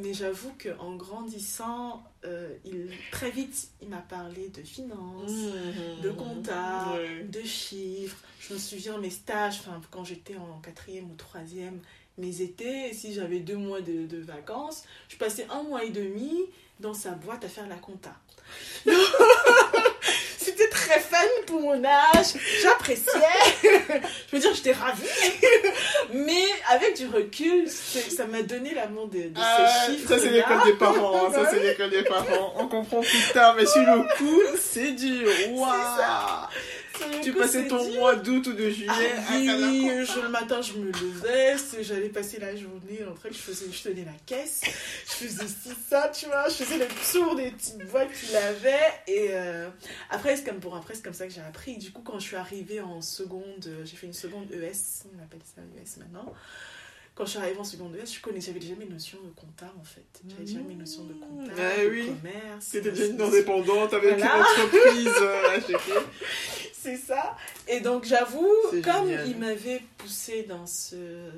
mais 0.00 0.14
j'avoue 0.14 0.52
qu'en 0.62 0.94
grandissant, 0.94 2.02
euh, 2.24 2.54
il, 2.64 2.90
très 3.10 3.30
vite, 3.30 3.68
il 3.82 3.88
m'a 3.88 3.96
parlé 4.02 4.48
de 4.50 4.62
finances, 4.62 5.30
Mhm. 5.32 6.00
de 6.02 6.10
compta, 6.10 6.94
de 7.28 7.40
chiffres. 7.42 8.18
Je 8.40 8.54
me 8.54 8.58
souviens 8.58 8.98
mes 8.98 9.10
stages, 9.10 9.58
enfin, 9.60 9.80
quand 9.90 10.04
j'étais 10.04 10.36
en 10.36 10.60
quatrième 10.60 11.10
ou 11.10 11.14
troisième, 11.16 11.80
mes 12.18 12.40
étés, 12.42 12.92
si 12.92 13.12
j'avais 13.14 13.40
deux 13.40 13.56
mois 13.56 13.80
de, 13.80 14.06
de 14.06 14.18
vacances, 14.18 14.84
je 15.08 15.16
passais 15.16 15.46
un 15.50 15.62
mois 15.64 15.84
et 15.84 15.90
demi 15.90 16.32
dans 16.80 16.94
sa 16.94 17.12
boîte 17.12 17.44
à 17.44 17.48
faire 17.48 17.66
la 17.68 17.76
compta. 17.76 18.14
C'était 20.48 20.68
très 20.70 20.98
fun 20.98 21.16
pour 21.46 21.60
mon 21.60 21.84
âge, 21.84 22.26
j'appréciais, 22.62 23.04
je 23.62 24.32
veux 24.32 24.38
dire, 24.38 24.54
j'étais 24.54 24.72
ravie, 24.72 25.02
mais 26.14 26.44
avec 26.70 26.96
du 26.96 27.06
recul, 27.06 27.68
ça 27.68 28.24
m'a 28.26 28.40
donné 28.42 28.72
l'amour 28.74 29.08
de, 29.08 29.18
de 29.18 29.32
Ah, 29.36 29.68
ces 29.86 29.92
chiffres. 29.92 30.08
ça 30.08 30.18
c'est 30.18 30.30
l'école 30.30 30.64
des 30.64 30.72
parents, 30.72 31.26
hein, 31.28 31.32
ça 31.34 31.50
c'est 31.50 31.60
l'école 31.60 31.90
des 31.90 32.02
parents. 32.02 32.54
On 32.56 32.66
comprend 32.66 33.00
plus 33.00 33.32
tard, 33.34 33.54
mais 33.56 33.66
sur 33.66 33.82
le 33.82 34.02
coup, 34.16 34.40
c'est 34.58 34.92
dur. 34.92 35.28
Waouh 35.50 35.68
Tu 37.22 37.32
passais 37.32 37.66
ton 37.68 37.92
mois 37.94 38.16
d'août 38.16 38.46
ou 38.46 38.52
de 38.52 38.70
juillet 38.70 38.88
Ah 38.90 39.32
à 39.34 39.36
oui, 39.38 39.88
je- 40.06 40.20
le 40.20 40.28
matin 40.28 40.60
je 40.62 40.74
me 40.74 40.86
levais, 40.92 41.56
j'allais 41.82 42.08
passer 42.08 42.38
la 42.38 42.54
journée 42.56 43.00
en 43.08 43.14
train 43.14 43.28
que 43.28 43.34
je 43.34 43.40
faisais, 43.40 43.66
je 43.70 43.82
tenais 43.82 44.04
la 44.04 44.12
caisse, 44.26 44.62
je 45.06 45.26
faisais 45.26 45.46
ci, 45.46 45.70
ça, 45.88 46.08
tu 46.14 46.26
vois, 46.26 46.48
je 46.48 46.54
faisais 46.54 46.78
le 46.78 46.86
tour 47.12 47.34
des 47.36 47.50
petites 47.50 47.78
boîtes 47.90 48.12
qu'il 48.12 48.34
avait. 48.36 48.78
Et 49.06 49.28
euh, 49.30 49.68
après, 50.10 50.36
c'est 50.36 50.44
comme, 50.44 50.60
pour 50.60 50.76
après, 50.76 50.94
comme 51.02 51.14
ça 51.14 51.26
que 51.26 51.32
j'ai 51.32 51.40
appris. 51.40 51.76
Du 51.78 51.90
coup, 51.92 52.02
quand 52.02 52.18
je 52.18 52.26
suis 52.26 52.36
arrivée 52.36 52.80
en 52.80 53.00
seconde, 53.02 53.66
euh, 53.66 53.84
j'ai 53.84 53.96
fait 53.96 54.06
une 54.06 54.12
seconde 54.12 54.50
ES, 54.52 55.04
on 55.14 55.22
appelle 55.22 55.40
ça 55.44 55.62
ES 55.76 56.00
maintenant. 56.00 56.32
Quand 57.18 57.24
je 57.26 57.30
suis 57.30 57.38
arrivée 57.40 57.58
en 57.58 57.64
secondaire, 57.64 58.06
je 58.06 58.20
connaissais, 58.20 58.46
j'avais 58.52 58.60
déjà 58.60 58.76
mes 58.76 58.84
notions 58.86 59.18
de 59.24 59.30
compta 59.30 59.66
en 59.80 59.82
fait. 59.82 60.06
J'avais 60.28 60.44
déjà 60.44 60.60
mes 60.60 60.76
notions 60.76 61.02
de 61.02 61.14
compta, 61.14 61.52
Ah 61.58 61.82
de 61.82 61.88
oui. 61.90 62.06
commerce. 62.06 62.64
C'était 62.64 62.92
déjà 62.92 63.06
une 63.06 63.20
indépendante 63.20 63.92
avec 63.92 64.18
Voilà. 64.18 64.36
une 64.36 64.62
entreprise 64.62 65.12
euh. 65.20 65.60
C'est 66.80 66.96
ça. 66.96 67.36
Et 67.66 67.80
donc 67.80 68.04
j'avoue, 68.04 68.48
comme 68.84 69.08
génial. 69.08 69.28
il 69.28 69.36
m'avait 69.38 69.82
poussé 69.98 70.44
dans 70.44 70.64
ce, 70.64 70.94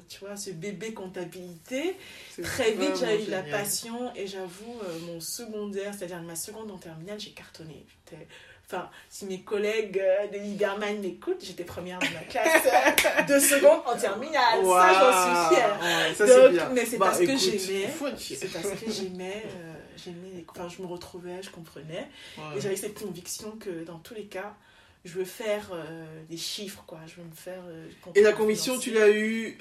tu 0.07 0.21
vois, 0.21 0.37
ce 0.37 0.51
bébé 0.51 0.93
comptabilité, 0.93 1.97
très 2.43 2.73
vite 2.73 2.97
j'ai 3.01 3.25
eu 3.27 3.31
la 3.31 3.43
passion 3.43 4.13
et 4.15 4.27
j'avoue, 4.27 4.77
euh, 4.85 4.99
mon 5.07 5.19
secondaire, 5.19 5.95
c'est-à-dire 5.97 6.21
ma 6.23 6.37
seconde 6.37 6.71
en 6.71 6.77
terminale, 6.77 7.19
j'ai 7.19 7.31
cartonné. 7.31 7.87
J'étais- 8.11 8.29
Enfin, 8.73 8.89
si 9.09 9.27
mes 9.27 9.41
collègues 9.41 9.99
euh, 10.01 10.29
de 10.29 10.39
Liberman 10.39 11.01
m'écoutent, 11.01 11.43
j'étais 11.45 11.65
première 11.65 11.99
de 11.99 12.05
ma 12.15 12.21
classe 12.21 12.63
euh, 12.67 13.23
de 13.23 13.41
seconde 13.41 13.81
en 13.85 13.97
terminale. 13.97 14.61
Ça, 14.65 14.93
j'en 14.93 15.49
suis 15.49 15.57
fière. 15.57 15.79
Ouais, 15.83 16.15
ça, 16.15 16.27
Donc, 16.27 16.37
c'est 16.37 16.51
bien. 16.53 16.69
mais 16.73 16.87
c'est 16.87 16.99
Bah, 16.99 17.07
parce 17.07 17.19
que 17.19 17.37
j'aimais. 17.37 17.89
C'est 18.19 18.53
parce 18.53 18.69
que 18.81 18.91
j'aimais, 18.91 19.43
euh, 19.45 19.73
j'aimais, 19.97 20.45
enfin, 20.49 20.69
je 20.69 20.83
me 20.83 20.87
retrouvais, 20.87 21.43
je 21.43 21.51
comprenais. 21.51 22.07
Ouais. 22.39 22.45
Et 22.57 22.61
j'avais 22.61 22.77
cette 22.77 22.95
conviction 23.01 23.53
que 23.59 23.83
dans 23.85 23.99
tous 23.99 24.15
les 24.15 24.27
cas, 24.27 24.55
je 25.05 25.15
veux 25.15 25.25
faire 25.25 25.71
euh, 25.73 26.05
des 26.29 26.37
chiffres, 26.37 26.85
quoi. 26.87 26.99
Je 27.09 27.17
veux 27.23 27.27
me 27.27 27.35
faire. 27.35 27.63
euh, 27.69 27.89
Et 28.15 28.21
la 28.23 28.33
conviction, 28.33 28.79
tu 28.79 28.93
l'as 28.93 29.09
eue, 29.11 29.59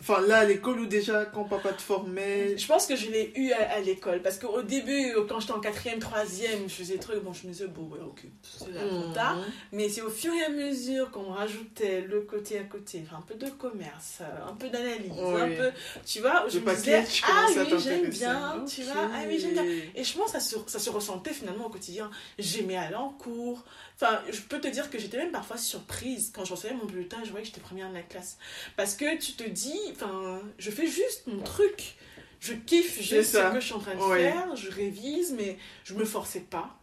enfin 0.00 0.20
là 0.22 0.38
à 0.38 0.44
l'école 0.44 0.80
ou 0.80 0.86
déjà 0.86 1.24
quand 1.26 1.44
papa 1.44 1.72
te 1.72 1.82
formait? 1.82 2.56
Je 2.56 2.66
pense 2.66 2.86
que 2.86 2.96
je 2.96 3.10
l'ai 3.10 3.32
eu 3.36 3.52
à, 3.52 3.72
à 3.72 3.80
l'école 3.80 4.22
parce 4.22 4.38
qu'au 4.38 4.62
début, 4.62 5.12
quand 5.28 5.40
j'étais 5.40 5.52
en 5.52 5.60
quatrième, 5.60 5.98
troisième, 5.98 6.68
je 6.68 6.74
faisais 6.74 6.94
des 6.94 7.00
trucs, 7.00 7.22
bon, 7.22 7.32
je 7.32 7.46
me 7.46 7.52
disais, 7.52 7.66
bon, 7.66 7.82
ouais, 7.88 8.00
ok, 8.04 8.22
c'est 8.42 8.72
compta. 8.88 9.34
Mhm. 9.34 9.44
Mais 9.72 9.88
c'est 9.88 10.02
au 10.02 10.10
fur 10.10 10.32
et 10.32 10.44
à 10.44 10.48
mesure 10.48 11.10
qu'on 11.10 11.32
rajoutait 11.32 12.02
le 12.02 12.22
côté 12.22 12.58
à 12.58 12.64
côté, 12.64 13.02
enfin, 13.06 13.18
un 13.18 13.22
peu 13.22 13.34
de 13.34 13.50
commerce, 13.50 14.18
euh, 14.20 14.48
un 14.50 14.54
peu 14.54 14.68
d'analyse, 14.68 15.12
Oui. 15.16 15.40
un 15.40 15.48
peu, 15.48 15.70
tu 16.06 16.20
vois, 16.20 16.46
je 16.48 16.58
Le 16.58 16.64
me 16.64 16.74
disais, 16.74 17.04
ah 17.26 17.46
oui, 17.56 17.78
j'aime 17.82 18.08
bien, 18.10 18.64
tu 18.68 18.82
vois, 18.82 19.08
ah 19.14 19.22
oui, 19.28 19.38
j'aime 19.38 19.52
bien. 19.52 19.64
Et 19.94 20.04
je 20.04 20.16
pense 20.16 20.26
que 20.32 20.38
ça 20.38 20.40
se, 20.40 20.56
ça 20.66 20.78
se 20.78 20.90
ressentait 20.90 21.32
finalement 21.32 21.66
au 21.66 21.70
quotidien. 21.70 22.10
J'aimais 22.38 22.76
aller 22.76 22.94
en 22.96 23.10
cours. 23.10 23.62
Enfin, 23.96 24.20
je 24.30 24.40
peux 24.40 24.60
te 24.60 24.66
dire 24.66 24.90
que 24.90 24.98
j'étais 24.98 25.18
même 25.18 25.30
parfois 25.30 25.56
surprise 25.56 26.32
quand 26.34 26.44
je 26.44 26.52
recevais 26.52 26.74
mon 26.74 26.84
bulletin 26.84 27.18
et 27.22 27.24
je 27.24 27.30
voyais 27.30 27.42
que 27.46 27.48
j'étais 27.54 27.60
première 27.60 27.88
de 27.90 27.94
la 27.94 28.02
classe. 28.02 28.38
Parce 28.76 28.94
que 28.94 29.16
tu 29.18 29.34
te 29.34 29.48
dis, 29.48 29.73
enfin, 29.92 30.40
je 30.58 30.70
fais 30.70 30.86
juste 30.86 31.26
mon 31.26 31.42
truc. 31.42 31.96
Je 32.40 32.52
kiffe 32.52 33.00
juste 33.00 33.32
ce 33.32 33.52
que 33.54 33.60
je 33.60 33.64
suis 33.64 33.74
en 33.74 33.78
train 33.78 33.94
de 33.94 34.00
Ouais. 34.00 34.30
faire. 34.30 34.54
Je 34.54 34.70
révise, 34.70 35.32
mais 35.36 35.56
je 35.84 35.94
me 35.94 36.04
forçais 36.04 36.40
pas. 36.40 36.78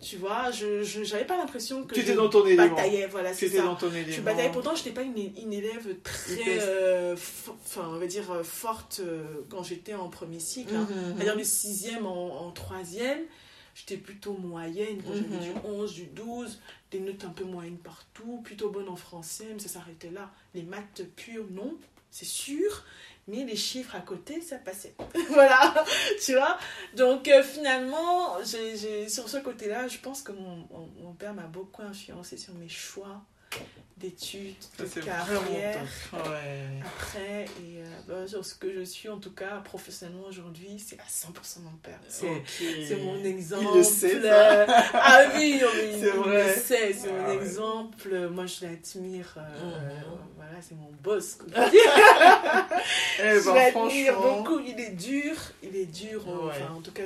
Tu 0.00 0.16
vois, 0.16 0.50
je 0.50 0.82
j'avais 0.82 1.24
pas 1.24 1.36
l'impression 1.36 1.84
que 1.84 1.94
Tu 1.94 2.00
étais 2.00 2.14
dans 2.14 2.28
ton 2.28 2.44
élément. 2.46 2.76
Voilà, 3.10 3.34
Tu 3.34 3.46
étais 3.46 3.56
ça. 3.58 3.62
dans 3.64 3.74
ton 3.76 3.90
élément. 3.92 4.12
Je 4.12 4.20
bataillais, 4.20 4.50
pourtant 4.52 4.74
je 4.74 4.80
n'étais 4.80 4.90
pas 4.92 5.02
une, 5.02 5.16
une 5.16 5.52
élève 5.52 5.96
très, 6.02 6.58
euh, 6.60 7.14
enfin 7.14 7.88
on 7.88 7.98
va 7.98 8.06
dire 8.06 8.30
euh, 8.30 8.42
forte 8.44 9.00
euh, 9.02 9.24
quand 9.48 9.62
j'étais 9.62 9.94
en 9.94 10.08
premier 10.08 10.40
cycle. 10.40 10.74
hein. 10.74 10.86
Mhm. 10.90 11.14
C'est-à-dire 11.16 11.36
du 11.36 11.44
sixième 11.44 12.06
en, 12.06 12.46
en 12.46 12.50
troisième, 12.52 13.20
j'étais 13.74 13.96
plutôt 13.96 14.34
moyenne. 14.34 15.00
Quand 15.02 15.14
j'avais 15.14 15.44
du 15.52 15.58
11, 15.64 15.94
du 15.94 16.04
12, 16.06 16.60
des 16.90 17.00
notes 17.00 17.24
un 17.24 17.30
peu 17.30 17.44
moyennes 17.44 17.78
partout, 17.78 18.40
plutôt 18.44 18.68
bonne 18.70 18.88
en 18.88 18.96
français, 18.96 19.46
mais 19.52 19.58
ça 19.60 19.68
s'arrêtait 19.68 20.10
là. 20.10 20.30
Les 20.54 20.62
maths 20.62 21.02
pures, 21.16 21.46
non, 21.50 21.74
c'est 22.10 22.24
sûr. 22.24 22.84
Mais 23.26 23.44
les 23.44 23.56
chiffres 23.56 23.94
à 23.94 24.00
côté, 24.00 24.40
ça 24.40 24.56
passait. 24.56 24.94
voilà, 25.30 25.84
tu 26.24 26.32
vois. 26.32 26.56
Donc 26.96 27.28
euh, 27.28 27.42
finalement, 27.42 28.42
sur 28.44 29.28
ce 29.28 29.36
côté-là, 29.36 29.86
je 29.86 29.98
pense 29.98 30.22
que 30.22 30.32
mon 30.32 31.12
père 31.18 31.34
m'a 31.34 31.46
beaucoup 31.46 31.82
influencé 31.82 32.38
sur 32.38 32.54
mes 32.54 32.70
choix 32.70 33.22
d'études, 33.96 34.54
de 34.78 34.84
carrière. 35.00 35.80
Ouais. 36.12 36.80
après 36.86 37.46
et 37.46 37.78
euh, 37.82 37.84
bah, 38.06 38.28
sur 38.28 38.44
ce 38.44 38.54
que 38.54 38.72
je 38.72 38.82
suis 38.82 39.08
en 39.08 39.18
tout 39.18 39.32
cas 39.32 39.56
professionnellement 39.64 40.22
aujourd'hui 40.28 40.78
c'est 40.78 41.00
à 41.00 41.02
100% 41.02 41.62
mon 41.64 41.72
père 41.82 41.98
c'est 42.08 42.28
Ok. 42.30 42.62
c'est 42.86 42.96
mon 43.02 43.24
exemple 43.24 43.66
Il 43.72 43.78
le 43.78 43.82
sait, 43.82 44.22
ça. 44.22 44.60
euh, 44.60 44.66
ah 44.92 45.22
oui 45.34 45.58
non, 45.60 45.66
mais 45.74 45.92
il, 45.98 46.06
vrai. 46.10 46.46
le 46.54 46.60
sait 46.60 46.92
c'est 46.92 47.10
mon 47.10 47.24
Ah 47.24 47.28
ouais. 47.30 47.36
exemple 47.42 48.28
moi 48.28 48.46
je 48.46 48.66
l'admire 48.66 49.34
euh, 49.36 49.40
euh, 49.64 50.00
voilà 50.36 50.62
c'est 50.62 50.76
mon 50.76 50.92
boss 51.02 51.38
on. 51.40 51.60
Eh 53.20 53.40
je 53.40 53.44
ben, 53.46 53.54
l'admire 53.54 54.12
franchement. 54.14 54.42
beaucoup 54.42 54.60
il 54.60 54.78
est 54.78 54.90
dur 54.94 55.34
il 55.62 55.74
est 55.74 55.86
dur 55.86 56.22
euh, 56.28 56.46
Ouais. 56.46 56.52
enfin 56.54 56.72
en 56.74 56.80
tout 56.80 56.92
cas 56.92 57.02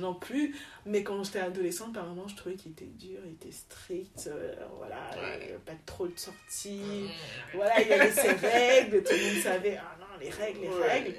non, 0.00 0.14
plus 0.14 0.56
mais 0.86 1.04
quand 1.04 1.22
j'étais 1.22 1.38
adolescente 1.38 1.92
par 1.94 2.04
moments 2.06 2.26
je 2.26 2.34
trouvais 2.34 2.56
qu'il 2.56 2.72
était 2.72 2.84
dur 2.86 3.20
il 3.24 3.34
était 3.34 3.52
strict 3.52 4.26
euh, 4.26 4.54
voilà 4.76 4.96
Ouais. 5.14 5.50
euh, 5.52 5.58
pas 5.64 5.72
trop 5.86 6.06
de 6.06 6.18
sorties 6.18 7.08
voilà, 7.54 7.80
il 7.80 7.88
y 7.88 7.92
avait 7.92 8.10
ses 8.12 8.32
règles, 8.32 9.02
tout 9.02 9.12
le 9.14 9.22
monde 9.34 9.42
savait, 9.42 9.78
ah 9.80 9.96
non, 10.00 10.06
les 10.20 10.30
règles, 10.30 10.60
les 10.62 10.68
Ouais. 10.68 10.88
règles. 10.88 11.14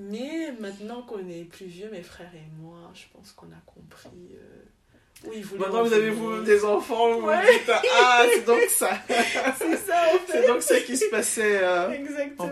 Mais 0.00 0.52
maintenant 0.60 1.02
qu'on 1.02 1.28
est 1.28 1.44
plus 1.44 1.66
vieux, 1.66 1.90
mes 1.90 2.02
frères 2.02 2.32
et 2.34 2.46
moi, 2.62 2.90
je 2.94 3.02
pense 3.12 3.32
qu'on 3.32 3.46
a 3.46 3.60
compris 3.66 4.30
euh, 4.34 4.62
ils 5.34 5.44
voulaient 5.44 5.62
Maintenant 5.62 5.80
en 5.80 5.84
vous 5.84 5.92
avez 5.92 6.10
venir. 6.10 6.22
vous 6.22 6.42
des 6.42 6.64
enfants, 6.64 7.14
vous 7.14 7.20
vous 7.22 7.26
Ouais. 7.26 7.58
dites 7.58 7.72
ah 7.92 8.24
c'est 8.32 8.44
donc 8.44 8.60
ça, 8.68 8.92
C'est 9.08 9.76
ça, 9.76 10.02
en 10.14 10.18
fait. 10.20 10.32
c'est 10.32 10.46
donc 10.46 10.62
ça 10.62 10.78
qui 10.80 10.96
se 10.96 11.06
passait. 11.10 11.58
euh. 11.60 11.90
Exactement. 11.90 12.48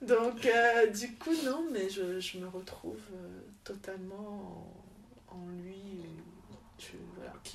Donc, 0.00 0.46
euh, 0.46 0.86
du 0.86 1.12
coup, 1.16 1.32
non, 1.44 1.66
mais 1.72 1.90
je, 1.90 2.20
je 2.20 2.38
me 2.38 2.46
retrouve 2.48 3.00
euh, 3.12 3.40
totalement 3.64 4.72
en, 5.28 5.36
en 5.36 5.48
lui. 5.62 5.89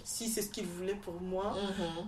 Si 0.07 0.29
c'est 0.29 0.43
ce 0.43 0.49
qu'il 0.49 0.67
voulait 0.67 0.93
pour 0.93 1.19
moi, 1.19 1.57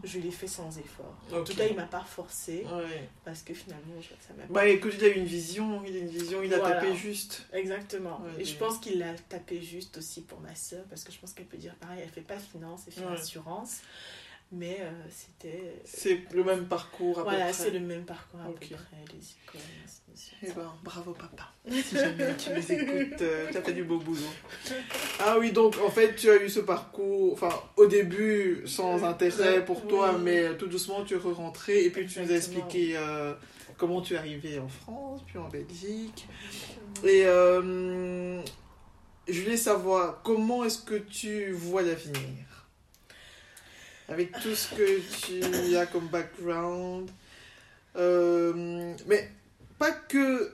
je 0.04 0.20
l'ai 0.20 0.30
fait 0.30 0.46
sans 0.48 0.78
effort. 0.78 1.16
En 1.34 1.44
tout 1.44 1.56
cas, 1.56 1.66
il 1.66 1.76
m'a 1.76 1.88
pas 1.88 2.04
forcé 2.04 2.64
Ouais. 2.66 3.10
parce 3.26 3.42
que 3.42 3.56
finalement, 3.56 4.00
je- 4.00 4.10
ça 4.26 4.34
m'a 4.38 4.46
Bah 4.46 4.68
écoute, 4.68 4.94
il 5.00 5.04
a 5.04 5.08
une 5.08 5.26
vision, 5.26 5.82
il 5.84 5.96
a 5.96 6.00
une 6.00 6.08
vision, 6.08 6.44
il 6.44 6.54
a 6.54 6.60
tapé 6.60 6.96
juste. 6.96 7.48
Exactement. 7.52 8.22
Ouais, 8.22 8.42
et 8.44 8.46
je 8.46 8.56
pense 8.56 8.78
qu'il 8.78 9.00
l'a 9.00 9.14
tapé 9.30 9.62
juste 9.64 9.98
aussi 9.98 10.22
pour 10.22 10.40
ma 10.42 10.54
soeur, 10.54 10.84
parce 10.92 11.04
que 11.04 11.12
je 11.12 11.18
pense 11.18 11.34
qu'elle 11.34 11.48
peut 11.48 11.58
dire 11.58 11.74
pareil, 11.76 12.02
elle 12.04 12.10
fait 12.10 12.22
pas 12.22 12.38
finance, 12.38 12.82
elle 12.88 12.94
fait 12.94 13.04
assurance. 13.06 13.78
Mais 14.52 14.78
euh, 14.82 14.90
c'était. 15.10 15.74
C'est 15.84 16.20
le 16.34 16.44
même 16.44 16.68
parcours 16.68 17.20
à 17.20 17.24
Voilà, 17.24 17.52
c'est 17.52 17.70
le 17.72 17.82
même 17.82 18.06
parcours 18.06 18.40
à 18.40 18.50
Ok. 18.50 18.70
peu 18.70 18.76
près, 18.76 18.98
les 19.14 19.22
suite. 19.22 19.38
Eh 20.42 20.52
ben, 20.52 20.74
bravo 20.84 21.14
papa. 21.14 21.52
Si 21.70 21.96
jamais 21.96 22.36
tu 22.38 22.50
nous 22.52 22.72
écoutes, 22.72 23.22
euh, 23.22 23.48
tu 23.52 23.58
as 23.58 23.62
fait 23.62 23.74
du 23.74 23.84
beau 23.84 23.98
boulot. 24.00 24.22
Ah 25.20 25.38
oui, 25.40 25.52
donc 25.52 25.76
en 25.86 25.90
fait, 25.90 26.16
tu 26.16 26.30
as 26.30 26.42
eu 26.42 26.50
ce 26.50 26.62
parcours, 26.62 27.34
enfin, 27.34 27.50
au 27.76 27.88
début, 27.88 28.62
sans 28.66 29.04
Euh, 29.04 29.08
intérêt 29.08 29.66
pour 29.66 29.84
oui. 29.84 29.90
toi, 29.90 30.18
mais 30.18 30.56
tout 30.58 30.68
doucement, 30.68 31.04
tu 31.04 31.16
es 31.16 31.18
rentré 31.18 31.84
et 31.86 31.90
puis 31.90 32.08
tu 32.08 32.20
nous 32.22 32.32
as 32.32 32.36
expliqué 32.36 32.94
euh, 32.96 33.34
comment 33.78 34.02
tu 34.02 34.14
es 34.14 34.18
arrivé 34.18 34.60
en 34.60 34.68
France, 34.70 35.22
puis 35.28 35.38
en 35.38 35.50
Belgique. 35.50 36.28
Et 37.04 37.24
euh, 37.26 38.42
je 39.28 39.42
voulais 39.42 39.58
savoir, 39.58 40.22
comment 40.24 40.64
est-ce 40.64 40.80
que 40.80 40.96
tu 40.96 41.52
vois 41.52 41.82
l'avenir? 41.82 42.57
Avec 44.10 44.32
tout 44.39 44.56
ce 44.56 44.74
que 44.76 45.00
tu 45.26 45.76
as 45.76 45.86
comme 45.86 46.08
background. 46.08 47.10
Euh, 47.96 48.93
mais 49.08 49.30
pas 49.80 49.91
que 49.91 50.54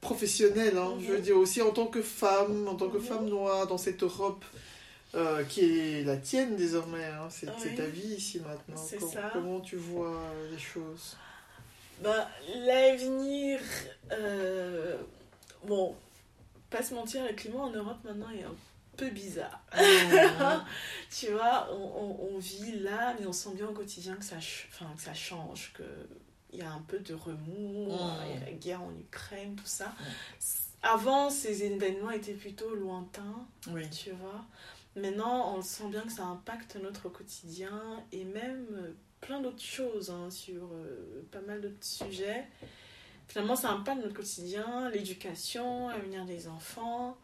professionnel, 0.00 0.76
hein, 0.78 0.94
je 1.00 1.06
veux 1.08 1.16
Mhm. 1.18 1.22
dire 1.22 1.36
aussi 1.36 1.60
en 1.62 1.70
tant 1.70 1.86
que 1.86 2.02
femme, 2.02 2.66
en 2.68 2.74
tant 2.74 2.88
que 2.88 2.98
Mhm. 2.98 3.04
femme 3.04 3.26
noire 3.28 3.66
dans 3.66 3.78
cette 3.78 4.02
Europe 4.02 4.44
euh, 5.14 5.42
qui 5.44 5.60
est 6.00 6.04
la 6.04 6.16
tienne 6.18 6.54
désormais. 6.56 7.04
hein, 7.04 7.28
c'est 7.30 7.48
Oui. 7.48 7.74
ta 7.74 7.86
vie 7.86 8.14
ici 8.16 8.40
maintenant. 8.40 8.76
C'est 8.76 8.98
Com- 8.98 9.10
ça. 9.10 9.30
Comment 9.32 9.60
tu 9.60 9.76
vois 9.76 10.20
les 10.52 10.58
choses? 10.58 11.16
Bah, 12.02 12.28
l'avenir. 12.66 13.58
euh, 14.12 14.96
Bon, 15.64 15.96
pas 16.70 16.82
se 16.82 16.94
mentir, 16.94 17.24
le 17.26 17.32
climat 17.34 17.58
en 17.60 17.70
Europe 17.70 17.98
maintenant 18.04 18.30
est 18.30 18.44
un 18.44 18.54
peu 18.98 19.08
bizarre. 19.10 19.62
tu 21.10 21.28
vois, 21.32 21.68
on, 21.72 21.76
on- 21.76 22.34
on 22.34 22.38
vit 22.38 22.78
là, 22.80 23.14
mais 23.18 23.26
on 23.26 23.32
sent 23.32 23.54
bien 23.54 23.68
au 23.68 23.72
quotidien 23.72 24.14
que 24.16 24.24
ça, 24.24 24.36
enfin, 24.36 24.92
que 24.96 25.02
ça 25.02 25.14
change, 25.14 25.72
qu'il 25.74 26.58
y 26.58 26.62
a 26.62 26.70
un 26.70 26.82
peu 26.86 26.98
de 26.98 27.14
remous, 27.14 27.86
Mm. 27.92 27.98
il 28.26 28.34
y 28.34 28.42
a 28.42 28.46
la 28.46 28.52
guerre 28.52 28.82
en 28.82 28.92
Ukraine, 28.98 29.56
tout 29.56 29.66
ça. 29.66 29.92
Avant, 30.82 31.30
ces 31.30 31.64
événements 31.64 32.10
étaient 32.10 32.34
plutôt 32.34 32.74
lointains, 32.74 33.46
Oui. 33.70 33.88
tu 33.90 34.10
vois. 34.12 34.44
Maintenant, 34.96 35.56
on 35.56 35.62
sent 35.62 35.88
bien 35.90 36.02
que 36.02 36.12
ça 36.12 36.24
impacte 36.24 36.76
notre 36.76 37.08
quotidien 37.08 38.02
et 38.12 38.24
même 38.24 38.66
euh, 38.72 38.92
plein 39.20 39.40
d'autres 39.40 39.62
choses 39.62 40.10
hein, 40.10 40.30
sur 40.30 40.64
euh, 40.72 41.22
pas 41.30 41.40
mal 41.40 41.60
d'autres 41.60 41.76
sujets. 41.84 42.44
Finalement, 43.28 43.54
ça 43.56 43.70
impacte 43.70 44.00
notre 44.02 44.14
quotidien, 44.14 44.88
l'éducation, 44.90 45.88
l'avenir 45.88 46.24
des 46.24 46.48
enfants. 46.48 47.16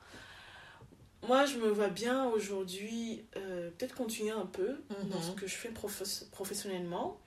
Moi, 1.27 1.47
je 1.47 1.59
me 1.59 1.69
vois 1.69 1.89
bien 1.89 2.27
aujourd'hui 2.29 3.25
euh, 3.37 3.71
peut-être 3.71 3.95
continuer 3.95 4.31
un 4.31 4.47
peu 4.47 4.77
dans 5.11 5.21
ce 5.21 5.31
Mhm. 5.31 5.37
que 5.37 5.47
je 5.47 5.55
fais 5.55 5.71
profes- 5.71 6.29
professionnellement. 6.31 7.21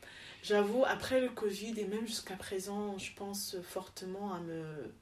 J'avoue, 0.43 0.83
après 0.85 1.19
le 1.19 1.29
Covid 1.29 1.73
et 1.79 1.85
même 1.85 2.05
jusqu'à 2.07 2.35
présent, 2.35 2.97
je 2.97 3.13
pense 3.15 3.57
fortement 3.63 4.33
à 4.33 4.39
me, 4.39 4.93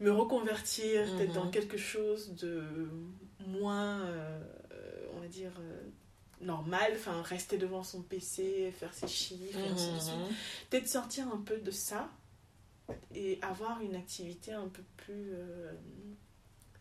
me 0.00 0.10
reconvertir 0.12 1.04
peut-être 1.16 1.28
Mhm. 1.28 1.34
dans 1.34 1.50
quelque 1.50 1.76
chose 1.78 2.34
de 2.34 2.64
moins, 3.46 4.00
euh, 4.02 4.40
on 5.14 5.20
va 5.20 5.28
dire, 5.28 5.52
euh, 5.60 5.80
normal. 6.40 6.92
Enfin, 6.94 7.22
rester 7.22 7.56
devant 7.56 7.82
son 7.82 8.02
PC, 8.02 8.72
faire 8.78 8.92
ses 8.94 9.08
chiffres, 9.08 9.58
de 9.60 9.78
suite. 9.78 10.12
Peut-être 10.70 10.88
sortir 10.88 11.28
un 11.32 11.38
peu 11.40 11.56
de 11.58 11.70
ça 11.70 12.10
et 13.14 13.38
avoir 13.42 13.80
une 13.80 13.94
activité 13.96 14.52
un 14.52 14.68
peu 14.68 14.82
plus 14.98 15.32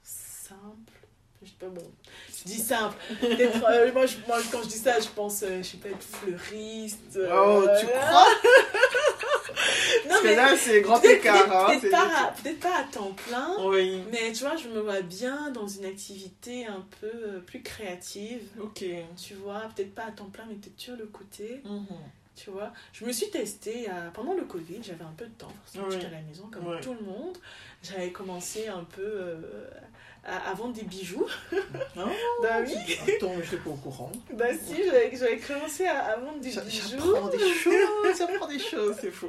simple. 0.04 0.94
Je 1.44 1.48
sais 1.48 1.56
pas 1.60 1.68
bon. 1.68 1.82
Je 2.30 2.44
dis 2.46 2.60
simple. 2.60 2.96
Euh, 3.24 3.92
moi, 3.94 4.06
je- 4.06 4.18
moi, 4.28 4.38
quand 4.52 4.62
je 4.64 4.68
dis 4.68 4.78
ça, 4.78 5.00
je 5.00 5.08
pense, 5.10 5.42
euh, 5.44 5.58
je 5.64 5.70
sais 5.70 5.78
pas, 5.78 5.90
être 5.90 6.04
fleuriste. 6.04 7.16
euh, 7.18 7.30
Oh, 7.34 7.66
tu 7.80 7.88
crois? 7.88 8.28
Non, 10.04 10.10
Parce 10.10 10.22
que 10.22 10.28
mais 10.28 10.36
là, 10.36 10.56
c'est 10.58 10.82
grand 10.82 11.02
écart. 11.04 11.34
peut-être- 11.46 11.52
hein, 11.56 11.80
peut-être 11.80 11.92
pas, 11.92 12.18
à- 12.28 12.32
peut-être 12.32 12.60
pas 12.60 12.78
à 12.80 12.84
temps 12.84 13.12
plein. 13.28 13.56
Oui. 13.66 14.02
Mais 14.12 14.32
tu 14.32 14.44
vois, 14.44 14.56
je 14.56 14.68
me 14.70 14.80
vois 14.80 15.02
bien 15.02 15.52
dans 15.52 15.68
une 15.68 15.86
activité 15.86 16.66
un 16.66 16.86
peu 17.00 17.08
euh, 17.12 17.40
plus 17.40 17.62
créative. 17.62 18.42
Ok. 18.60 18.84
Tu 19.22 19.34
vois, 19.36 19.64
peut-être 19.76 19.94
pas 19.94 20.06
à 20.06 20.12
temps 20.12 20.30
plein, 20.30 20.46
mais 20.48 20.56
peut-être 20.56 20.80
sur 20.80 20.96
le 20.96 21.06
côté. 21.06 21.62
Mhm. 21.66 21.86
Tu 22.36 22.50
vois, 22.50 22.72
je 22.94 23.06
me 23.06 23.12
suis 23.12 23.30
testée 23.30 23.88
euh, 23.90 24.10
pendant 24.14 24.34
le 24.34 24.44
Covid, 24.44 24.80
j'avais 24.82 25.04
un 25.04 25.14
peu 25.16 25.26
de 25.26 25.34
temps, 25.34 25.52
forcément, 25.64 25.86
Oui. 25.88 25.94
j'étais 25.94 26.08
à 26.08 26.18
la 26.18 26.22
maison 26.22 26.50
comme 26.52 26.80
tout 26.82 26.94
le 26.94 27.06
monde. 27.06 27.38
J'avais 27.84 28.12
commencé 28.12 28.68
un 28.68 28.84
peu 28.86 29.02
euh, 29.04 29.70
à, 30.24 30.50
à 30.52 30.54
vendre 30.54 30.74
des 30.74 30.84
bijoux. 30.84 31.26
Ah, 31.98 32.06
bah 32.42 32.50
oui, 32.66 32.74
Attends, 33.16 33.34
je 33.42 33.48
suis 33.48 33.58
pas 33.58 33.70
au 33.70 33.74
courant. 33.74 34.12
bah 34.34 34.46
si, 34.54 34.76
j'avais 34.86 35.38
commencé 35.38 35.86
à, 35.86 36.00
à 36.06 36.16
vendre 36.18 36.40
des 36.40 36.52
J'a- 36.52 36.62
bijoux. 36.62 36.98
J'apprends 37.14 37.28
des 37.28 37.38
choses, 37.54 38.18
j'apprends 38.18 38.48
des 38.48 38.60
choses, 38.60 38.96
c'est 39.02 39.12
fou. 39.12 39.28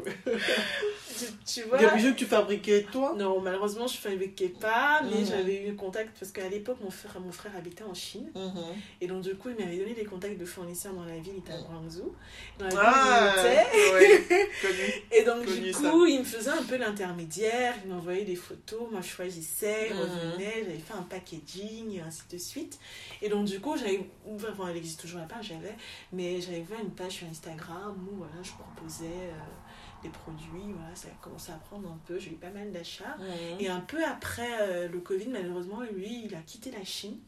Tu, 1.19 1.25
tu 1.45 1.63
vois 1.69 1.79
Des 1.79 1.87
bijoux 1.89 2.13
que 2.13 2.19
tu 2.19 2.25
fabriquais 2.27 2.87
toi 2.91 3.15
Non, 3.17 3.41
malheureusement, 3.41 3.87
je 3.87 3.97
fabriquais 3.97 4.49
pas, 4.49 5.03
mais 5.03 5.21
Mhm. 5.21 5.27
j'avais 5.27 5.67
eu 5.67 5.75
contact 5.75 6.17
parce 6.19 6.31
qu'à 6.33 6.49
l'époque, 6.49 6.79
mon 6.83 6.91
frère, 6.91 7.21
mon 7.21 7.33
frère 7.33 7.53
habitait 7.57 7.85
en 7.85 7.95
Chine. 7.95 8.31
Mhm. 8.35 8.53
Et 9.01 9.07
donc, 9.07 9.23
du 9.23 9.35
coup, 9.35 9.49
il 9.51 9.63
m'avait 9.65 9.77
donné 9.79 9.95
des 9.95 10.05
contacts 10.05 10.39
de 10.39 10.45
fournisseurs 10.47 10.95
dans 10.95 11.05
la 11.05 11.17
ville, 11.19 11.35
il 11.35 11.39
était 11.41 11.53
à 11.53 11.59
Guangzhou. 11.61 12.15
Dans 12.59 12.67
la 12.67 12.71
ville 12.71 12.81
Ah, 12.83 13.35
où 13.37 13.97
il 14.01 14.11
était. 14.13 14.35
ouais, 14.35 14.51
connu. 14.63 15.03
Et 15.13 15.23
donc, 15.25 15.45
Connu, 15.45 15.61
du 15.61 15.73
ça. 15.73 15.91
coup, 15.91 16.07
il 16.07 16.21
me 16.21 16.25
faisait 16.25 16.51
un 16.51 16.63
peu 16.63 16.77
l'intermédiaire, 16.77 17.75
il 17.85 17.91
m'envoyait 17.93 18.25
des 18.25 18.37
photos, 18.37 18.83
moi 18.91 19.01
je 19.03 19.09
choisissais, 19.09 19.89
il 19.91 19.97
Mhm. 19.97 20.03
revenait, 20.03 20.65
j'avais 20.65 20.79
fait 20.83 20.95
un 20.95 21.03
packaging, 21.03 21.93
et 21.93 22.01
ainsi 22.01 22.23
de 22.31 22.39
suite. 22.39 22.79
Et 23.21 23.29
donc, 23.29 23.47
du 23.47 23.61
coup, 23.61 23.77
j'avais 23.77 24.09
ouvert, 24.27 24.55
bon, 24.55 24.67
elle 24.67 24.77
existe 24.77 25.01
toujours 25.01 25.21
la 25.21 25.27
page, 25.27 25.49
j'avais, 25.49 25.77
mais 26.13 26.41
j'avais 26.41 26.61
ouvert 26.61 26.81
une 26.81 26.91
page 26.91 27.13
sur 27.13 27.27
Instagram 27.29 28.07
où 28.11 28.17
voilà, 28.17 28.43
je 28.43 28.53
proposais 28.53 29.07
euh, 29.07 30.03
des 30.03 30.11
produits, 30.11 30.73
voilà, 30.75 30.95
ça 30.95 31.09
a 31.09 31.25
commencé 31.25 31.53
à 31.53 31.57
prendre 31.57 31.89
un 31.89 31.99
peu, 32.07 32.19
j'ai 32.19 32.31
eu 32.31 32.37
pas 32.37 32.51
mal 32.51 32.73
d'achats. 32.73 33.17
Et 33.59 33.69
un 33.69 33.81
peu 33.81 34.05
après 34.05 34.61
euh, 34.61 34.89
le 34.89 35.01
Covid, 35.01 35.29
malheureusement, 35.29 35.81
lui, 35.83 36.25
il 36.27 36.35
a 36.35 36.41
quitté 36.41 36.71
la 36.71 36.85
Chine. 36.85 37.19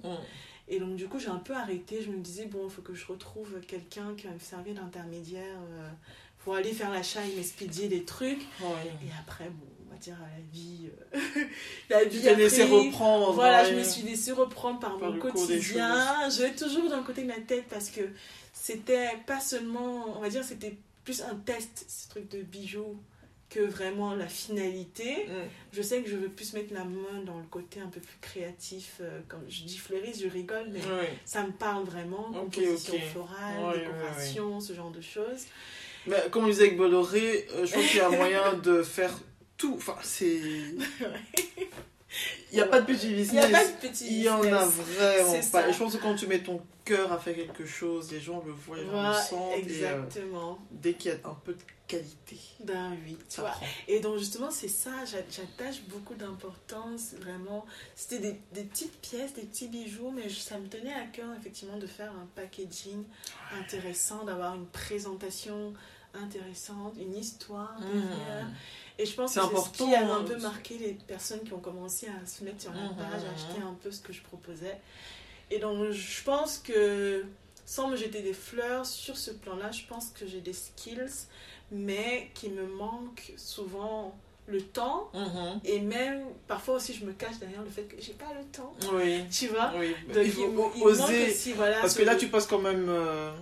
Et 0.66 0.80
donc, 0.80 0.96
du 0.96 1.08
coup, 1.08 1.18
j'ai 1.18 1.28
un 1.28 1.38
peu 1.38 1.54
arrêté. 1.54 2.02
Je 2.02 2.10
me 2.10 2.18
disais, 2.18 2.46
bon, 2.46 2.64
il 2.64 2.70
faut 2.70 2.82
que 2.82 2.94
je 2.94 3.06
retrouve 3.06 3.60
quelqu'un 3.66 4.14
qui 4.16 4.26
va 4.26 4.32
me 4.32 4.38
servir 4.38 4.74
d'intermédiaire 4.74 5.58
euh, 5.68 5.90
pour 6.38 6.54
aller 6.54 6.72
faire 6.72 6.90
l'achat 6.90 7.24
et 7.24 7.36
m'expédier 7.36 7.88
des 7.88 8.04
trucs. 8.04 8.46
Ouais. 8.60 8.92
Et 9.02 9.10
après, 9.20 9.50
bon, 9.50 9.66
dire, 10.04 10.16
la 10.20 10.42
vie. 10.52 10.88
euh, 11.14 11.18
la 11.90 12.04
vie 12.04 12.18
Tu 12.18 12.22
t'es 12.24 12.34
laissé 12.34 12.62
après, 12.62 12.74
reprendre. 12.74 13.32
Voilà, 13.32 13.62
ouais. 13.64 13.70
je 13.70 13.74
me 13.78 13.82
suis 13.84 14.02
laissé 14.02 14.32
reprendre 14.32 14.78
par, 14.80 14.98
Par 14.98 15.12
mon 15.12 15.18
quotidien. 15.18 16.28
Je 16.30 16.42
vais 16.42 16.52
toujours 16.54 16.88
dans 16.90 16.98
le 16.98 17.02
côté 17.04 17.22
de 17.22 17.28
ma 17.28 17.40
tête 17.40 17.64
parce 17.68 17.90
que 17.90 18.02
c'était 18.52 19.10
pas 19.26 19.40
seulement, 19.40 20.16
on 20.16 20.20
va 20.20 20.28
dire, 20.28 20.44
c'était 20.44 20.76
plus 21.04 21.20
un 21.22 21.34
test, 21.36 21.84
ce 21.88 22.08
truc 22.08 22.30
de 22.30 22.42
bijoux, 22.42 22.96
que 23.50 23.60
vraiment 23.60 24.14
la 24.14 24.26
finalité. 24.26 25.26
Mhm. 25.28 25.34
Je 25.72 25.82
sais 25.82 26.02
que 26.02 26.08
je 26.10 26.16
veux 26.16 26.28
plus 26.28 26.54
mettre 26.54 26.72
la 26.74 26.84
main 26.84 27.22
dans 27.26 27.36
le 27.38 27.44
côté 27.50 27.80
un 27.80 27.88
peu 27.88 28.00
plus 28.00 28.16
créatif. 28.20 28.96
euh, 29.00 29.20
comme 29.28 29.42
je 29.48 29.62
dis 29.64 29.76
fleuriste, 29.78 30.22
je 30.22 30.28
rigole, 30.28 30.66
mais 30.72 30.80
ça 31.24 31.42
me 31.44 31.52
parle 31.52 31.84
vraiment. 31.84 32.30
Ok, 32.30 32.54
composition 32.56 32.94
ok. 32.94 33.02
florale, 33.12 33.78
décoration, 33.80 34.60
ce 34.60 34.72
genre 34.72 34.90
de 34.90 35.00
choses. 35.00 35.44
Mais 36.06 36.16
comme 36.30 36.44
on 36.44 36.48
disait 36.48 36.64
avec 36.64 36.76
Bolloré, 36.76 37.46
euh, 37.54 37.64
je 37.66 37.72
pense 37.74 37.86
qu'il 37.86 37.96
y 37.96 38.00
a 38.00 38.08
moyen 38.22 38.54
de 38.54 38.82
faire 38.82 39.12
tout. 39.66 39.74
Enfin, 39.76 39.96
c'est. 40.02 40.40
Il 42.52 42.56
n'y 42.58 42.60
a 42.60 42.66
pas 42.66 42.80
de 42.80 42.86
petit 42.86 43.08
Il 43.08 43.16
n'y 43.16 43.22
business. 43.22 43.44
a 43.46 43.48
pas 43.48 43.64
de 43.64 43.88
petit 43.88 44.06
Il 44.06 44.22
y 44.22 44.28
en 44.28 44.40
a 44.40 44.64
vraiment 44.66 45.40
pas. 45.50 45.68
Et 45.68 45.72
je 45.72 45.78
pense 45.78 45.96
que 45.96 46.00
quand 46.00 46.14
tu 46.14 46.28
mets 46.28 46.38
ton 46.38 46.62
cœur 46.84 47.10
à 47.12 47.18
faire 47.18 47.34
quelque 47.34 47.66
chose, 47.66 48.12
les 48.12 48.20
gens 48.20 48.40
le 48.46 48.52
voient, 48.52 48.76
les 48.76 48.86
gens 48.86 49.08
le 49.08 49.14
sentent. 49.14 49.52
Et, 49.54 49.56
euh, 49.56 49.58
exactement. 50.04 50.58
dès 50.70 50.94
qu'il 50.94 51.10
y 51.10 51.14
a 51.14 51.18
un 51.28 51.34
peu 51.44 51.54
de 51.54 51.58
qualité, 51.88 52.38
Ben 52.60 52.96
oui, 53.04 53.18
tu 53.28 53.40
vois. 53.40 53.50
prend. 53.50 53.66
Et 53.88 53.98
donc 53.98 54.18
justement, 54.18 54.52
c'est 54.52 54.68
ça, 54.68 54.92
j'a- 55.04 55.18
j'attache 55.28 55.82
beaucoup 55.88 56.14
d'importance, 56.14 57.14
vraiment. 57.20 57.66
C'était 57.96 58.20
des, 58.20 58.40
des 58.52 58.62
petites 58.62 58.96
pièces, 59.00 59.34
des 59.34 59.42
petits 59.42 59.66
bijoux, 59.66 60.12
mais 60.14 60.28
je- 60.28 60.38
ça 60.38 60.56
me 60.58 60.68
tenait 60.68 60.94
à 60.94 61.06
cœur 61.12 61.26
effectivement 61.36 61.78
de 61.78 61.88
faire 61.88 62.12
un 62.12 62.28
packaging 62.36 63.02
intéressant, 63.58 64.22
d'avoir 64.24 64.54
une 64.54 64.66
présentation 64.66 65.74
intéressante, 66.14 66.94
une 66.96 67.16
histoire 67.16 67.74
derrière. 67.80 68.46
Et 68.98 69.06
je 69.06 69.14
pense 69.14 69.34
que 69.34 69.40
c'est 69.40 69.60
ce 69.60 69.70
qui 69.70 69.94
a 69.94 70.06
un 70.06 70.20
hein. 70.20 70.24
peu 70.26 70.36
marqué 70.38 70.78
les 70.78 70.92
personnes 70.92 71.40
qui 71.42 71.52
ont 71.52 71.58
commencé 71.60 72.06
à 72.06 72.26
se 72.26 72.44
mettre 72.44 72.60
sur 72.62 72.72
la 72.72 72.82
Mhm. 72.82 72.96
page, 72.96 73.22
à 73.24 73.34
acheter 73.34 73.60
un 73.62 73.74
peu 73.82 73.90
ce 73.90 74.00
que 74.00 74.12
je 74.12 74.22
proposais. 74.22 74.78
Et 75.50 75.58
donc, 75.58 75.90
je 75.90 76.22
pense 76.22 76.58
que 76.58 77.24
sans 77.66 77.88
me 77.88 77.96
jeter 77.96 78.22
des 78.22 78.32
fleurs 78.34 78.86
sur 78.86 79.16
ce 79.16 79.30
plan-là, 79.32 79.70
je 79.72 79.82
pense 79.88 80.10
que 80.10 80.26
j'ai 80.26 80.40
des 80.40 80.52
skills, 80.52 81.26
mais 81.72 82.30
qui 82.34 82.50
me 82.50 82.66
manquent 82.66 83.32
souvent 83.36 84.14
le 84.46 84.60
temps. 84.62 85.10
Mhm. 85.14 85.60
Et 85.64 85.80
même, 85.80 86.22
parfois 86.46 86.74
aussi, 86.76 86.92
je 86.94 87.04
me 87.04 87.12
cache 87.12 87.38
derrière 87.38 87.62
le 87.62 87.70
fait 87.70 87.84
que 87.84 87.96
j'ai 88.00 88.12
pas 88.12 88.32
le 88.38 88.44
temps. 88.46 88.72
Oui. 88.92 89.24
Tu 89.30 89.48
vois? 89.48 89.72
Oui. 89.76 89.94
Donc, 90.14 90.22
il 90.24 90.30
faut 90.32 90.42
il, 90.42 90.50
me- 90.50 90.76
il 90.76 90.82
oser. 90.84 91.30
aussi, 91.30 91.52
voilà. 91.54 91.80
Parce 91.80 91.94
ce- 91.94 91.98
que 91.98 92.04
là, 92.04 92.14
tu 92.14 92.28
passes 92.28 92.46
quand 92.46 92.58
même 92.60 92.86
euh, 92.88 93.32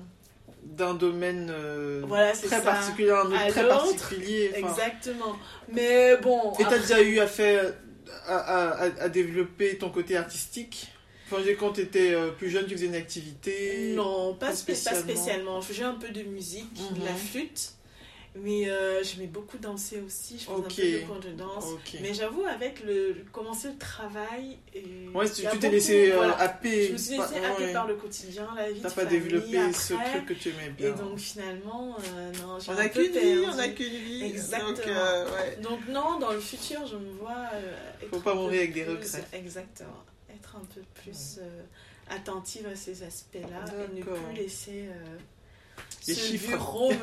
d'un 0.77 0.95
domaine 0.95 1.51
euh, 1.51 2.03
Voilà, 2.07 2.33
très 2.33 2.49
ça. 2.49 2.61
particulier 2.61 3.11
à 3.11 3.21
un 3.23 3.27
autre 3.27 3.37
À 3.41 3.51
très 3.51 3.69
particulier. 3.69 4.51
enfin. 4.57 4.69
Exactement. 4.69 5.37
Mais 5.73 6.17
bon. 6.19 6.53
Et 6.55 6.63
t'as 6.63 6.65
après- 6.67 6.79
déjà 6.81 7.03
eu 7.03 7.19
à 7.19 7.27
faire 7.27 7.75
à, 8.27 8.83
à, 9.01 9.09
développer 9.09 9.79
ton 9.79 9.91
côté 9.91 10.17
artistique? 10.17 10.89
Enfin, 11.31 11.43
quand 11.59 11.73
t'étais 11.73 12.13
euh, 12.15 12.31
plus 12.31 12.51
jeune, 12.51 12.67
tu 12.67 12.75
faisais 12.75 12.87
une 12.87 12.95
activité? 12.95 13.95
Non, 13.97 14.35
pas, 14.35 14.47
pas 14.49 14.53
spé- 14.55 14.73
pas 14.85 14.95
spécialement. 14.95 15.61
Je 15.61 15.67
faisais 15.69 15.83
un 15.85 15.95
peu 15.95 16.09
de 16.09 16.23
musique, 16.25 16.75
de 16.95 17.05
la 17.05 17.13
Mhm. 17.13 17.17
flûte. 17.19 17.73
Mais 18.35 18.71
euh, 18.71 19.03
j'aimais 19.05 19.27
beaucoup 19.27 19.59
danser 19.59 20.01
aussi. 20.01 20.39
Je 20.39 20.45
faisais 20.45 20.55
Ok. 20.55 20.65
un 20.65 20.75
peu 20.75 20.91
de 21.01 21.07
cours 21.07 21.21
de 21.21 21.31
danse. 21.33 21.65
Ok. 21.75 21.99
Mais 22.01 22.15
j'avoue, 22.15 22.45
avec 22.47 22.83
le, 22.83 23.15
commencer 23.31 23.69
le 23.69 23.77
travail. 23.77 24.57
Et 24.75 24.85
Ouais, 25.15 25.29
tu 25.29 25.43
t'es 25.59 25.69
laissé 25.69 26.13
euh, 26.13 26.17
voilà. 26.17 26.39
happer. 26.41 26.87
Je 26.89 26.93
me 26.95 26.97
suis 26.97 27.19
laissée 27.19 27.45
happer 27.45 27.65
ouais. 27.65 27.73
par 27.75 27.87
le 27.87 27.95
quotidien, 27.97 28.49
la 28.57 28.73
vie 28.73 28.81
T'as 28.81 28.89
pas 28.91 29.03
famille, 29.05 29.21
développé 29.21 29.73
ce 29.75 29.93
après. 29.93 30.11
truc 30.13 30.27
que 30.27 30.33
tu 30.33 30.49
aimais 30.49 30.71
bien. 30.71 30.89
Et 30.89 30.93
donc 30.93 31.19
finalement, 31.19 31.95
euh, 32.15 32.33
non, 32.41 32.59
j'ai 32.59 32.71
on 32.71 32.75
un 32.75 32.79
a 32.79 32.89
peu 32.89 33.03
qu'une 33.05 33.13
vie, 33.13 33.45
on 33.53 33.59
a 33.59 33.69
qu'une 33.69 33.87
vie. 33.99 34.25
Exactement. 34.25 34.71
Donc, 34.73 34.87
euh, 34.87 35.25
ouais. 35.35 35.57
Donc 35.61 35.81
non, 35.91 36.19
dans 36.19 36.33
le 36.33 36.41
futur, 36.41 36.87
je 36.87 36.97
me 36.97 37.11
vois 37.11 37.37
euh, 37.53 37.75
Faut 38.11 38.21
pas 38.21 38.35
mourir 38.35 38.61
avec 38.61 38.73
des 38.73 38.85
regrets. 38.85 39.25
Exactement. 39.35 40.05
Être 40.35 40.57
un 40.57 40.65
peu 40.75 40.81
plus 41.03 41.39
euh, 41.43 41.63
attentive 42.09 42.67
à 42.67 42.77
ces 42.77 43.03
aspects-là 43.03 43.65
et 43.93 43.95
ne 43.95 44.03
plus 44.03 44.35
laisser 44.37 44.85
Les 46.07 46.15
ce 46.15 46.21
chiffres. 46.21 46.49
bureau 46.49 46.91
me, 46.91 46.97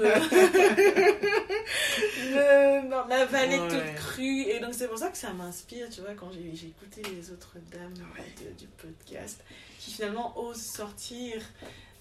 me- 2.36 3.60
Ouais. 3.60 3.70
toute 3.70 3.95
crue. 3.95 4.41
Et 4.43 4.60
donc 4.60 4.74
c'est 4.74 4.88
pour 4.88 4.97
ça 4.97 5.10
que 5.10 5.18
ça 5.18 5.32
m'inspire, 5.34 5.89
tu 5.89 6.02
vois, 6.02 6.12
quand 6.14 6.32
j'ai 6.32 6.52
j'ai 6.56 6.68
écouté 6.68 7.02
les 7.16 7.32
autres 7.32 7.56
dames 7.72 7.93
de- 7.93 8.60
du 8.60 8.68
podcast, 8.68 9.39
qui 9.80 9.91
finalement 9.91 10.38
osent 10.39 10.62
sortir 10.62 11.41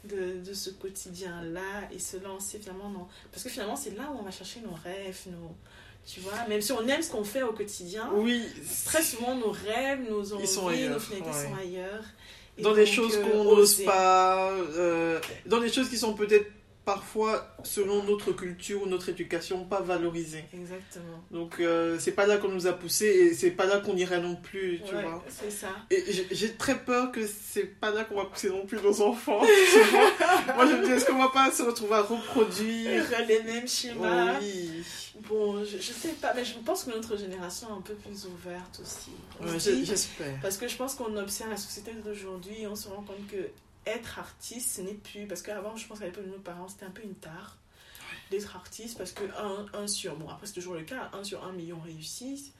de, 0.05 0.41
de 0.45 0.53
ce 0.55 0.71
quotidien-là 0.71 1.89
et 1.93 1.99
se 1.99 2.17
lancer 2.19 2.59
finalement 2.59 2.91
dans... 2.91 3.09
Parce 3.33 3.43
que 3.43 3.49
finalement, 3.51 3.77
c'est 3.77 3.97
là 3.97 4.11
où 4.13 4.19
on 4.19 4.23
va 4.23 4.31
chercher 4.31 4.61
nos 4.61 4.75
rêves, 4.85 5.19
nos... 5.27 5.55
Tu 6.07 6.21
vois, 6.21 6.47
même 6.49 6.63
si 6.63 6.73
on 6.73 6.87
aime 6.89 7.03
ce 7.03 7.11
qu'on 7.11 7.25
fait 7.25 7.43
au 7.43 7.53
quotidien, 7.53 8.09
Oui, 8.15 8.43
très 8.87 9.03
souvent 9.03 9.35
nos 9.35 9.51
rêves, 9.51 10.01
nos 10.09 10.33
envies, 10.33 10.47
sont 10.47 10.69
ailleurs, 10.69 10.95
nos 10.95 11.01
finalités 11.01 11.29
ouais. 11.31 11.45
sont 11.45 11.55
ailleurs. 11.61 12.05
Et 12.57 12.63
dans 12.63 12.73
des 12.75 12.87
choses 12.87 13.17
euh, 13.17 13.25
qu'on 13.31 13.45
n'ose 13.45 13.83
pas, 13.85 14.51
euh, 14.53 15.21
dans 15.47 15.61
des 15.61 15.71
choses 15.71 15.89
qui 15.91 15.99
sont 15.99 16.15
peut-être 16.15 16.51
parfois, 16.89 17.55
selon 17.65 18.03
notre 18.05 18.33
culture 18.33 18.83
ou 18.83 18.87
notre 18.87 19.11
éducation, 19.11 19.63
pas 19.67 19.83
valorisées. 19.83 20.45
Exactement. 20.55 21.23
Donc 21.31 21.61
euh, 21.61 21.99
c'est 21.99 22.13
pas 22.13 22.25
là 22.27 22.39
qu'on 22.39 22.49
nous 22.49 22.67
a 22.67 22.73
poussé 22.73 23.05
et 23.05 23.35
c'est 23.35 23.51
pas 23.51 23.67
là 23.67 23.79
qu'on 23.81 23.95
irait 23.95 24.23
non 24.23 24.37
plus, 24.37 24.81
tu 24.87 24.95
Ouais, 24.95 25.03
vois. 25.03 25.23
c'est 25.29 25.51
ça. 25.51 25.69
Et 25.91 26.03
j'ai- 26.31 26.55
très 26.55 26.79
peur 26.79 27.13
que 27.13 27.27
c'est 27.27 27.65
pas 27.79 27.91
là 27.91 28.05
qu'on 28.05 28.15
va 28.17 28.25
pousser 28.25 28.49
non 28.49 28.65
plus 28.65 28.81
nos 28.81 29.03
enfants. 29.03 29.41
Moi 30.55 30.67
je 30.67 30.77
me 30.77 30.85
dis, 30.87 30.93
est-ce 30.93 31.05
qu'on 31.05 31.19
va 31.19 31.29
pas 31.29 31.51
se 31.53 31.63
retrouver 31.63 31.97
à 31.97 32.01
reproduire? 32.03 33.05
Les 33.29 33.43
mêmes 33.43 33.69
schémas? 33.69 34.39
Oui. 34.41 34.83
Bon, 35.29 35.63
je, 35.65 35.77
je 35.77 35.93
sais 35.93 36.15
pas, 36.23 36.33
mais 36.35 36.45
je 36.45 36.55
pense 36.65 36.85
que 36.85 36.91
notre 36.91 37.19
génération 37.19 37.69
est 37.69 37.79
un 37.79 37.81
peu 37.83 37.95
plus 37.95 38.25
ouverte 38.27 38.81
aussi. 38.81 39.11
Ouais, 39.43 39.59
J'espère. 39.85 40.39
Parce 40.41 40.57
que 40.57 40.67
je 40.69 40.77
pense 40.77 40.95
qu'on 40.95 41.15
observe 41.19 41.51
la 41.51 41.57
société 41.59 41.91
d'aujourd'hui 42.05 42.63
et 42.63 42.67
on 42.67 42.77
se 42.77 42.89
rend 42.89 43.03
compte 43.03 43.27
que 43.31 43.37
être 43.89 44.19
artiste, 44.19 44.77
ce 44.77 44.81
n'est 44.83 44.95
plus. 44.95 45.27
Parce 45.27 45.43
qu'avant, 45.43 45.77
je 45.77 45.87
pense 45.87 45.99
qu'à 45.99 46.07
l'époque 46.07 46.25
de 46.27 46.31
nos 46.31 46.39
parents, 46.39 46.69
c'était 46.69 46.87
un 46.87 46.91
peu 46.91 47.03
une 47.03 47.15
tare 47.15 47.57
d'être 48.31 48.55
artiste. 48.57 48.97
Parce 48.99 49.13
que 49.13 49.25
un, 49.39 49.67
un 49.81 49.87
sur. 49.87 50.17
Bon, 50.17 50.29
après, 50.29 50.47
c'est 50.47 50.55
toujours 50.55 50.75
le 50.75 50.83
cas. 50.83 51.11
Un 51.13 51.25
sur 51.25 51.45
un 51.45 51.53
million 51.53 51.79
réussissent. 51.85 52.53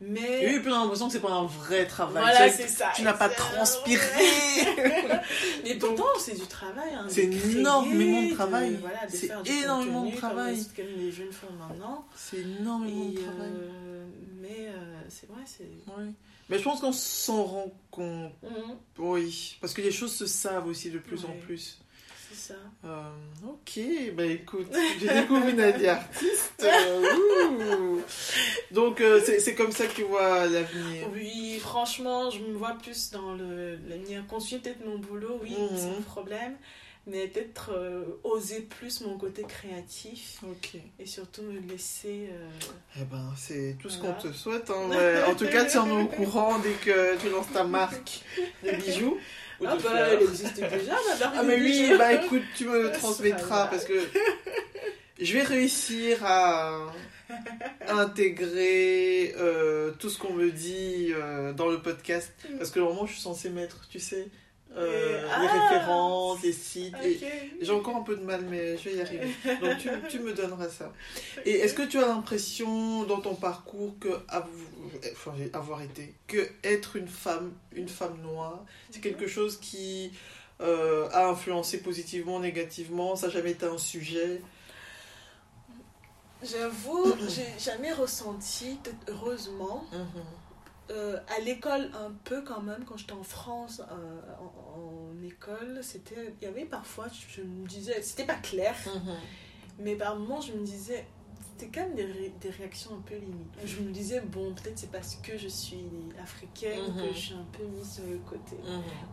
Mais. 0.00 0.42
Et 0.42 0.48
oui, 0.54 0.60
puis 0.60 0.70
on 0.70 0.74
a 0.74 0.80
l'impression 0.80 1.06
que 1.06 1.12
c'est 1.14 1.20
pas 1.20 1.32
un 1.32 1.46
vrai 1.46 1.86
travail. 1.86 2.22
Voilà, 2.22 2.50
Tu 2.50 2.56
sais, 2.56 2.62
c'est 2.64 2.68
ça. 2.68 2.92
Tu 2.94 3.02
n'as 3.02 3.14
pas 3.14 3.30
transpiré. 3.30 4.02
Mais 5.64 5.74
pourtant, 5.76 6.04
c'est 6.18 6.34
du 6.38 6.46
travail. 6.46 6.92
Hein, 6.94 7.06
C'est 7.08 7.24
énormément 7.24 8.22
de 8.22 8.34
travail. 8.34 8.76
voilà, 8.80 9.00
C'est 9.08 9.30
énormément 9.62 10.04
de 10.04 10.14
travail. 10.14 10.56
Comme, 10.76 10.84
comme 10.86 10.94
les 10.98 11.10
jeunes 11.12 11.32
font 11.32 11.50
maintenant. 11.58 12.06
c'est 12.14 12.40
énormément 12.40 13.08
Et, 13.08 13.12
de 13.14 13.20
travail. 13.22 13.50
euh, 13.54 14.06
mais 14.40 14.68
euh, 14.68 15.00
c'est 15.08 15.28
vrai, 15.30 15.40
c'est. 15.46 15.64
Oui. 15.96 16.12
Mais 16.48 16.58
je 16.58 16.62
pense 16.64 16.80
qu'on 16.80 16.92
s'en 16.92 17.42
rend 17.44 17.72
compte. 17.90 18.32
Mhm, 18.42 18.76
Oui, 18.98 19.56
parce 19.60 19.74
que 19.74 19.82
les 19.82 19.90
choses 19.90 20.12
se 20.14 20.26
savent 20.26 20.66
aussi 20.68 20.90
de 20.90 20.98
plus 20.98 21.24
en 21.24 21.32
plus. 21.44 21.78
c'est 22.30 22.52
ça. 22.52 22.58
Euh, 22.84 23.02
ok, 23.44 23.80
bah 24.14 24.24
écoute, 24.26 24.68
j'ai 25.00 25.08
découvert 25.12 25.48
une 25.48 25.56
Nadia 25.56 25.94
artiste. 25.96 26.62
euh. 26.62 28.00
Donc 28.70 29.00
euh, 29.00 29.20
c'est 29.24 29.54
comme 29.54 29.72
ça 29.72 29.86
que 29.86 29.94
tu 29.94 30.02
vois 30.02 30.46
l'avenir. 30.46 31.08
Oui, 31.12 31.58
franchement, 31.60 32.30
je 32.30 32.40
me 32.40 32.52
vois 32.54 32.74
plus 32.80 33.10
dans 33.10 33.34
le 33.34 33.76
l'avenir. 33.88 34.24
Continuer 34.28 34.60
peut-être 34.60 34.84
mon 34.86 34.98
boulot, 34.98 35.38
oui, 35.42 35.56
c'est 35.76 35.88
un 35.98 36.02
problème. 36.02 36.56
Mais 37.08 37.28
peut-être 37.28 37.70
euh, 37.72 38.02
oser 38.24 38.62
plus 38.62 39.00
mon 39.02 39.16
côté 39.16 39.44
créatif 39.44 40.40
et 40.98 41.06
surtout 41.06 41.42
me 41.42 41.60
laisser. 41.70 42.28
euh, 42.32 42.48
Eh 43.00 43.04
ben, 43.04 43.32
c'est 43.36 43.76
tout 43.80 43.88
ce 43.88 43.98
Voilà. 44.00 44.14
qu'on 44.14 44.28
te 44.28 44.32
souhaite. 44.34 44.68
hein, 44.70 44.88
ouais. 44.90 45.22
En 45.22 45.34
tout 45.36 45.46
cas, 45.46 45.64
tiens-nous 45.66 46.00
au 46.00 46.06
courant 46.06 46.58
dès 46.58 46.72
que 46.72 47.16
tu 47.20 47.28
lances 47.30 47.52
ta 47.52 47.62
marque 47.62 48.22
de 48.64 48.72
bijoux. 48.84 49.18
ou 49.60 49.64
de 49.64 49.68
Ah 49.70 49.74
bah, 49.76 49.80
fleurs. 49.80 50.08
elle 50.08 50.22
existe 50.22 50.56
déjà, 50.56 50.94
ma 51.08 51.16
marque 51.20 51.34
Ah 51.38 51.42
de 51.42 51.46
mais 51.48 51.54
oui, 51.60 51.82
bijoux. 51.82 51.96
bah 51.98 52.12
écoute, 52.14 52.42
tu 52.56 52.64
me 52.64 52.86
C'est 52.92 52.98
transmettras 52.98 53.66
parce 53.68 53.84
que 53.84 53.94
je 55.20 55.32
vais 55.32 55.42
réussir 55.44 56.24
à 56.24 56.92
intégrer 57.88 59.34
euh, 59.38 59.92
tout 59.98 60.10
ce 60.10 60.18
qu'on 60.18 60.32
me 60.32 60.50
dit 60.50 61.12
euh, 61.14 61.52
dans 61.52 61.68
le 61.68 61.80
podcast 61.80 62.32
parce 62.58 62.70
que 62.70 62.78
normalement 62.80 63.06
je 63.06 63.12
suis 63.12 63.22
censée 63.22 63.50
mettre, 63.50 63.86
tu 63.88 63.98
sais, 64.00 64.28
euh, 64.76 65.18
Et- 65.18 65.22
les 65.22 65.28
ah 65.30 65.40
références, 65.40 66.42
les 66.42 66.52
sites 66.52 66.94
j'ai 67.60 67.72
encore 67.72 67.96
un 67.96 68.02
peu 68.02 68.16
de 68.16 68.22
mal 68.22 68.44
mais 68.48 68.76
je 68.76 68.88
vais 68.88 68.96
y 68.96 69.00
arriver. 69.00 69.28
Donc 69.60 69.78
tu, 69.78 69.88
tu 70.08 70.18
me 70.20 70.32
donneras 70.32 70.68
ça. 70.68 70.92
Et 71.44 71.52
est-ce 71.52 71.74
que 71.74 71.82
tu 71.82 71.98
as 71.98 72.06
l'impression 72.06 73.04
dans 73.04 73.20
ton 73.20 73.34
parcours 73.34 73.94
que 73.98 74.08
enfin, 75.12 75.32
avoir 75.52 75.82
été 75.82 76.14
que 76.26 76.48
être 76.62 76.96
une 76.96 77.08
femme, 77.08 77.52
une 77.72 77.88
femme 77.88 78.18
noire, 78.22 78.64
c'est 78.90 79.00
quelque 79.00 79.26
chose 79.26 79.58
qui 79.58 80.12
euh, 80.60 81.08
a 81.12 81.26
influencé 81.28 81.82
positivement, 81.82 82.40
négativement, 82.40 83.16
ça 83.16 83.26
n'a 83.26 83.32
jamais 83.32 83.52
été 83.52 83.66
un 83.66 83.78
sujet? 83.78 84.40
J'avoue, 86.42 87.14
j'ai 87.28 87.46
jamais 87.58 87.92
ressenti, 87.92 88.78
heureusement, 89.08 89.84
euh, 90.90 91.18
à 91.36 91.40
l'école 91.40 91.90
un 91.94 92.12
peu 92.24 92.42
quand 92.42 92.62
même, 92.62 92.84
quand 92.84 92.96
j'étais 92.96 93.12
en 93.12 93.22
France, 93.22 93.80
euh, 93.90 94.20
en, 94.40 94.80
en 94.80 95.22
école, 95.24 95.80
c'était, 95.82 96.32
il 96.40 96.44
y 96.44 96.48
avait 96.48 96.64
parfois, 96.64 97.06
je, 97.08 97.36
je 97.36 97.42
me 97.42 97.66
disais, 97.66 98.00
c'était 98.02 98.24
pas 98.26 98.34
clair, 98.36 98.74
mais 99.78 99.94
par 99.96 100.16
moments 100.16 100.40
je 100.40 100.52
me 100.52 100.64
disais, 100.64 101.06
c'était 101.58 101.70
quand 101.80 101.86
même 101.86 101.94
des, 101.96 102.04
ré- 102.04 102.34
des 102.40 102.50
réactions 102.50 102.90
un 102.96 103.00
peu 103.00 103.14
limites. 103.14 103.56
Où 103.64 103.66
je 103.66 103.80
me 103.80 103.90
disais, 103.90 104.20
bon, 104.20 104.52
peut-être 104.54 104.78
c'est 104.78 104.90
parce 104.92 105.14
que 105.16 105.38
je 105.38 105.48
suis 105.48 105.86
africaine 106.22 106.80
Mhm. 106.94 107.02
que 107.08 107.14
je 107.14 107.18
suis 107.18 107.34
un 107.34 107.46
peu 107.50 107.64
mise 107.64 107.94
sur 107.94 108.04
le 108.04 108.18
côté. 108.18 108.56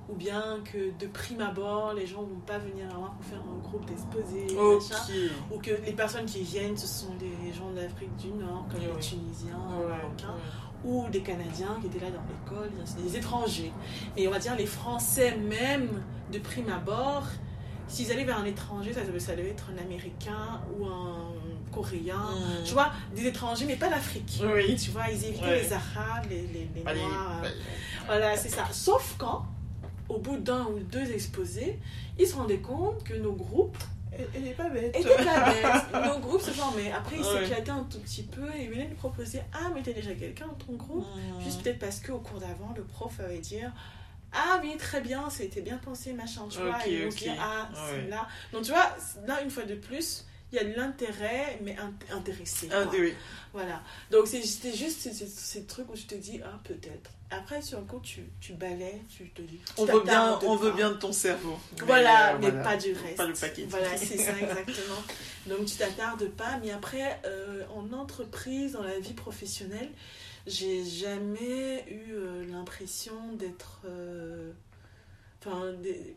Ou 0.09 0.13
bien 0.15 0.59
que 0.65 0.91
de 0.99 1.07
prime 1.07 1.39
abord, 1.39 1.93
les 1.93 2.05
gens 2.05 2.21
vont 2.24 2.41
pas 2.45 2.57
venir 2.57 2.93
à 2.93 2.97
moi 2.97 3.13
pour 3.15 3.26
faire 3.26 3.39
un 3.41 3.57
groupe 3.59 3.86
d'exposés, 3.86 4.47
Ok. 4.57 4.84
machin. 4.91 5.30
Ou 5.53 5.57
que 5.59 5.71
les 5.86 5.93
personnes 5.93 6.26
qui 6.26 6.41
viennent, 6.43 6.76
ce 6.78 6.86
sont 6.88 7.13
des 7.15 7.53
gens 7.53 7.71
d'Afrique 7.71 8.13
du 8.17 8.28
Nord, 8.32 8.65
comme 8.69 8.82
Oui. 8.82 8.88
les 8.93 8.99
Tunisiens, 8.99 9.59
les 9.80 9.88
Marocains, 9.88 10.36
ou 10.86 11.06
des 11.10 11.22
Canadiens 11.22 11.78
qui 11.82 11.88
étaient 11.88 12.04
là 12.06 12.12
dans 12.12 12.24
l'école, 12.28 12.72
des 13.04 13.18
étrangers. 13.18 13.72
Et 14.18 14.28
on 14.28 14.32
va 14.32 14.40
dire 14.40 14.56
les 14.56 14.66
Français 14.66 15.36
même, 15.38 15.90
de 16.32 16.40
prime 16.40 16.70
abord, 16.70 17.24
s'ils 17.88 18.12
allaient 18.12 18.24
vers 18.24 18.40
un 18.40 18.46
étranger, 18.46 18.92
ça, 18.94 19.02
devait- 19.04 19.20
ça 19.20 19.36
devait 19.36 19.50
être 19.50 19.68
un 19.76 19.82
Américain 19.82 20.62
ou 20.78 20.86
un 20.86 21.32
Coréen. 21.72 22.16
Mhm. 22.18 22.64
Tu 22.66 22.74
vois, 22.74 22.92
des 23.16 23.26
étrangers, 23.28 23.66
mais 23.66 23.76
pas 23.76 23.90
d'Afrique. 23.90 24.42
Oui. 24.44 24.76
Tu 24.76 24.92
vois, 24.92 25.10
ils 25.10 25.26
évitaient 25.26 25.44
Ouais. 25.46 25.62
les 25.64 25.74
Arabes, 25.74 26.26
les, 26.30 26.42
les, 26.42 26.70
les 26.76 26.84
Allez, 26.86 27.00
Noirs. 27.02 27.42
Voilà, 28.06 28.36
c'est 28.38 28.50
ça. 28.50 28.66
Sauf 28.72 29.16
quand, 29.18 29.46
au 30.10 30.18
bout 30.20 30.38
d'un 30.38 30.66
ou 30.66 30.80
deux 30.80 31.12
exposés, 31.12 31.80
ils 32.20 32.28
se 32.28 32.36
rendaient 32.36 32.60
compte 32.60 33.04
que 33.04 33.14
nos 33.16 33.34
groupes 33.34 33.78
Elle 34.18 34.28
elle 34.36 34.47
est 34.47 34.53
pas 34.53 34.70
bête. 34.70 34.95
étaient 34.95 35.24
pas 35.24 35.51
bêtes. 35.51 36.05
nos 36.05 36.20
groupes 36.20 36.41
se 36.41 36.51
formaient. 36.51 36.91
Après, 36.91 37.16
ils 37.18 37.24
Ouais. 37.26 37.41
s'éclataient 37.43 37.72
un 37.72 37.84
tout 37.84 37.99
petit 37.99 38.24
peu 38.24 38.45
et 38.55 38.64
ils 38.64 38.70
venaient 38.70 38.88
nous 38.88 38.95
proposer 38.95 39.41
Ah, 39.53 39.70
mais 39.74 39.82
t'as 39.82 39.93
déjà 39.93 40.14
quelqu'un 40.14 40.47
dans 40.47 40.53
ton 40.66 40.74
groupe 40.74 41.05
Mhm. 41.16 41.43
Juste 41.43 41.64
peut-être 41.64 41.80
parce 41.80 41.99
qu'au 41.99 42.20
cours 42.20 42.39
d'avant, 42.39 42.74
le 42.76 42.84
prof 42.84 43.20
avait 43.20 43.39
dire 43.39 43.72
Ah, 44.32 44.59
oui, 44.64 44.76
très 44.78 45.01
bien, 45.01 45.30
c'était 45.30 45.61
bien 45.61 45.78
pensé, 45.78 46.11
machin. 46.14 46.41
Tu 46.49 46.59
vois, 46.59 46.86
et 46.88 46.93
ils 46.93 47.01
vont 47.03 47.07
ok. 47.07 47.14
se 47.14 47.20
dire 47.20 47.34
Ah, 47.39 47.70
Ouais. 47.72 47.78
c'est 48.03 48.09
là. 48.09 48.28
Donc, 48.51 48.64
tu 48.64 48.72
vois, 48.72 48.95
là, 49.28 49.41
une 49.43 49.51
fois 49.51 49.64
de 49.64 49.76
plus, 49.76 50.26
il 50.51 50.55
y 50.57 50.59
a 50.59 50.64
de 50.66 50.74
l'intérêt, 50.76 51.59
mais 51.64 51.76
int- 51.76 52.16
intéressé. 52.16 52.70
Ah. 52.72 52.84
Voilà. 53.53 53.82
Donc 54.11 54.28
c'était 54.28 54.72
juste 54.76 54.99
ces, 55.01 55.11
ces- 55.14 55.26
ces 55.28 55.66
trucs 55.66 55.89
où 55.91 55.95
tu 55.95 56.05
te 56.05 56.16
dis, 56.16 56.39
ah 56.45 56.59
peut-être. 56.64 57.09
Après, 57.38 57.62
sur 57.62 57.80
un 57.80 57.84
coup, 57.84 58.00
tu, 58.02 58.24
tu 58.40 58.54
balais, 58.54 59.02
tu 59.10 59.30
te 59.30 59.42
dis. 59.42 59.60
On 59.78 59.86
veut 59.86 60.02
bien, 60.02 60.40
on 60.44 60.56
veut 60.56 60.72
bien 60.72 60.92
de 60.92 60.98
ton 60.98 61.12
cerveau. 61.12 61.58
Voilà, 61.86 62.34
Mais, 62.34 62.40
mais, 62.46 62.50
voilà. 62.52 62.64
pas 62.64 62.78
du 62.78 62.94
reste. 62.94 63.18
Pas 63.18 63.26
le 63.28 63.34
paquet. 63.34 63.66
Voilà, 63.70 63.98
c'est 63.98 64.18
ça 64.18 64.38
exactement. 64.40 65.04
Donc 65.48 65.66
tu 65.66 65.76
t'attardes 65.76 66.30
pas. 66.30 66.58
Mais 66.64 66.72
après, 66.72 67.20
euh, 67.26 67.64
en 67.76 67.92
entreprise, 67.94 68.74
dans 68.74 68.84
la 68.84 69.00
vie 69.00 69.14
professionnelle, 69.14 69.90
j'ai 70.48 70.84
jamais 70.86 71.86
eu 71.90 72.14
euh, 72.14 72.46
l'impression 72.52 73.34
d'être. 73.34 73.82
euh, 73.86 74.52
Enfin, 75.46 75.74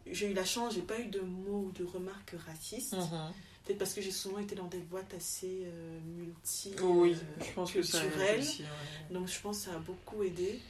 j'ai 0.06 0.30
eu 0.30 0.34
la 0.34 0.44
chance, 0.44 0.74
j'ai 0.74 0.82
pas 0.82 1.00
eu 1.00 1.06
de 1.06 1.18
mots 1.18 1.64
ou 1.66 1.72
de 1.72 1.84
remarques 1.84 2.34
racistes. 2.46 2.92
Mhm. 2.94 3.32
Peut-être 3.64 3.78
parce 3.78 3.92
que 3.92 4.00
j'ai 4.00 4.12
souvent 4.12 4.38
été 4.38 4.54
dans 4.54 4.68
des 4.68 4.78
boîtes 4.78 5.12
assez 5.16 5.64
euh, 5.66 5.98
multi. 6.16 6.72
Oui, 6.80 7.12
euh, 7.14 7.44
je 7.44 7.52
pense 7.52 7.72
que 7.72 7.82
ça 7.82 7.98
culturelles. 8.02 8.38
aussi, 8.38 8.62
ouais. 8.62 8.68
Donc 9.14 9.26
je 9.26 9.40
pense 9.40 9.58
que 9.58 9.64
ça 9.64 9.72
a 9.74 9.78
beaucoup 9.80 10.22
aidé. 10.22 10.60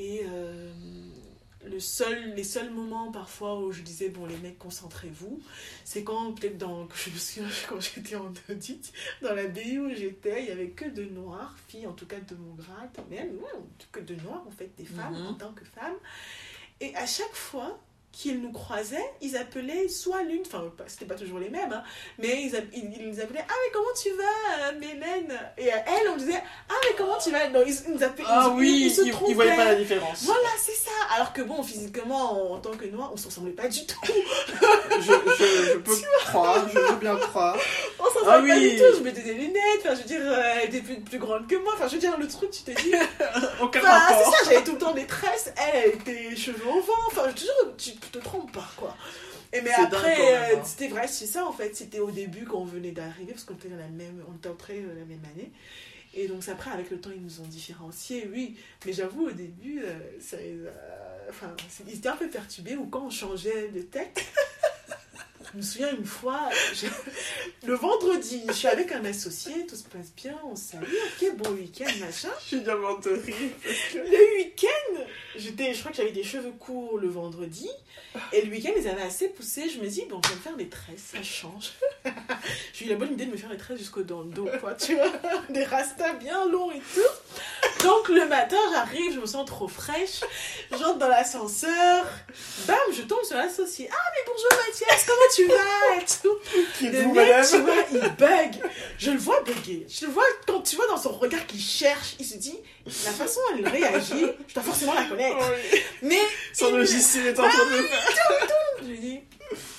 Et 0.00 0.22
euh, 0.24 0.70
le 1.64 1.80
seul, 1.80 2.34
les 2.36 2.44
seuls 2.44 2.70
moments 2.70 3.10
parfois 3.10 3.58
où 3.60 3.72
je 3.72 3.82
disais, 3.82 4.10
bon 4.10 4.26
les 4.26 4.36
mecs, 4.36 4.58
concentrez-vous, 4.58 5.40
c'est 5.84 6.04
quand 6.04 6.32
peut-être 6.34 6.56
dans, 6.56 6.88
je 6.94 7.10
me 7.10 7.16
souviens 7.16 7.48
quand 7.68 7.80
j'étais 7.80 8.14
en 8.16 8.32
audit, 8.48 8.92
dans 9.22 9.34
la 9.34 9.48
BU 9.48 9.78
où 9.80 9.90
j'étais, 9.94 10.42
il 10.42 10.46
n'y 10.46 10.52
avait 10.52 10.70
que 10.70 10.88
de 10.88 11.02
noirs, 11.04 11.56
filles 11.66 11.88
en 11.88 11.92
tout 11.94 12.06
cas 12.06 12.20
de 12.20 12.36
mon 12.36 12.54
grade, 12.54 12.90
même, 13.10 13.36
ouais, 13.38 13.60
que 13.90 13.98
de 14.00 14.14
noirs 14.14 14.44
en 14.46 14.52
fait, 14.52 14.70
des 14.78 14.84
femmes 14.84 15.14
Mhm. 15.14 15.26
en 15.26 15.34
tant 15.34 15.52
que 15.52 15.64
femmes. 15.64 15.96
Et 16.80 16.94
à 16.94 17.06
chaque 17.06 17.34
fois 17.34 17.76
qu'ils 18.10 18.40
nous 18.40 18.50
croisaient, 18.50 19.04
ils 19.20 19.36
appelaient 19.36 19.86
soit 19.88 20.22
l'une, 20.22 20.40
enfin 20.44 20.64
c'était 20.86 21.04
pas 21.04 21.14
toujours 21.14 21.38
les 21.38 21.50
mêmes, 21.50 21.72
hein, 21.72 21.82
mais 22.18 22.42
ils, 22.42 22.52
ils, 22.72 22.92
ils 23.00 23.08
nous 23.08 23.20
appelaient 23.20 23.44
Ah 23.48 23.52
mais 23.64 23.70
comment 23.72 23.94
tu 24.02 24.10
vas 24.10 24.68
euh, 24.68 24.78
Mélène? 24.80 25.38
Et 25.56 25.70
à 25.70 25.76
elle 25.86 26.08
on 26.08 26.16
disait 26.16 26.42
Ah 26.68 26.74
mais 26.84 26.96
comment 26.96 27.16
tu 27.18 27.30
vas? 27.30 27.48
Non, 27.50 27.60
ils, 27.66 27.74
ils 27.86 27.94
nous 27.94 28.02
appelaient, 28.02 28.24
Ah 28.26 28.48
ils, 28.54 28.58
oui, 28.58 28.92
ils, 28.98 29.06
ils 29.28 29.34
voyaient 29.34 29.54
pas 29.54 29.66
la 29.66 29.74
différence. 29.76 30.24
Voilà, 30.24 30.48
c'est 30.58 30.72
ça. 30.72 30.90
Alors 31.14 31.32
que 31.32 31.42
bon, 31.42 31.62
physiquement, 31.62 32.50
en, 32.52 32.54
en 32.54 32.58
tant 32.58 32.72
que 32.72 32.86
noir, 32.86 33.10
on 33.12 33.16
se 33.16 33.26
ressemblait 33.26 33.52
pas 33.52 33.68
du 33.68 33.86
tout. 33.86 34.00
Je, 34.06 35.00
je, 35.00 35.72
je 35.72 35.78
peux 35.78 35.92
croire, 36.26 36.66
je 36.68 36.78
veux 36.78 36.96
bien 36.96 37.16
croire. 37.16 37.56
On 38.00 38.04
s'en 38.04 38.26
Ah 38.26 38.40
oui. 38.42 38.48
pas 38.48 38.58
du 38.58 38.76
tout. 38.76 38.84
Je 38.98 39.02
mettais 39.02 39.22
des 39.22 39.34
lunettes. 39.34 39.80
Enfin, 39.80 39.94
je 39.94 40.00
veux 40.00 40.06
dire, 40.06 40.20
euh, 40.22 40.42
elle 40.62 40.68
était 40.68 40.80
plus, 40.80 41.00
plus 41.00 41.18
grande 41.18 41.46
que 41.46 41.56
moi. 41.56 41.72
Enfin, 41.74 41.86
je 41.88 41.94
veux 41.94 42.00
dire, 42.00 42.16
le 42.18 42.26
truc, 42.26 42.50
tu 42.50 42.62
te 42.62 42.70
dis. 42.82 42.92
Aucun 43.62 43.80
Enfin, 43.80 44.00
c'est 44.08 44.14
rapport. 44.14 44.32
ça, 44.34 44.44
j'avais 44.50 44.64
tout 44.64 44.72
le 44.72 44.78
temps 44.78 44.92
des 44.92 45.06
tresses. 45.06 45.52
Elle, 45.56 45.82
elle 45.84 45.90
était 46.00 46.36
cheveux 46.36 46.66
au 46.66 46.80
vent. 46.80 46.92
Enfin, 47.08 47.32
te 47.32 47.40
jure, 47.40 47.76
tu 48.10 48.18
te 48.18 48.24
trompes 48.24 48.52
pas, 48.52 48.68
quoi. 48.76 48.96
Et 49.52 49.60
mais 49.62 49.72
après, 49.72 50.34
euh, 50.34 50.56
hein. 50.56 50.62
c'était 50.64 50.88
vrai, 50.88 51.08
c'est 51.08 51.26
ça 51.26 51.46
en 51.46 51.52
fait. 51.52 51.74
C'était 51.74 52.00
au 52.00 52.10
début 52.10 52.44
quand 52.44 52.58
on 52.58 52.64
venait 52.64 52.90
d'arriver, 52.90 53.32
parce 53.32 53.44
qu'on 53.44 53.54
était 53.54 53.68
dans 53.68 53.76
la 53.76 53.88
même, 53.88 54.22
on 54.28 54.36
était 54.36 54.48
entrés 54.48 54.80
euh, 54.80 54.94
la 54.98 55.04
même 55.06 55.22
année. 55.34 55.50
Et 56.14 56.26
donc 56.26 56.46
après, 56.48 56.70
avec 56.70 56.90
le 56.90 57.00
temps, 57.00 57.10
ils 57.14 57.22
nous 57.22 57.40
ont 57.40 57.46
différenciés, 57.46 58.28
oui. 58.32 58.56
Mais 58.84 58.92
j'avoue, 58.92 59.28
au 59.28 59.32
début, 59.32 59.82
euh, 59.82 59.98
ça 60.20 60.36
Enfin, 61.30 61.54
ils 61.86 61.96
étaient 61.96 62.08
un 62.08 62.16
peu 62.16 62.28
perturbés, 62.28 62.76
ou 62.76 62.86
quand 62.86 63.06
on 63.06 63.10
changeait 63.10 63.68
de 63.68 63.82
tête. 63.82 64.24
Je 65.52 65.56
me 65.58 65.62
souviens 65.62 65.90
une 65.96 66.04
fois, 66.04 66.48
je- 66.74 66.86
le 67.66 67.74
vendredi, 67.74 68.42
je 68.48 68.52
suis 68.52 68.68
avec 68.68 68.92
un 68.92 69.04
associé, 69.04 69.66
tout 69.66 69.76
se 69.76 69.84
passe 69.84 70.12
bien, 70.16 70.36
on 70.44 70.54
salue, 70.56 70.84
ok, 70.84 71.36
bon 71.36 71.50
week-end, 71.52 71.90
machin. 72.00 72.28
Je 72.42 72.46
suis 72.46 72.60
de 72.60 72.70
rire. 72.70 73.50
Le 73.94 74.36
week-end, 74.38 75.00
j'étais, 75.36 75.72
je 75.72 75.78
crois 75.80 75.90
que 75.90 75.96
j'avais 75.96 76.12
des 76.12 76.22
cheveux 76.24 76.52
courts 76.52 76.98
le 76.98 77.08
vendredi, 77.08 77.68
et 78.32 78.42
le 78.42 78.50
week-end, 78.50 78.72
ils 78.76 78.88
avaient 78.88 79.02
assez 79.02 79.28
poussé. 79.28 79.68
Je 79.70 79.80
me 79.80 79.86
dis, 79.88 80.04
bon, 80.08 80.20
je 80.24 80.28
vais 80.30 80.34
me 80.36 80.40
faire 80.40 80.56
des 80.56 80.68
tresses, 80.68 81.12
ça 81.14 81.22
change. 81.22 81.72
J'ai 82.74 82.86
eu 82.86 82.88
la 82.90 82.96
bonne 82.96 83.12
idée 83.12 83.26
de 83.26 83.30
me 83.32 83.36
faire 83.36 83.50
des 83.50 83.56
tresses 83.56 83.78
jusqu'au 83.78 84.02
dans 84.02 84.20
le 84.22 84.30
dos, 84.30 84.48
quoi, 84.60 84.74
tu 84.74 84.94
vois, 84.96 85.12
des 85.48 85.64
rastas 85.64 86.14
bien 86.14 86.46
longs 86.48 86.70
et 86.72 86.80
tout. 86.94 87.27
Donc 87.82 88.08
le 88.08 88.26
matin, 88.26 88.56
j'arrive, 88.72 89.14
je 89.14 89.20
me 89.20 89.26
sens 89.26 89.46
trop 89.46 89.68
fraîche. 89.68 90.20
J'entre 90.70 90.98
dans 90.98 91.08
l'ascenseur. 91.08 92.06
Bam, 92.66 92.76
je 92.92 93.02
tombe 93.02 93.22
sur 93.24 93.36
l'associé. 93.36 93.88
Ah, 93.92 93.96
mais 94.14 94.32
bonjour 94.32 94.48
Mathias, 94.66 95.06
comment 95.06 95.20
tu 95.34 95.46
vas 95.46 96.02
et 96.02 96.04
tout. 96.04 96.64
Qui 96.78 96.88
Le 96.90 97.02
vous, 97.02 97.14
mec, 97.14 97.28
madame 97.28 97.46
tu 97.48 97.58
vois, 97.58 97.74
il 97.92 98.16
bug. 98.16 98.70
Je 98.98 99.10
le 99.12 99.18
vois 99.18 99.40
bugger. 99.42 99.86
Je 99.88 100.06
le 100.06 100.12
vois 100.12 100.24
quand 100.46 100.60
tu 100.62 100.76
vois 100.76 100.86
dans 100.88 100.96
son 100.96 101.12
regard 101.12 101.46
qu'il 101.46 101.60
cherche. 101.60 102.14
Il 102.18 102.26
se 102.26 102.36
dit, 102.36 102.58
la 103.04 103.12
façon 103.12 103.40
dont 103.52 103.58
il 103.58 103.68
réagit, 103.68 104.26
je 104.48 104.54
dois 104.54 104.62
forcément 104.62 104.94
la 104.94 105.04
connaître. 105.04 105.36
Oui. 105.38 105.80
Mais 106.02 106.20
Son 106.52 106.68
il- 106.68 106.76
logiciel 106.78 107.26
est 107.28 107.38
en 107.38 107.48
train 107.48 107.64
de 107.64 107.88
je 108.82 108.86
lui 108.86 108.98
dis, 108.98 109.20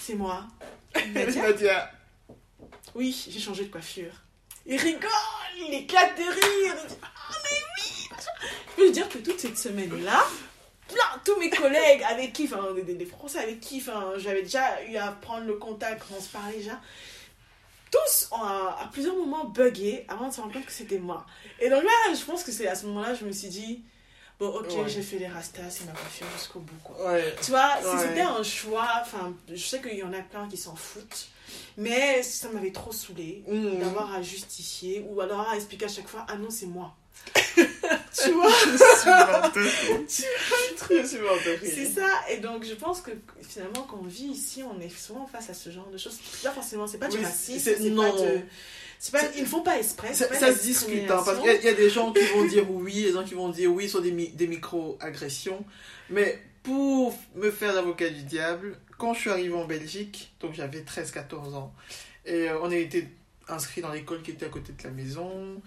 c'est 0.06 0.16
moi. 0.16 0.44
Nadia 1.14 1.42
Nadia. 1.44 1.92
Oui, 2.96 3.28
j'ai 3.30 3.40
changé 3.40 3.66
de 3.66 3.72
coiffure. 3.72 4.12
Il 4.66 4.80
rigole, 4.80 5.10
il 5.58 5.74
éclate 5.74 6.18
de 6.18 6.24
rire. 6.24 6.76
Il 6.84 6.88
dit, 6.90 6.96
ah, 7.02 7.08
mais. 7.44 7.58
Je 8.80 8.86
peux 8.86 8.92
dire 8.92 9.10
que 9.10 9.18
toute 9.18 9.40
cette 9.40 9.58
semaine-là, 9.58 10.24
plein, 10.88 11.22
tous 11.26 11.38
mes 11.40 11.50
collègues 11.50 12.02
avec 12.10 12.34
qui, 12.34 12.46
enfin, 12.46 12.74
des, 12.74 12.94
des 12.94 13.06
Français 13.06 13.40
avec 13.40 13.60
qui, 13.60 13.78
enfin, 13.82 14.14
j'avais 14.18 14.44
déjà 14.44 14.82
eu 14.86 14.96
à 14.96 15.12
prendre 15.12 15.46
le 15.46 15.56
contact, 15.56 16.04
on 16.18 16.22
se 16.22 16.30
parlait 16.30 16.58
déjà, 16.58 16.80
tous 17.92 18.30
ont 18.32 18.42
à, 18.42 18.80
à 18.84 18.90
plusieurs 18.92 19.16
moments 19.16 19.46
bugué 19.46 20.06
avant 20.08 20.30
de 20.30 20.34
se 20.34 20.40
rendre 20.42 20.54
compte 20.54 20.66
que 20.66 20.72
c'était 20.72 21.00
moi. 21.00 21.26
Et 21.60 21.70
donc 21.70 21.84
là, 21.84 22.14
je 22.14 22.24
pense 22.24 22.44
que 22.44 22.52
c'est 22.52 22.68
à 22.68 22.76
ce 22.76 22.86
moment-là, 22.86 23.16
je 23.16 23.26
me 23.26 23.32
suis 23.32 23.50
dit, 23.50 23.84
bon, 24.40 24.48
ok, 24.48 24.68
Ouais. 24.70 24.88
j'ai 24.88 25.02
fait 25.02 25.18
les 25.18 25.28
rastas, 25.28 25.70
c'est 25.70 25.86
ma 25.86 25.92
coiffure 25.92 26.28
jusqu'au 26.38 26.60
bout, 26.60 26.80
quoi. 26.84 27.12
Ouais. 27.12 27.36
Tu 27.44 27.52
vois, 27.52 27.78
si 27.82 27.88
Ouais. 27.88 28.08
c'était 28.08 28.22
un 28.22 28.44
choix, 28.44 28.88
enfin, 29.02 29.34
je 29.50 29.58
sais 29.64 29.82
qu'il 29.82 29.98
y 29.98 30.04
en 30.04 30.14
a 30.14 30.22
plein 30.22 30.48
qui 30.48 30.58
s'en 30.58 30.76
foutent, 30.76 31.28
mais 31.78 32.24
ça 32.24 32.48
m'avait 32.50 32.72
trop 32.72 32.92
saoulé 32.94 33.44
Mmh. 33.48 33.80
d'avoir 33.80 34.14
à 34.14 34.22
justifier 34.22 35.04
ou 35.10 35.20
alors 35.20 35.50
à 35.50 35.56
expliquer 35.56 35.86
à 35.86 35.90
chaque 35.90 36.08
fois, 36.08 36.26
ah 36.30 36.36
non, 36.38 36.50
c'est 36.50 36.68
moi. 36.68 36.96
Tu 38.24 38.32
vois, 38.32 38.52
c'est 41.66 41.86
ça. 41.86 42.08
Et 42.30 42.38
donc, 42.38 42.66
je 42.66 42.74
pense 42.74 43.02
que 43.02 43.12
finalement, 43.42 43.84
quand 43.90 44.00
on 44.04 44.08
vit 44.08 44.26
ici, 44.28 44.64
on 44.64 44.80
est 44.82 44.90
souvent 44.90 45.26
face 45.28 45.50
à 45.50 45.54
ce 45.54 45.70
genre 45.70 45.90
de 45.90 45.98
choses. 45.98 46.18
Là, 46.44 46.52
forcément, 46.52 46.88
c'est 46.88 46.98
pas 46.98 47.08
du 47.08 47.18
Oui, 47.18 47.24
racisme, 47.24 47.60
c'est- 47.60 47.76
pas 49.12 49.22
de. 49.22 49.30
Ils 49.38 49.42
ne 49.44 49.48
font 49.48 49.62
pas 49.62 49.78
exprès. 49.78 50.14
Ça, 50.14 50.28
pas 50.28 50.36
se 50.54 50.62
discute, 50.62 51.10
hein, 51.10 51.22
parce 51.24 51.38
qu'il 51.38 51.48
y, 51.48 51.50
a- 51.50 51.56
il 51.56 51.64
y 51.64 51.70
a 51.70 51.74
des 51.74 51.90
gens 51.90 52.12
qui 52.12 52.24
vont 52.26 52.46
dire 52.46 52.70
oui, 52.70 53.04
des 53.04 53.14
gens 53.14 53.24
qui 53.24 53.34
vont 53.34 53.50
dire 53.50 53.72
oui 53.72 53.88
sur 53.88 54.02
des, 54.02 54.12
mi- 54.12 54.30
des 54.30 54.48
micro-agressions. 54.48 55.64
Mais 56.10 56.42
pour 56.64 57.18
me 57.36 57.50
faire 57.52 57.74
l'avocat 57.74 58.10
du 58.10 58.24
diable, 58.24 58.78
quand 58.98 59.14
je 59.14 59.22
suis 59.22 59.30
arrivé 59.30 59.54
en 59.54 59.64
Belgique, 59.66 60.34
donc 60.42 60.54
j'avais 60.54 60.82
13-14 60.82 61.56
ans, 61.56 61.74
et 62.26 62.50
euh, 62.50 62.60
on 62.62 62.70
a 62.72 62.76
été 62.76 63.08
inscrit 63.48 63.80
dans 63.82 63.92
l'école 63.94 64.22
qui 64.22 64.32
était 64.32 64.46
à 64.48 64.50
côté 64.50 64.74
de 64.74 64.84
la 64.84 64.90
maison, 64.90 65.62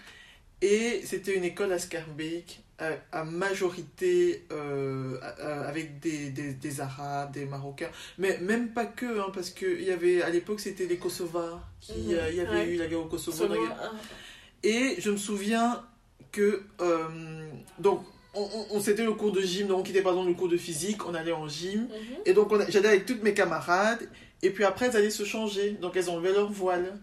et 0.63 1.03
c'était 1.05 1.35
une 1.35 1.45
école 1.45 1.73
à 1.73 1.79
Scarbeck, 1.79 2.61
à, 2.79 2.93
à 3.13 3.25
majorité 3.25 4.45
euh, 4.51 5.19
à- 5.21 5.69
avec 5.69 6.01
des, 6.01 6.31
des, 6.31 6.55
des 6.55 6.81
Arabes, 6.81 7.33
des 7.33 7.45
Marocains, 7.45 7.91
mais 8.19 8.39
même 8.39 8.73
pas 8.73 8.87
que, 8.87 9.21
hein, 9.21 9.27
parce 9.35 9.51
que 9.51 9.67
il 9.67 9.85
y 9.85 9.91
avait, 9.91 10.23
à 10.23 10.31
l'époque 10.31 10.61
c'était 10.61 10.87
les 10.87 10.97
Kosovars, 10.97 11.69
qui, 11.81 11.93
Mhm, 11.93 12.15
euh, 12.15 12.31
il 12.31 12.37
y 12.37 12.41
avait 12.41 12.51
ouais. 12.57 12.69
eu 12.71 12.77
la 12.77 12.87
guerre 12.87 13.01
au 13.01 13.05
Kosovo, 13.07 13.47
guerre- 13.47 13.93
et 14.63 14.97
je 14.99 15.11
me 15.11 15.17
souviens 15.19 15.85
que. 16.33 16.63
euh, 16.81 17.49
donc, 17.79 18.05
on, 18.35 18.41
on- 18.43 18.77
on- 18.77 18.81
c'était 18.81 19.05
le 19.05 19.13
cours 19.13 19.33
de 19.33 19.43
gym, 19.43 19.67
donc 19.67 19.81
on 19.81 19.83
quittait 19.83 20.01
par 20.01 20.13
exemple 20.13 20.31
le 20.31 20.35
cours 20.35 20.49
de 20.49 20.57
physique, 20.57 21.07
on 21.07 21.15
allait 21.15 21.33
en 21.33 21.47
gym. 21.49 21.83
Mhm. 21.83 21.89
Et 22.25 22.33
donc, 22.33 22.51
j'allais 22.71 22.89
avec 22.89 23.05
toutes 23.07 23.23
mes 23.23 23.35
camarades. 23.35 24.09
Et 24.45 24.51
puis 24.51 24.65
après, 24.65 24.87
elles 24.87 24.97
allaient 24.97 25.11
se 25.11 25.25
changer. 25.25 25.73
Donc, 25.73 25.97
elles 25.97 26.09
enlevaient 26.09 26.33
leur 26.33 26.51
voile. 26.51 26.99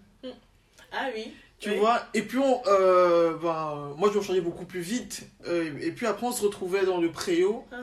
Ah 0.91 1.07
oui. 1.15 1.31
Tu 1.59 1.69
Oui. 1.71 1.77
vois 1.77 2.01
Et 2.13 2.21
puis, 2.21 2.37
on, 2.37 2.61
euh, 2.67 3.33
ben, 3.41 3.93
moi, 3.97 4.09
je 4.13 4.17
me 4.17 4.23
changeais 4.23 4.41
beaucoup 4.41 4.65
plus 4.65 4.79
vite. 4.79 5.23
Euh, 5.47 5.69
et 5.81 5.91
puis 5.91 6.05
après, 6.05 6.25
on 6.27 6.31
se 6.31 6.41
retrouvait 6.43 6.85
dans 6.85 6.99
le 7.01 7.11
préau. 7.11 7.65
Uh-huh. 7.71 7.77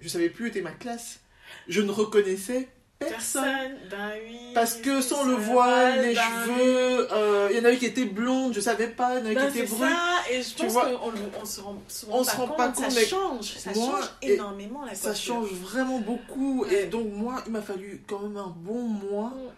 Je 0.00 0.08
savais 0.08 0.28
plus 0.28 0.44
où 0.44 0.48
était 0.48 0.60
ma 0.60 0.72
classe. 0.72 1.20
Je 1.68 1.80
ne 1.80 1.90
reconnaissais 1.90 2.68
personne. 2.98 3.42
Personne. 3.44 3.76
Ben 3.90 4.10
oui. 4.28 4.38
Parce 4.54 4.74
que 4.76 5.00
sans 5.00 5.24
le 5.24 5.34
voile, 5.34 6.02
les 6.02 6.14
Ben 6.14 6.20
cheveux, 6.22 7.08
euh, 7.12 7.48
il 7.50 7.56
y 7.56 7.60
en 7.60 7.64
avait 7.64 7.76
qui 7.78 7.86
étaient 7.86 8.04
blondes, 8.04 8.52
je 8.54 8.60
savais 8.60 8.88
pas, 8.88 9.14
il 9.14 9.18
y 9.18 9.22
en 9.22 9.26
avait 9.26 9.34
Ben, 9.34 9.50
qui 9.52 9.58
étaient 9.60 9.68
brunes. 9.68 9.88
ça, 9.90 10.30
et 10.30 10.42
je 10.42 10.54
Tu 10.54 10.66
pense 10.66 10.74
qu'on 10.74 11.12
on 11.42 11.44
se 11.44 11.60
rend 11.60 11.76
souvent 11.88 12.12
on 12.20 12.24
pas, 12.24 12.30
se 12.30 12.36
rend 12.36 12.46
compte, 12.46 12.56
pas 12.56 12.68
compte, 12.68 12.90
ça 12.90 13.00
mais 13.00 13.06
change, 13.06 13.44
ça 13.56 13.70
moi, 13.74 14.00
change 14.00 14.10
énormément 14.22 14.84
la 14.84 14.94
Ça 14.94 15.08
coiffure. 15.08 15.34
change 15.34 15.48
vraiment 15.52 15.98
beaucoup. 16.00 16.62
Ouais. 16.64 16.82
Et 16.82 16.86
donc, 16.86 17.06
moi, 17.12 17.42
il 17.46 17.52
m'a 17.52 17.62
fallu 17.62 18.02
quand 18.06 18.20
même 18.20 18.36
un 18.36 18.54
bon 18.56 18.82
mois 18.82 19.30
Mm. 19.34 19.50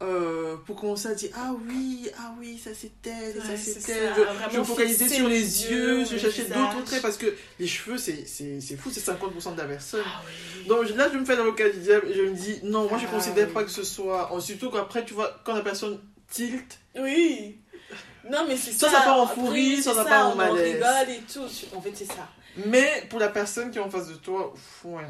Euh, 0.00 0.56
pour 0.64 0.76
commencer 0.76 1.08
à 1.08 1.14
dire 1.14 1.30
Ah 1.34 1.52
oui, 1.68 2.08
ah 2.18 2.32
oui, 2.38 2.56
ça 2.62 2.70
c'est 2.72 2.92
elle, 3.06 3.36
et 3.36 3.40
ça 3.40 3.48
Ouais, 3.48 3.56
c'est 3.56 3.80
c'est 3.80 3.92
elle. 3.92 4.08
ça, 4.10 4.14
Je, 4.16 4.20
vraiment 4.22 4.50
je 4.52 4.58
me 4.58 4.64
focalisais 4.64 5.08
sur 5.08 5.28
les 5.28 5.38
les 5.40 5.64
yeux, 5.64 5.98
yeux, 6.00 6.04
je 6.10 6.18
cherchais 6.18 6.44
d'autres 6.44 6.84
traits 6.84 7.02
parce 7.02 7.16
que 7.16 7.34
les 7.58 7.66
cheveux, 7.66 7.98
c'est 7.98 8.24
c'est- 8.26 8.60
c'est 8.60 8.76
fou, 8.76 8.90
c'est 8.92 9.00
50% 9.00 9.52
de 9.54 9.58
la 9.58 9.64
personne. 9.66 10.04
Ah 10.06 10.22
oui. 10.26 10.66
Donc 10.68 10.88
là, 10.96 11.08
je 11.12 11.18
me 11.18 11.24
fais 11.24 11.34
l'avocat 11.36 11.68
du 11.70 11.78
diable 11.80 12.06
je 12.14 12.22
me 12.22 12.34
dis 12.34 12.60
Non, 12.62 12.88
moi 12.88 12.98
je 12.98 13.06
Ah 13.08 13.12
considère 13.14 13.48
oui. 13.48 13.54
pas 13.54 13.64
que 13.64 13.70
ce 13.70 13.82
soit. 13.82 14.30
Surtout 14.40 14.70
qu'après, 14.70 15.04
tu 15.04 15.14
vois, 15.14 15.40
quand 15.44 15.54
la 15.54 15.62
personne 15.62 15.98
tilt, 16.30 16.78
Oui. 16.96 17.58
Non, 18.30 18.44
mais 18.46 18.56
c'est 18.56 18.72
Ça, 18.72 18.90
ça. 18.90 19.00
part 19.00 19.18
en 19.20 19.24
Après, 19.24 19.34
fou 19.36 19.46
rire, 19.46 19.82
ça, 19.82 20.04
part 20.04 20.28
en 20.28 20.32
on 20.32 20.34
malaise. 20.36 20.74
rigole 20.74 21.10
et 21.16 21.20
tout. 21.32 21.48
En 21.74 21.80
fait, 21.80 21.92
c'est 21.94 22.04
ça. 22.04 22.28
mais 22.66 23.04
pour 23.08 23.18
la 23.20 23.28
personne 23.28 23.70
qui 23.70 23.78
est 23.78 23.80
en 23.80 23.88
face 23.90 24.08
de 24.08 24.14
toi, 24.16 24.52
ouf, 24.52 24.84
ouais, 24.84 25.04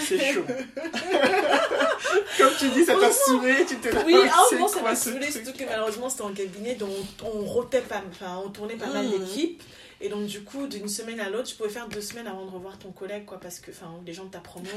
c'est 0.00 0.32
chaud. 0.32 0.44
Comme 2.38 2.52
tu 2.58 2.68
dis, 2.70 2.84
ça 2.84 2.94
t'a 2.98 3.10
saoulé, 3.10 3.64
tu 3.66 3.76
t'es 3.76 3.90
Oui, 4.04 4.14
moment, 4.52 4.68
ça 4.68 4.82
m'a 4.82 4.94
saoulé, 4.94 5.30
surtout 5.30 5.52
que 5.52 5.64
malheureusement, 5.64 6.08
c'était 6.08 6.22
en 6.22 6.32
cabinet, 6.32 6.74
donc 6.74 6.90
on, 7.22 7.44
rotait 7.44 7.80
pas, 7.80 8.02
enfin, 8.10 8.40
on 8.44 8.48
tournait 8.48 8.76
pas 8.76 8.86
mal 8.86 9.08
d'équipes. 9.08 9.62
Et 9.98 10.10
donc, 10.10 10.26
du 10.26 10.42
coup, 10.42 10.66
d'une 10.66 10.88
semaine 10.88 11.20
à 11.20 11.30
l'autre, 11.30 11.44
tu 11.44 11.56
pouvais 11.56 11.70
faire 11.70 11.88
deux 11.88 12.02
semaines 12.02 12.26
avant 12.26 12.44
de 12.44 12.50
revoir 12.50 12.78
ton 12.78 12.92
collègue, 12.92 13.24
quoi, 13.24 13.40
parce 13.40 13.60
que, 13.60 13.70
enfin, 13.70 13.90
les 14.04 14.12
gens 14.12 14.24
de 14.24 14.30
ta 14.30 14.40
promo, 14.40 14.68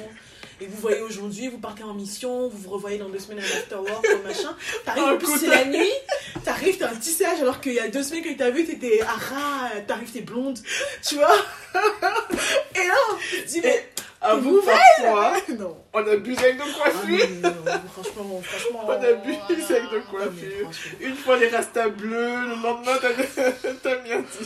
et 0.62 0.66
vous 0.66 0.78
voyez 0.78 1.02
aujourd'hui, 1.02 1.50
vous 1.50 1.58
partez 1.58 1.84
en 1.84 1.93
mission, 1.93 2.47
vous 2.47 2.58
vous 2.58 2.70
revoyez 2.70 2.97
dans 2.97 3.10
deux 3.10 3.20
semaines 3.20 3.39
à 3.39 3.41
l'afterwork, 3.41 4.08
machin. 4.24 4.56
T'arrives, 4.86 5.04
Un 5.04 5.14
en 5.16 5.18
plus, 5.18 5.38
c'est 5.38 5.47
la 5.47 5.66
nuit, 5.66 5.91
t'arrives, 6.45 6.78
t'as 6.78 6.91
un 6.91 6.95
tissage, 6.95 7.41
alors 7.41 7.60
qu'il 7.60 7.74
y 7.74 7.80
a 7.80 7.89
deux 7.89 8.02
semaines 8.02 8.24
que 8.24 8.38
t'as 8.38 8.50
vu, 8.50 8.66
t'étais 8.66 9.02
à 9.02 9.12
ras, 9.12 9.82
t'arrives, 9.86 10.10
t'es 10.10 10.22
blonde, 10.22 10.58
tu 11.06 11.16
vois? 11.16 11.36
et 12.76 12.88
là, 12.88 12.95
se 13.45 13.45
dit, 13.45 13.60
mais. 13.62 13.89
Avoue 14.22 14.61
parfois, 14.61 15.34
Non. 15.57 15.78
on 15.93 16.05
abuse 16.05 16.38
avec 16.39 16.57
nos 16.57 16.65
Ah, 16.65 16.89
coiffures. 16.89 17.28
non, 17.41 17.49
non, 17.49 17.82
franchement, 17.93 18.41
franchement. 18.43 18.84
On 18.86 18.91
abuse 18.91 19.38
avec 19.72 19.84
nos 19.84 19.89
Ah, 19.91 19.93
mais 19.93 20.01
coiffures. 20.17 20.61
franchement. 20.63 20.97
Une 20.99 21.15
fois 21.15 21.38
les 21.38 21.47
rastas 21.47 21.88
bleus, 21.89 22.36
le 22.47 22.61
lendemain 22.61 22.97
t'as 23.01 23.95
mis 24.03 24.11
un 24.11 24.22
petit 24.22 24.45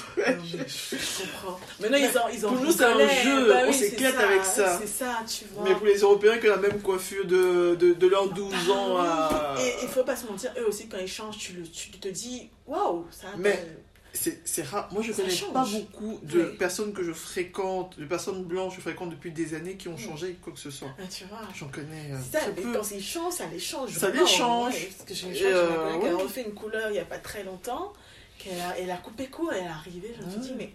Je 0.67 1.21
comprends. 1.23 1.59
Maintenant, 1.79 1.97
ils 1.97 2.17
en, 2.19 2.27
ils 2.29 2.45
en 2.45 2.49
Pour 2.53 2.61
nous, 2.63 2.71
c'est 2.71 2.83
un 2.83 3.07
jeu, 3.07 3.47
Bah 3.49 3.61
on 3.67 3.73
s'éclate 3.73 4.17
avec 4.19 4.43
ça. 4.45 4.77
C'est 4.79 4.87
ça, 4.87 5.17
tu 5.27 5.45
vois. 5.53 5.63
Mais 5.67 5.73
pour 5.75 5.87
les 5.87 5.97
Européens 5.97 6.37
qui 6.37 6.47
ont 6.47 6.51
la 6.51 6.57
même 6.57 6.79
coiffure 6.81 7.25
de, 7.25 7.73
de, 7.75 7.93
de 7.93 8.07
leurs 8.07 8.29
12 8.29 8.69
ans 8.69 8.97
à... 8.99 9.55
Et 9.59 9.73
il 9.81 9.87
faut 9.89 10.03
pas 10.03 10.15
se 10.15 10.27
mentir, 10.27 10.51
eux 10.59 10.67
aussi, 10.67 10.87
quand 10.87 10.97
ils 11.01 11.07
changent, 11.07 11.37
tu, 11.39 11.53
le, 11.53 11.63
tu 11.63 11.89
te 11.89 12.07
dis, 12.09 12.49
waouh, 12.67 13.07
ça 13.09 13.27
a 13.33 13.37
Mais- 13.37 13.65
C'est 14.13 14.63
rare. 14.63 14.87
Moi, 14.91 15.01
je 15.01 15.11
Ça 15.11 15.23
connais 15.23 15.35
change. 15.35 15.53
pas 15.53 15.65
beaucoup 15.65 16.19
de 16.21 16.43
Oui. 16.51 16.57
personnes 16.57 16.93
que 16.93 17.03
je 17.03 17.11
fréquente, 17.13 17.99
de 17.99 18.05
personnes 18.05 18.43
blanches 18.43 18.73
que 18.73 18.77
je 18.77 18.81
fréquente 18.81 19.09
depuis 19.09 19.31
des 19.31 19.55
années 19.55 19.75
qui 19.75 19.87
ont 19.87 19.97
changé 19.97 20.37
quoi 20.41 20.53
que 20.53 20.59
ce 20.59 20.69
soit. 20.69 20.93
Ah, 20.99 21.03
tu 21.09 21.23
vois. 21.25 21.39
J'en 21.55 21.67
connais 21.69 22.11
euh, 22.11 22.17
Ça, 22.31 22.39
mais 22.55 22.61
peu. 22.61 22.73
quand 22.73 22.91
ils 22.91 23.03
changent, 23.03 23.33
ça 23.33 23.47
les 23.47 23.59
change. 23.59 23.89
Ça 23.91 24.09
les 24.11 24.25
change. 24.27 24.73
Ouais, 24.75 24.89
parce 24.97 25.09
que 25.09 25.33
j'ai 25.33 25.45
euh, 25.51 25.97
ouais. 25.97 26.11
refait 26.11 26.43
une 26.43 26.53
couleur 26.53 26.91
il 26.91 26.95
y 26.95 26.99
a 26.99 27.05
pas 27.05 27.17
très 27.17 27.43
longtemps, 27.43 27.91
qu'elle 28.37 28.59
a, 28.61 28.77
elle 28.77 28.91
a 28.91 28.97
coupé 28.97 29.27
court, 29.27 29.51
elle 29.51 29.63
est 29.63 29.67
arrivée, 29.67 30.13
je 30.19 30.23
me 30.23 30.29
suis 30.29 30.39
Ah. 30.41 30.43
dit, 30.43 30.53
mais 30.59 30.73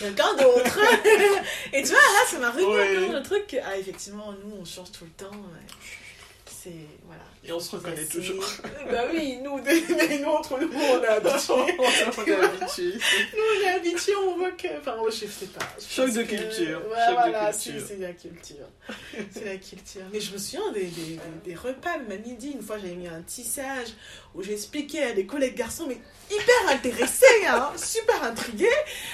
quelqu'un 0.00 0.34
d'autre 0.34 0.78
Et 1.72 1.82
tu 1.82 1.88
vois, 1.90 1.98
là, 1.98 2.26
ça 2.28 2.38
m'a 2.40 2.50
revenu 2.50 2.66
Ouais. 2.66 3.12
le 3.12 3.22
truc 3.22 3.46
que, 3.46 3.56
ah, 3.64 3.76
effectivement, 3.78 4.32
nous, 4.32 4.56
on 4.60 4.64
change 4.64 4.90
tout 4.90 5.04
le 5.04 5.10
temps. 5.12 5.30
C'est. 6.46 6.70
Et 7.46 7.52
on 7.52 7.60
se 7.60 7.76
reconnaît 7.76 8.06
toujours. 8.06 8.42
Bah 8.90 9.04
oui, 9.12 9.38
nous, 9.42 9.56
mais 9.64 10.18
nous, 10.18 10.28
entre 10.28 10.58
nous, 10.58 10.70
on 10.72 11.02
est 11.02 11.06
habitués. 11.08 11.52
on 11.78 11.86
est 11.86 12.32
habitués. 12.32 12.94
Nous, 13.34 13.42
on 13.56 13.66
est 13.66 13.70
habitués, 13.70 14.12
on 14.16 14.36
voit 14.36 14.52
que. 14.52 14.68
Enfin, 14.78 14.96
je 15.08 15.26
sais 15.26 15.46
pas. 15.46 15.64
Je 15.78 15.94
Choc 15.94 16.10
de 16.12 16.22
que- 16.22 16.28
culture, 16.36 16.80
Ouais, 16.88 16.96
choc 17.06 17.08
de 17.08 17.12
voilà, 17.30 17.52
culture. 17.52 17.82
c'est 17.86 17.98
la 17.98 18.12
culture. 18.12 18.66
C'est 19.32 19.44
la 19.44 19.56
culture. 19.56 20.02
Mais 20.12 20.20
je 20.20 20.32
me 20.32 20.38
souviens 20.38 20.70
des, 20.72 20.84
des, 20.84 20.88
des- 21.02 21.20
des 21.46 21.54
repas, 21.54 21.98
même 21.98 22.12
à 22.12 22.16
midi, 22.28 22.50
une 22.52 22.62
fois, 22.62 22.76
j'avais 22.78 22.94
mis 22.94 23.08
un 23.08 23.22
tissage 23.22 23.88
où 24.34 24.42
j'expliquais 24.42 25.02
à 25.02 25.12
des 25.12 25.26
collègues 25.26 25.54
garçons, 25.56 25.86
mais 25.88 25.98
hyper 26.30 26.68
intéressés, 26.70 27.46
hein, 27.48 27.72
super 27.76 28.22
intrigués, 28.22 28.68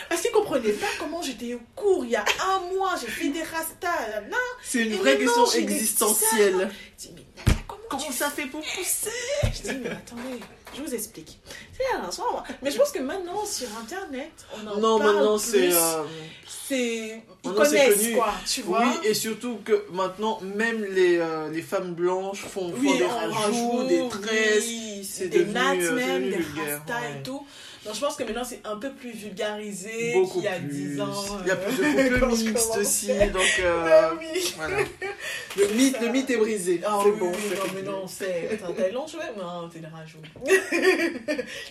parce 0.09 0.21
qu'ils 0.23 0.31
comprenaient 0.33 0.73
pas 0.73 0.87
comment 0.99 1.23
j'étais 1.23 1.55
au 1.55 1.61
cours. 1.77 2.05
Il 2.05 2.11
y 2.11 2.17
a 2.17 2.25
un 2.45 2.61
mois, 2.75 2.95
j'ai 3.01 3.07
fait 3.11 3.29
des 3.29 3.43
rastas. 3.43 4.23
C'est 4.63 4.83
une 4.85 4.95
vraie 4.97 5.17
question 5.19 5.45
des 5.51 5.59
existentielle. 5.59 6.71
je 6.99 7.07
dis, 7.09 7.15
mais 7.15 7.23
Nana, 7.47 7.60
comment, 7.91 8.11
ça 8.13 8.31
fait 8.31 8.47
pour 8.47 8.61
pousser 8.61 9.11
Je 9.43 9.71
dis, 9.71 9.79
mais 9.83 9.91
attendez, 9.91 10.41
Je 10.75 10.83
vous 10.83 10.95
explique. 10.95 11.39
C'est 11.77 11.97
un 11.97 12.11
soir. 12.11 12.45
Mais 12.63 12.71
je 12.71 12.79
pense 12.79 12.91
que 12.93 13.01
maintenant, 13.01 13.45
sur 13.45 13.67
Internet, 13.83 14.31
on 14.55 14.67
en 14.69 14.77
Non, 14.79 14.99
parle 14.99 15.15
maintenant 15.17 15.39
plus. 15.39 15.51
c'est. 15.51 15.73
euh, 15.73 16.03
C'est... 16.47 17.23
Ils 17.45 17.53
connaissent, 17.53 18.15
quoi, 18.15 18.33
tu 18.47 18.63
vois. 18.63 18.85
Oui, 18.87 19.09
et 19.09 19.15
surtout 19.15 19.59
que 19.65 19.87
maintenant, 19.91 20.41
même 20.43 20.85
les, 20.85 21.17
euh, 21.19 21.51
les 21.51 21.63
femmes 21.63 21.95
blanches 21.95 22.43
font, 22.43 22.73
font 22.73 22.81
des 22.97 23.05
rajouts, 23.07 23.83
des 23.89 24.09
tresses. 24.09 24.65
oui, 24.69 25.09
des 25.19 25.29
devenu, 25.29 25.53
nattes 25.53 25.79
euh, 25.83 25.95
même, 25.97 26.31
des 26.31 26.37
rastas 26.37 27.01
ouais. 27.01 27.19
et 27.19 27.23
tout. 27.25 27.45
Donc 27.91 27.97
je 27.97 28.05
pense 28.05 28.15
que 28.15 28.23
maintenant 28.23 28.45
c'est 28.45 28.65
un 28.65 28.77
peu 28.77 28.93
plus 28.93 29.11
vulgarisé 29.11 30.23
qu'il 30.33 30.43
y 30.43 30.47
a 30.47 30.61
plus. 30.61 30.95
10 30.95 31.01
ans. 31.01 31.39
Il 31.41 31.49
y 31.49 31.51
a 31.51 31.55
euh, 31.55 31.57
plus 31.57 31.77
de 31.77 32.19
quand 32.21 32.29
couples 32.29 32.43
mixtes 32.45 32.77
aussi, 32.77 33.09
donc 33.09 33.59
euh, 33.59 34.11
oui. 34.17 34.55
voilà. 34.57 34.77
Le 35.57 35.67
mythe, 35.75 36.01
le 36.01 36.09
mythe 36.11 36.31
est 36.31 36.37
brisé. 36.37 36.81
Ah 36.87 37.01
c'est 37.03 37.11
oui, 37.11 37.19
bon. 37.19 37.33
oui, 37.33 37.57
non, 37.57 37.73
mais 37.75 37.83
non, 37.83 38.07
c'est. 38.07 38.49
Attends, 38.53 38.73
t'as 38.73 38.91
long 38.91 39.09
joué 39.09 39.23
Non, 39.37 39.69
t'es 39.69 39.81
des 39.81 39.89
rajouts. 39.89 40.19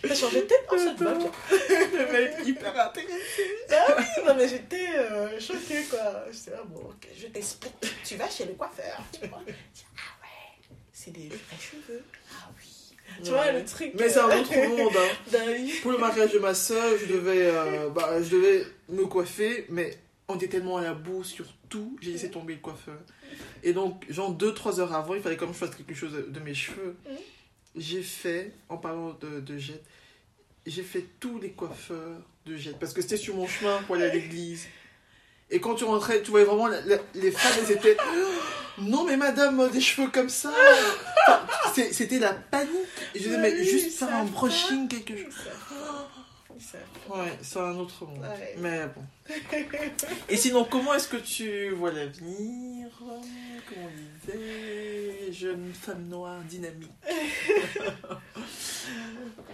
T'as 0.01 0.15
changé 0.15 0.41
de 0.41 0.45
tête 0.47 0.65
toi. 0.67 1.13
Le 1.57 2.11
mec 2.11 2.45
hyper 2.45 2.77
intéressé. 2.77 3.43
Ah 3.71 3.95
oui, 3.97 4.23
non, 4.27 4.35
mais 4.35 4.49
j'étais 4.49 4.89
euh, 4.97 5.39
choquée, 5.39 5.85
quoi. 5.89 6.25
J'étais 6.33 6.51
là, 6.51 6.63
bon, 6.67 6.81
ok, 6.81 7.07
je 7.17 7.27
t'explique. 7.27 7.75
Tu 8.03 8.17
vas 8.17 8.29
chez 8.29 8.43
le 8.43 8.55
coiffeur, 8.55 9.01
tu 9.13 9.25
vois. 9.27 9.39
Ah 9.45 10.19
ouais, 10.21 10.75
c'est 10.91 11.11
des 11.11 11.29
vrais 11.29 11.57
cheveux. 11.57 12.03
Ah 12.33 12.49
oui. 12.57 12.78
Tu 13.23 13.31
vois, 13.31 13.51
le 13.51 13.65
truc. 13.65 13.91
Mais 13.99 14.09
c'est 14.09 14.19
un 14.19 14.29
euh, 14.29 14.41
autre 14.41 14.55
monde. 14.67 14.93
Hein. 14.95 15.37
Pour 15.81 15.91
le 15.91 15.97
mariage 15.97 16.33
de 16.33 16.39
ma 16.39 16.53
soeur, 16.53 16.97
je 16.99 17.11
devais, 17.11 17.47
euh, 17.47 17.89
bah, 17.89 18.21
je 18.21 18.29
devais 18.29 18.65
me 18.89 19.05
coiffer, 19.05 19.65
mais 19.69 19.97
on 20.27 20.35
était 20.35 20.47
tellement 20.47 20.77
à 20.77 20.83
la 20.83 20.93
boue 20.93 21.23
sur 21.23 21.45
tout, 21.69 21.97
j'ai 22.01 22.11
laissé 22.11 22.29
tomber 22.29 22.53
le 22.53 22.59
coiffeur. 22.59 22.99
Et 23.63 23.73
donc, 23.73 24.05
genre 24.09 24.35
2-3 24.35 24.79
heures 24.79 24.93
avant, 24.93 25.15
il 25.15 25.21
fallait 25.21 25.37
comme 25.37 25.53
je 25.53 25.57
fasse 25.57 25.75
quelque 25.75 25.93
chose 25.93 26.13
de, 26.27 26.39
mes 26.39 26.53
cheveux. 26.53 26.95
Mhm. 27.09 27.17
J'ai 27.75 28.03
fait, 28.03 28.53
en 28.69 28.77
parlant 28.77 29.17
de, 29.21 29.39
de 29.39 29.57
Jette, 29.57 29.83
j'ai 30.65 30.83
fait 30.83 31.05
tous 31.19 31.39
les 31.39 31.51
coiffeurs 31.51 32.21
de 32.45 32.55
Jette, 32.55 32.79
parce 32.79 32.93
que 32.93 33.01
c'était 33.01 33.17
sur 33.17 33.35
mon 33.35 33.47
chemin 33.47 33.81
pour 33.83 33.95
aller 33.95 34.05
à 34.05 34.13
l'église. 34.13 34.67
Et 35.51 35.59
quand 35.59 35.75
tu 35.75 35.83
rentrais, 35.83 36.21
tu 36.21 36.31
voyais 36.31 36.45
vraiment 36.45 36.67
la- 36.67 36.81
la- 36.81 36.97
les 37.15 37.31
femmes, 37.31 37.51
elles 37.65 37.71
étaient 37.71 37.97
non 38.79 39.03
mais 39.03 39.17
madame, 39.17 39.69
des 39.71 39.81
cheveux 39.81 40.09
comme 40.09 40.29
ça. 40.29 40.51
Enfin, 41.27 41.41
c'était 41.91 42.19
la 42.19 42.33
panique. 42.33 42.69
Et 43.15 43.19
je 43.19 43.23
disais 43.25 43.37
mais 43.37 43.53
Oui, 43.53 43.65
juste 43.65 43.97
ça 43.97 44.07
faire 44.07 44.17
un 44.17 44.25
brushing 44.25 44.87
quelque 44.87 45.17
chose. 45.17 45.33
Ça- 46.59 46.77
Ouais, 47.15 47.31
c'est 47.41 47.59
un 47.59 47.75
autre 47.77 48.05
monde. 48.05 48.19
Ouais. 48.19 48.55
Mais 48.57 48.85
bon. 48.87 49.01
Et 50.29 50.35
sinon, 50.37 50.65
comment 50.65 50.93
est-ce 50.93 51.07
que 51.07 51.17
tu 51.17 51.69
vois 51.71 51.91
l'avenir? 51.91 52.87
Comment 52.99 53.21
on 53.85 54.25
disait 54.31 55.31
Jeune 55.31 55.71
femme 55.73 56.07
noire 56.07 56.41
dynamique? 56.43 56.91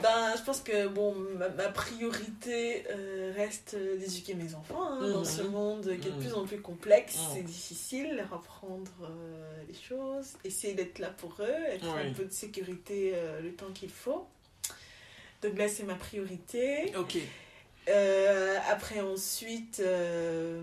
Ben, 0.01 0.33
je 0.37 0.41
pense 0.43 0.61
que 0.61 0.87
bon, 0.87 1.13
ma, 1.37 1.49
ma 1.49 1.67
priorité 1.69 2.85
euh, 2.89 3.33
reste 3.35 3.75
d'éduquer 3.75 4.33
mes 4.33 4.53
enfants 4.55 4.83
hein, 4.87 5.09
dans 5.11 5.23
ce 5.25 5.41
monde 5.41 5.83
qui 5.99 6.07
est 6.07 6.11
de 6.11 6.15
Mhm. 6.15 6.19
plus 6.21 6.33
en 6.33 6.45
plus 6.45 6.61
complexe. 6.61 7.15
Mhm. 7.17 7.29
C'est 7.33 7.41
difficile, 7.43 8.15
leur 8.15 8.33
apprendre 8.33 8.91
euh, 9.03 9.63
les 9.67 9.73
choses, 9.73 10.33
essayer 10.43 10.73
d'être 10.73 10.99
là 10.99 11.09
pour 11.09 11.35
eux, 11.39 11.63
être 11.69 11.85
Oui. 11.95 12.09
un 12.09 12.13
peu 12.13 12.25
de 12.25 12.31
sécurité 12.31 13.13
euh, 13.15 13.41
le 13.41 13.53
temps 13.53 13.71
qu'il 13.73 13.89
faut. 13.89 14.25
Donc 15.41 15.57
là, 15.57 15.67
c'est 15.67 15.83
ma 15.83 15.95
priorité. 15.95 16.93
Ok. 16.97 17.17
Euh, 17.87 18.57
après, 18.71 18.99
ensuite, 19.01 19.79
euh, 19.79 20.61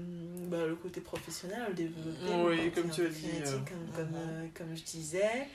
bah, 0.48 0.66
le 0.66 0.74
côté 0.74 1.00
professionnel, 1.00 1.62
le 1.68 1.74
développer. 1.74 2.34
Oui, 2.44 2.70
comme 2.72 2.90
tu 2.90 3.06
as 3.06 3.08
dit, 3.08 3.28
euh, 3.44 3.58
comme, 3.58 3.94
comme, 3.94 4.18
comme 4.54 4.76
je 4.76 4.82
disais. 4.82 5.46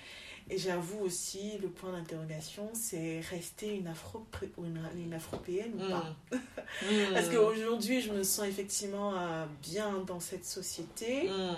Et 0.50 0.58
j'avoue 0.58 1.00
aussi, 1.00 1.58
le 1.62 1.68
point 1.68 1.92
d'interrogation, 1.92 2.70
c'est 2.74 3.20
rester 3.20 3.76
une, 3.76 3.88
afro 3.88 4.26
ou 4.58 4.64
une, 4.64 4.80
une 4.96 5.14
afropéenne 5.14 5.74
ou 5.76 5.90
pas. 5.90 6.16
Mm. 6.32 7.14
Parce 7.14 7.28
qu'aujourd'hui, 7.28 8.02
je 8.02 8.14
me 8.14 8.24
sens 8.24 8.48
effectivement 8.48 9.14
euh, 9.18 9.46
bien 9.62 10.00
dans 10.08 10.22
cette 10.22 10.46
société. 10.46 11.30
Mm. 11.30 11.56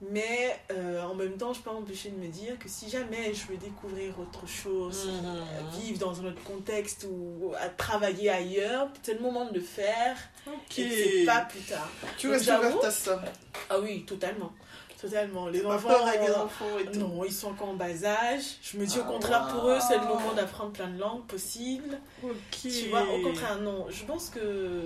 Mais 0.00 0.58
euh, 0.70 1.02
en 1.02 1.14
même 1.14 1.36
temps, 1.38 1.52
je 1.54 1.60
peux 1.60 1.70
pas 1.70 1.76
m'empêcher 1.76 2.10
de 2.10 2.16
me 2.16 2.26
dire 2.28 2.58
que 2.58 2.68
si 2.68 2.90
jamais 2.90 3.32
je 3.32 3.46
veux 3.46 3.56
découvrir 3.56 4.18
autre 4.20 4.46
chose, 4.46 5.06
Mhm. 5.08 5.80
vivre 5.80 5.98
dans 5.98 6.20
un 6.20 6.26
autre 6.26 6.42
contexte 6.42 7.06
ou 7.10 7.52
à 7.58 7.68
travailler 7.68 8.28
ailleurs, 8.28 8.88
c'est 9.02 9.14
le 9.14 9.20
moment 9.20 9.46
de 9.46 9.54
le 9.54 9.60
faire 9.60 10.16
Ok. 10.46 10.78
et 10.80 11.24
pas 11.24 11.42
plus 11.42 11.60
tard. 11.60 11.88
Tu 12.18 12.28
restes 12.28 12.48
ouverte 12.48 12.84
à 12.84 12.90
ça. 12.90 13.22
Ah 13.70 13.78
oui, 13.80 14.04
totalement. 14.04 14.52
Totalement. 15.00 15.48
Les 15.48 15.64
enfants, 15.64 15.88
peur 15.88 16.06
avec 16.06 16.20
les 16.22 16.28
euh, 16.30 16.42
enfants 16.44 16.78
et 16.80 16.84
tout. 16.90 16.98
non, 16.98 17.24
ils 17.24 17.32
sont 17.32 17.48
encore 17.50 17.68
en 17.70 17.74
bas 17.74 18.04
âge. 18.04 18.42
Je 18.62 18.78
me 18.78 18.86
dis 18.86 18.98
au 18.98 19.02
Ah, 19.04 19.10
contraire, 19.10 19.48
pour 19.48 19.68
eux, 19.68 19.78
c'est 19.86 19.98
le 19.98 20.04
moment 20.06 20.32
d'apprendre 20.34 20.72
plein 20.72 20.88
de 20.88 20.98
langues 20.98 21.26
possibles. 21.26 21.98
Ok. 22.22 22.32
Tu 22.62 22.88
vois, 22.88 23.02
au 23.02 23.20
contraire, 23.22 23.58
non. 23.60 23.86
Je 23.90 24.02
pense 24.04 24.30
que 24.30 24.80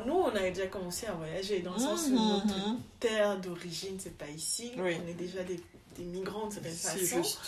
nous, 0.00 0.14
on 0.14 0.28
avait 0.34 0.50
déjà 0.52 0.66
commencé 0.68 1.06
à 1.06 1.12
voyager 1.12 1.60
dans 1.60 1.74
le 1.74 1.78
sens 1.80 2.06
où 2.08 2.12
notre 2.18 2.56
Mhm. 2.68 2.80
terre 3.00 3.36
d'origine, 3.38 3.98
c'est 3.98 4.16
pas 4.16 4.28
ici. 4.28 4.72
Oui. 4.78 4.96
On 5.04 5.08
est 5.08 5.14
déjà 5.14 5.42
des, 5.42 5.60
des 5.96 6.04
migrants 6.04 6.46
de 6.48 6.54
C'est 6.54 6.88
façon. 6.98 7.22
juste. 7.22 7.38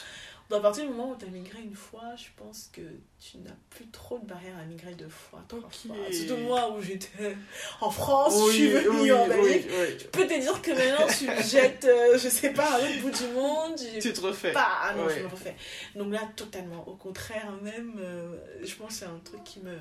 Donc, 0.51 0.59
à 0.59 0.63
partir 0.65 0.85
du 0.85 0.91
moment 0.91 1.13
où 1.13 1.17
tu 1.17 1.25
as 1.25 1.29
migré 1.29 1.63
une 1.63 1.75
fois, 1.75 2.15
je 2.17 2.27
pense 2.37 2.69
que 2.71 2.83
tu 3.19 3.39
n'as 3.39 3.55
plus 3.71 3.87
trop 3.87 4.19
de 4.19 4.27
barrières 4.27 4.59
à 4.61 4.65
migrer 4.67 4.93
deux 4.95 5.09
fois, 5.09 5.43
trois 5.49 5.61
Ok. 5.61 5.73
fois. 5.87 5.97
Surtout 6.13 6.37
moi 6.43 6.71
où 6.77 6.83
j'étais 6.83 7.35
en 7.81 7.91
France, 7.91 8.35
Oui, 8.37 8.49
je 8.49 8.53
suis 8.53 8.69
venue 8.69 9.01
oui, 9.01 9.13
en 9.13 9.27
Belgique. 9.27 9.67
oui. 9.71 9.97
Je 9.99 10.05
peux 10.09 10.27
te 10.27 10.39
dire 10.39 10.61
que 10.61 10.71
maintenant, 10.73 11.07
tu 11.19 11.27
me 11.31 11.43
jettes, 11.51 11.87
euh, 11.87 12.19
je 12.19 12.29
sais 12.29 12.51
pas, 12.51 12.75
à 12.75 12.79
l'autre 12.79 13.01
bout 13.01 13.11
du 13.11 13.27
monde. 13.33 13.81
Tu 14.03 14.13
te 14.13 14.21
refais. 14.21 14.53
pas. 14.53 14.69
Ah 14.83 14.95
non, 14.95 15.09
je 15.09 15.21
me 15.23 15.29
refais. 15.29 15.57
Donc 15.97 16.13
là, 16.13 16.21
totalement. 16.37 16.87
Au 16.87 16.95
contraire, 16.97 17.51
même, 17.63 17.95
euh, 17.99 18.37
je 18.63 18.75
pense 18.75 18.89
que 18.89 18.95
c'est 18.95 19.05
un 19.07 19.21
truc 19.25 19.43
qui 19.45 19.61
me. 19.61 19.75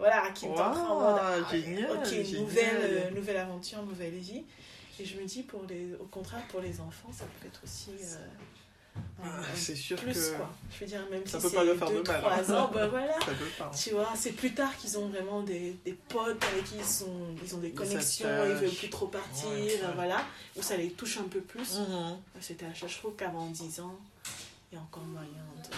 Voilà, 0.00 0.30
qui 0.30 0.48
me 0.48 0.52
en 0.54 0.98
mode. 0.98 1.20
Ah, 1.20 1.36
génial, 1.50 1.90
Ok, 1.92 2.06
génial. 2.06 2.40
Nouvelle, 2.40 2.78
euh, 2.80 3.10
nouvelle 3.10 3.36
aventure, 3.36 3.82
nouvelle 3.82 4.14
vie. 4.14 4.42
Et 4.98 5.04
je 5.04 5.16
me 5.20 5.24
dis, 5.26 5.42
pour 5.42 5.62
les, 5.68 5.94
au 6.00 6.06
contraire, 6.06 6.42
pour 6.48 6.60
les 6.60 6.80
enfants, 6.80 7.10
ça 7.12 7.24
peut 7.38 7.46
être 7.46 7.60
aussi. 7.62 7.90
euh, 8.02 8.16
Ah, 9.22 9.40
C'est 9.54 9.74
sûr 9.76 9.98
plus, 9.98 10.12
que 10.14 10.36
quoi. 10.36 10.50
Je 10.72 10.80
veux 10.80 10.86
dire, 10.86 11.06
même 11.10 11.26
ça 11.26 11.38
si 11.38 11.42
peut 11.44 11.50
c'est 11.50 11.56
pas 11.56 11.64
leur 11.64 11.76
faire 11.76 11.90
de 11.90 11.96
2, 11.96 12.02
mal, 12.02 12.20
3 12.22 12.32
hein. 12.50 12.54
ans, 12.54 12.70
ben 12.72 12.86
voilà. 12.88 13.12
ça 13.20 13.26
peut 13.26 13.44
pas. 13.58 13.70
Tu 13.78 13.90
vois, 13.90 14.08
c'est 14.16 14.32
plus 14.32 14.54
tard 14.54 14.74
qu'ils 14.78 14.98
ont 14.98 15.08
vraiment 15.08 15.42
des, 15.42 15.76
des 15.84 15.92
potes 16.08 16.42
avec 16.44 16.64
qui 16.64 16.76
ils, 16.78 16.84
sont, 16.84 17.26
ils 17.44 17.54
ont 17.54 17.58
des 17.58 17.68
Ils 17.68 17.74
connexions, 17.74 18.28
ils 18.46 18.54
veulent 18.54 18.70
plus 18.74 18.88
trop 18.90 19.06
partir, 19.06 19.48
Ouais, 19.50 19.80
voilà. 19.94 20.24
Où 20.56 20.62
ça 20.62 20.76
les 20.78 20.90
touche 20.90 21.18
un 21.18 21.28
peu 21.28 21.40
plus. 21.40 21.78
Mhm. 21.78 22.16
C'était 22.40 22.66
à 22.66 22.72
trouve 22.72 23.14
qu'avant 23.16 23.48
10 23.50 23.80
ans, 23.80 23.98
il 24.72 24.76
y 24.76 24.78
a 24.78 24.82
encore 24.82 25.04
moyen 25.04 25.28
de, 25.28 25.68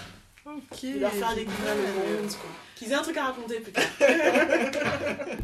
Ok. 0.44 0.84
de 0.84 1.00
leur 1.00 1.12
faire 1.12 1.34
découvrir 1.34 1.74
le 1.74 2.20
monde, 2.20 2.30
quoi. 2.32 2.50
Qu'ils 2.74 2.90
aient 2.90 2.94
un 2.94 3.02
truc 3.02 3.16
à 3.16 3.26
raconter 3.26 3.60
plus 3.60 3.72
tard. 3.72 3.84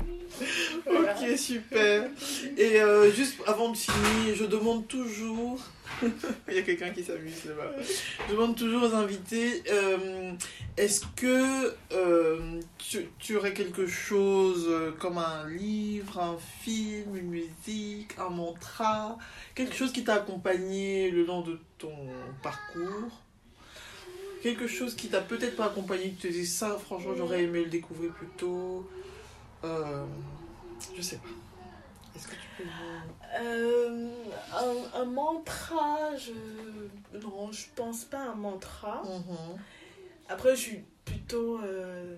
Voilà. 0.86 1.14
Ok, 1.14 1.38
super. 1.38 2.10
Et 2.56 2.80
euh, 2.80 3.10
juste 3.10 3.38
avant 3.46 3.70
de 3.70 3.76
finir, 3.76 4.34
je 4.34 4.44
demande 4.44 4.86
toujours. 4.86 5.60
Il 6.48 6.54
y 6.54 6.58
a 6.58 6.62
quelqu'un 6.62 6.90
qui 6.90 7.02
s'amuse 7.02 7.44
là-bas. 7.46 7.72
Je 8.28 8.32
demande 8.32 8.56
toujours 8.56 8.82
aux 8.82 8.94
invités 8.94 9.62
euh, 9.70 10.32
est-ce 10.76 11.00
que 11.16 11.74
euh, 11.92 12.60
tu, 12.76 13.08
tu 13.18 13.36
aurais 13.36 13.54
quelque 13.54 13.86
chose 13.86 14.68
comme 14.98 15.18
un 15.18 15.48
livre, 15.48 16.20
un 16.20 16.36
film, 16.62 17.16
une 17.16 17.30
musique, 17.30 18.14
un 18.18 18.30
mantra, 18.30 19.18
quelque 19.54 19.74
chose 19.74 19.92
qui 19.92 20.04
t'a 20.04 20.14
accompagné 20.14 21.10
le 21.10 21.24
long 21.24 21.40
de 21.42 21.58
ton 21.78 21.94
parcours? 22.42 23.10
Quelque 24.42 24.66
chose 24.66 24.94
qui 24.94 25.08
t'a 25.08 25.20
peut-être 25.20 25.56
pas 25.56 25.66
accompagné, 25.66 26.10
que 26.10 26.20
tu 26.22 26.28
te 26.28 26.32
dis 26.32 26.46
ça, 26.46 26.78
franchement, 26.78 27.14
j'aurais 27.16 27.42
aimé 27.44 27.64
le 27.64 27.70
découvrir 27.70 28.12
plus 28.12 28.28
tôt. 28.36 28.88
Euh, 29.64 30.04
je 30.96 31.02
sais 31.02 31.16
pas. 31.16 31.28
Est-ce 32.16 32.26
que 32.28 32.34
tu 32.34 32.48
peux 32.62 32.64
Euh, 33.40 34.08
un, 34.54 35.00
un 35.00 35.04
mantra, 35.04 36.16
je... 36.16 37.18
Non, 37.18 37.50
je 37.52 37.66
pense 37.74 38.04
pas 38.04 38.18
à 38.20 38.30
un 38.30 38.34
mantra. 38.34 39.02
Mhm. 39.04 39.58
Après, 40.28 40.54
je 40.56 40.60
suis 40.60 40.84
plutôt 41.04 41.58
euh, 41.62 42.16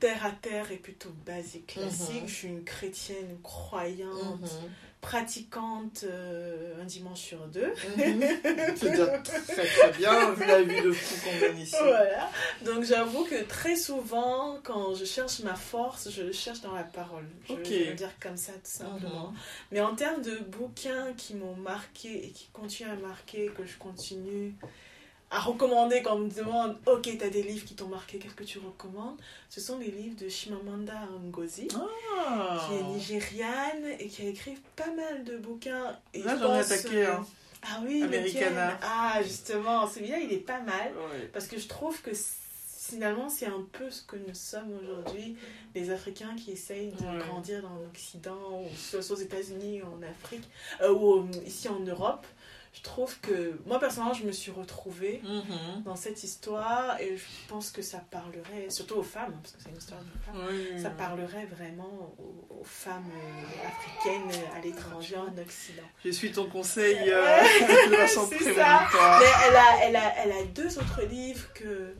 terre 0.00 0.24
à 0.26 0.30
terre 0.30 0.70
et 0.72 0.76
plutôt 0.76 1.10
basique, 1.24 1.68
classique. 1.68 2.22
Mhm. 2.22 2.28
Je 2.28 2.34
suis 2.34 2.48
une 2.48 2.64
chrétienne 2.64 3.38
croyante, 3.42 4.60
pratiquante 5.06 6.02
euh, 6.02 6.82
un 6.82 6.84
dimanche 6.84 7.20
sur 7.20 7.46
deux. 7.46 7.68
Mhm. 7.96 8.22
C'est 8.76 8.90
déjà 8.90 9.06
très 9.18 9.40
très 9.64 9.92
bien, 9.96 10.32
vu 10.32 10.44
la 10.44 10.62
vie 10.62 10.82
de 10.82 10.90
fou 10.90 11.14
qu'on 11.30 11.38
gagne 11.46 11.58
ici. 11.60 11.76
Voilà. 11.80 12.28
Donc 12.64 12.82
j'avoue 12.82 13.24
que 13.24 13.40
très 13.44 13.76
souvent, 13.76 14.58
quand 14.64 14.94
je 14.96 15.04
cherche 15.04 15.38
ma 15.40 15.54
force, 15.54 16.10
je 16.10 16.22
le 16.22 16.32
cherche 16.32 16.60
dans 16.60 16.74
la 16.74 16.82
parole. 16.82 17.24
Je, 17.48 17.52
Ok. 17.52 17.60
je 17.66 17.70
vais 17.70 17.84
le 17.90 17.94
dire 17.94 18.10
comme 18.20 18.36
ça, 18.36 18.50
tout 18.54 18.58
simplement. 18.64 19.28
Mhm. 19.30 19.36
Mais 19.70 19.80
en 19.80 19.94
termes 19.94 20.22
de 20.22 20.38
bouquins 20.38 21.12
qui 21.16 21.34
m'ont 21.34 21.54
marqué 21.54 22.26
et 22.26 22.30
qui 22.30 22.48
continuent 22.52 22.90
à 22.90 22.96
marquer, 22.96 23.46
que 23.56 23.64
je 23.64 23.78
continue 23.78 24.54
à 25.30 25.40
recommander 25.40 26.02
quand 26.02 26.14
on 26.16 26.20
me 26.20 26.30
demande 26.30 26.76
Ok, 26.86 27.08
t'as 27.18 27.28
des 27.28 27.42
livres 27.42 27.64
qui 27.64 27.74
t'ont 27.74 27.88
marqué, 27.88 28.18
qu'est-ce 28.18 28.34
que 28.34 28.44
tu 28.44 28.58
recommandes? 28.58 29.16
Ce 29.50 29.60
sont 29.60 29.78
les 29.78 29.90
livres 29.90 30.16
de 30.16 30.28
Chimamanda 30.28 30.94
Ngozi, 31.26 31.68
Ah. 31.74 32.64
qui 32.68 32.74
est 32.76 32.82
nigériane 32.82 33.84
et 33.98 34.06
qui 34.08 34.22
a 34.22 34.28
écrit 34.28 34.56
pas 34.76 34.90
mal 34.92 35.24
de 35.24 35.36
bouquins. 35.36 35.96
Et 36.14 36.22
Là, 36.22 36.36
je 36.36 36.40
j'en 36.42 36.54
ai 36.54 36.58
attaqué 36.60 37.06
euh, 37.06 37.14
un. 37.16 37.26
Ah 37.68 37.80
oui, 37.84 38.02
Americana. 38.04 38.78
Ah, 38.82 39.20
justement, 39.22 39.88
celui-là, 39.88 40.18
il 40.20 40.32
est 40.32 40.36
pas 40.38 40.60
mal. 40.60 40.92
Ouais. 40.94 41.28
Parce 41.32 41.48
que 41.48 41.58
je 41.58 41.66
trouve 41.66 42.00
que 42.02 42.12
finalement, 42.78 43.28
c'est 43.28 43.46
un 43.46 43.66
peu 43.72 43.90
ce 43.90 44.02
que 44.02 44.14
nous 44.14 44.34
sommes 44.34 44.70
aujourd'hui, 44.80 45.36
les 45.74 45.90
Africains 45.90 46.36
qui 46.36 46.52
essayent 46.52 46.92
de 46.92 47.04
Ouais. 47.04 47.18
grandir 47.18 47.62
dans 47.62 47.74
l'Occident, 47.82 48.62
ou 48.62 48.68
soit 48.76 49.00
aux 49.10 49.16
États-Unis, 49.18 49.82
en 49.82 50.00
Afrique, 50.02 50.48
euh, 50.82 50.92
ou 50.92 51.22
euh, 51.22 51.26
ici 51.44 51.68
en 51.68 51.80
Europe. 51.80 52.24
Je 52.76 52.82
trouve 52.82 53.18
que, 53.20 53.58
moi 53.64 53.80
personnellement, 53.80 54.12
je 54.14 54.24
me 54.24 54.32
suis 54.32 54.50
retrouvée 54.52 55.20
Mhm. 55.24 55.82
dans 55.84 55.96
cette 55.96 56.22
histoire 56.22 57.00
et 57.00 57.16
je 57.16 57.24
pense 57.48 57.70
que 57.70 57.80
ça 57.82 57.98
parlerait, 58.10 58.68
surtout 58.68 58.96
aux 58.96 59.02
femmes, 59.02 59.32
parce 59.42 59.54
que 59.54 59.62
c'est 59.62 59.70
une 59.70 59.76
histoire 59.78 60.00
de 60.02 60.06
femmes, 60.24 60.46
Oui. 60.48 60.80
ça 60.82 60.90
parlerait 60.90 61.46
vraiment 61.46 62.14
aux, 62.18 62.60
aux 62.60 62.64
femmes 62.64 63.10
euh, 63.10 63.66
africaines 63.66 64.42
à 64.54 64.60
l'étranger, 64.60 65.16
en 65.16 65.36
Occident. 65.38 65.82
Je 66.04 66.10
suis 66.10 66.30
ton 66.32 66.46
conseil 66.48 66.96
euh, 67.08 67.38
C'est 68.06 68.54
ça. 68.54 68.86
Mais 69.20 69.32
elle 69.48 69.56
a, 69.56 69.84
elle, 69.84 69.96
a, 69.96 70.14
elle 70.24 70.32
a 70.32 70.44
deux 70.54 70.78
autres 70.78 71.02
livres 71.08 71.46
que 71.54 71.94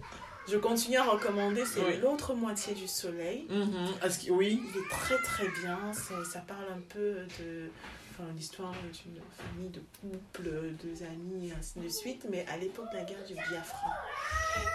je 0.49 0.57
continue 0.59 0.99
à 0.99 1.05
recommander. 1.05 1.65
C'est 1.65 1.81
Oui. 1.81 1.97
L'autre 2.03 2.35
moitié 2.35 2.75
du 2.75 2.87
soleil. 2.87 3.47
Mhm. 3.49 3.89
Que- 4.01 4.31
oui. 4.31 4.63
Il 4.75 4.81
est 4.81 4.89
très 4.91 5.17
très 5.23 5.49
bien. 5.63 5.79
Ça 5.95 6.41
parle 6.47 6.67
un 6.71 6.81
peu 6.89 7.17
de 7.41 7.71
enfin, 8.19 8.29
l'histoire 8.37 8.73
d'une 8.73 9.21
famille, 9.37 9.69
de 9.71 9.81
couple, 10.01 10.51
deux 10.83 11.03
amis, 11.05 11.53
ainsi 11.59 11.79
de 11.81 11.89
suite. 11.89 12.27
Mais 12.31 12.45
à 12.53 12.57
l'époque 12.57 12.91
de 12.93 12.97
la 12.97 13.05
guerre 13.05 13.25
du 13.27 13.35
Biafra. 13.35 13.89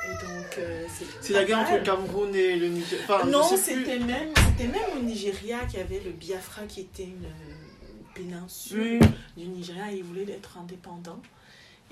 Et 0.05 0.13
donc, 0.25 0.57
euh, 0.59 0.85
c'est 1.21 1.33
la 1.33 1.43
guerre 1.43 1.59
entre 1.59 1.77
le. 1.77 1.83
Cameroun 1.83 2.35
et 2.35 2.55
le 2.55 2.67
Niger. 2.67 2.99
Enfin, 3.03 3.21
je 3.25 3.29
non, 3.29 3.43
c'était 3.43 3.99
même, 3.99 4.29
c'était 4.35 4.67
même 4.69 4.97
au 4.97 5.01
Nigeria 5.01 5.59
qu'il 5.65 5.79
y 5.79 5.81
avait 5.81 6.01
le 6.01 6.11
Biafra 6.11 6.63
qui 6.63 6.81
était 6.81 7.03
une, 7.03 7.25
une 7.25 8.05
péninsule 8.13 8.99
Oui. 9.01 9.07
du 9.37 9.47
Nigeria 9.49 9.91
et 9.91 9.97
ils 9.97 10.03
voulaient 10.03 10.29
être 10.31 10.57
indépendants. 10.57 11.21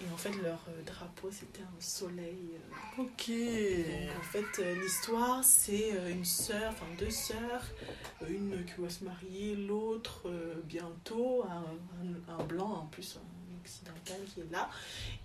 Et 0.01 0.13
en 0.13 0.17
fait, 0.17 0.31
leur 0.41 0.59
euh, 0.69 0.81
drapeau, 0.85 1.29
c'était 1.31 1.61
un 1.61 1.81
soleil. 1.81 2.51
euh. 2.55 3.01
Ok. 3.01 3.27
Donc, 3.29 4.17
en 4.17 4.23
fait, 4.23 4.61
euh, 4.61 4.75
l'histoire, 4.81 5.43
c'est 5.43 5.89
une 6.09 6.25
sœur, 6.25 6.71
enfin 6.71 6.85
deux 6.97 7.09
sœurs, 7.11 7.63
une 8.27 8.63
qui 8.65 8.81
va 8.81 8.89
se 8.89 9.03
marier, 9.03 9.55
l'autre 9.55 10.31
bientôt, 10.65 11.43
un, 11.49 11.65
un- 12.31 12.39
un 12.39 12.43
blanc 12.43 12.71
en 12.83 12.85
plus, 12.87 13.17
un 13.17 13.59
occidental 13.61 14.17
qui 14.33 14.39
est 14.41 14.51
là. 14.51 14.69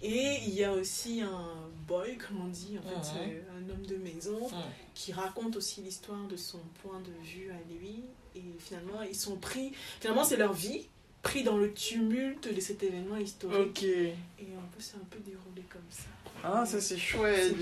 Et 0.03 0.39
il 0.47 0.55
y 0.55 0.65
a 0.65 0.73
aussi 0.73 1.21
un 1.23 1.55
boy, 1.87 2.19
comme 2.19 2.41
on 2.43 2.49
dit, 2.49 2.77
en 2.79 2.83
fait, 3.03 3.17
un 3.57 3.71
homme 3.71 3.87
de 3.87 3.97
maison, 3.97 4.49
qui 4.95 5.13
raconte 5.13 5.57
aussi 5.57 5.81
l'histoire 5.83 6.27
de 6.27 6.37
son 6.37 6.59
point 6.83 7.01
de 7.01 7.13
vue 7.27 7.51
à 7.51 7.73
lui. 7.73 8.03
Et 8.37 8.43
finalement, 8.59 9.01
ils 9.03 9.15
sont 9.15 9.37
pris. 9.37 9.73
Finalement, 10.01 10.25
c'est 10.25 10.37
leur 10.37 10.53
vie, 10.53 10.89
pris 11.25 11.43
dans 11.43 11.57
le 11.57 11.73
tumulte 11.73 12.55
de 12.55 12.61
cet 12.61 12.83
événement 12.85 13.17
historique. 13.17 13.59
Ok. 13.59 13.83
Et 13.83 14.15
on 14.57 14.61
peut 14.71 14.79
c'est 14.79 14.95
un 14.97 15.07
peu 15.11 15.19
déroulé 15.19 15.63
comme 15.69 15.81
ça. 15.91 16.05
Ah, 16.47 16.65
ça 16.67 16.79
c'est 16.79 16.99
chouette. 16.99 17.55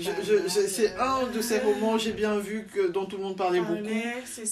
C'est 0.67 0.93
un 0.97 1.25
de 1.27 1.41
ces 1.41 1.59
romans, 1.59 1.97
j'ai 1.97 2.11
bien 2.11 2.37
vu, 2.37 2.67
que, 2.73 2.89
dont 2.89 3.05
tout 3.05 3.15
le 3.15 3.23
monde 3.23 3.37
parlait 3.37 3.61
beaucoup. 3.61 3.77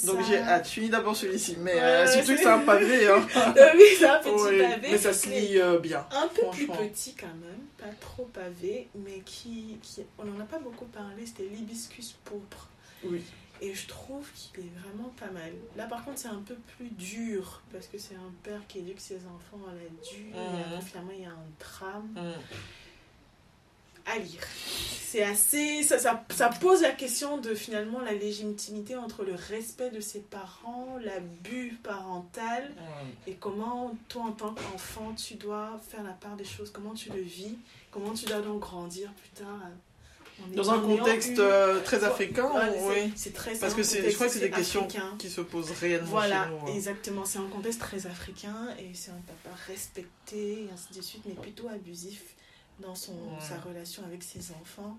Donc 0.06 0.26
j'ai 0.26 0.38
hâte. 0.38 0.66
Je 0.68 0.72
finis 0.72 0.90
d'abord 0.90 1.16
celui-ci. 1.18 1.58
Mais 1.60 1.74
Ouais, 1.76 1.82
euh, 1.82 2.08
surtout 2.08 2.32
que 2.36 2.38
c'est- 2.40 2.46
un 2.46 2.60
pavé. 2.60 3.08
Hein. 3.10 3.28
Oui, 3.76 3.84
c'est 4.00 4.06
un 4.06 4.20
petit 4.20 4.30
Ouais, 4.42 4.62
pavé. 4.62 4.88
mais 4.92 4.98
ça 4.98 5.12
se 5.12 5.28
lit 5.30 5.60
euh, 5.60 5.80
bien. 5.80 6.06
Un 6.12 6.28
peu 6.30 6.44
plus 6.50 6.68
petit 6.68 7.14
quand 7.20 7.28
même, 7.28 7.66
pas 7.78 7.94
trop 8.00 8.24
pavé, 8.32 8.88
mais 8.96 9.22
qui, 9.26 9.78
qui 9.84 10.02
on 10.18 10.24
n'en 10.24 10.40
a 10.40 10.46
pas 10.46 10.60
beaucoup 10.60 10.86
parlé, 10.86 11.26
c'était 11.26 11.50
l'hibiscus 11.54 12.16
pourpre. 12.24 12.70
Oui. 13.04 13.22
Et 13.64 13.76
je 13.76 13.88
trouve 13.88 14.28
qu'il 14.34 14.66
est 14.66 14.80
vraiment 14.84 15.10
pas 15.20 15.30
mal. 15.30 15.54
Là, 15.76 15.86
par 15.86 16.04
contre, 16.04 16.18
c'est 16.18 16.28
un 16.28 16.42
peu 16.42 16.56
plus 16.76 16.90
dur, 16.90 17.62
parce 17.72 17.86
que 17.88 17.98
c'est 18.00 18.16
un 18.16 18.34
père 18.44 18.62
qui 18.68 18.80
éduque 18.80 19.00
ses 19.00 19.18
enfants 19.28 19.64
à 19.70 19.74
la 19.74 19.88
dure, 19.90 20.36
et 20.36 20.40
Mhm. 20.40 20.64
après, 20.74 20.82
finalement, 20.82 21.12
il 21.16 21.22
y 21.22 21.26
a 21.26 21.30
un 21.30 21.46
drame 21.60 22.10
Mhm. 22.16 22.34
à 24.08 24.18
lire. 24.18 24.42
C'est 24.66 25.24
assez. 25.24 25.84
Ça, 25.84 26.00
ça, 26.00 26.26
ça 26.32 26.50
pose 26.50 26.82
la 26.82 26.92
question 26.92 27.38
de 27.38 27.54
finalement 27.54 28.00
la 28.00 28.14
légitimité 28.14 28.96
entre 28.96 29.24
le 29.26 29.36
respect 29.36 29.90
de 29.92 30.00
ses 30.00 30.22
parents, 30.22 30.98
l'abus 31.04 31.78
parental, 31.84 32.72
et 33.28 33.36
comment, 33.36 33.94
toi, 34.08 34.24
en 34.24 34.32
tant 34.32 34.54
qu'enfant, 34.56 35.14
tu 35.14 35.36
dois 35.36 35.80
faire 35.90 36.02
la 36.04 36.14
part 36.14 36.36
des 36.38 36.46
choses, 36.46 36.72
comment 36.72 36.94
tu 36.94 37.12
le 37.12 37.22
vis, 37.22 37.58
comment 37.92 38.14
tu 38.14 38.26
dois 38.26 38.42
donc 38.42 38.62
grandir 38.62 39.12
plus 39.14 39.30
tard. 39.44 39.48
en 39.48 39.91
Dans 40.56 40.72
un 40.72 40.80
contexte 40.80 41.38
eu- 41.38 41.40
euh, 41.40 41.82
très 41.82 42.04
africain, 42.04 42.50
oui. 42.90 43.14
C'est 43.16 43.34
très 43.34 43.56
Parce 43.58 43.74
que 43.76 43.84
c'est, 43.84 44.10
je 44.10 44.16
crois 44.16 44.28
que 44.28 44.34
c'est 44.34 44.40
des 44.40 44.50
questions 44.50 44.86
africain. 44.86 45.16
qui 45.20 45.30
se 45.30 45.42
posent 45.42 45.72
réellement 45.72 46.10
Voilà, 46.10 46.46
chez 46.46 46.50
nous. 46.50 46.58
hein. 46.68 46.74
exactement. 46.76 47.26
C'est 47.26 47.40
un 47.40 47.48
contexte 47.48 47.80
très 47.80 48.08
africain 48.08 48.70
et 48.80 48.94
c'est 48.94 49.12
un 49.12 49.22
papa 49.28 49.56
respecté 49.68 50.64
et 50.64 50.70
ainsi 50.74 50.94
de 50.98 51.02
suite, 51.02 51.24
mais 51.28 51.36
plutôt 51.36 51.68
abusif 51.70 52.36
dans 52.80 52.96
son, 52.96 53.14
Ouais. 53.14 53.38
sa 53.48 53.60
relation 53.60 54.04
avec 54.06 54.24
ses 54.24 54.52
enfants. 54.52 54.98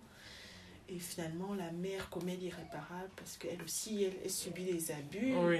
Et 0.89 0.99
finalement, 0.99 1.55
la 1.55 1.70
mère 1.72 2.11
commet 2.11 2.37
l'irréparable 2.37 3.09
parce 3.16 3.37
qu'elle 3.37 3.62
aussi, 3.62 4.05
elle, 4.05 4.12
elle 4.24 4.30
subit 4.30 4.64
des 4.64 4.91
abus. 4.93 5.35
Oui. 5.39 5.59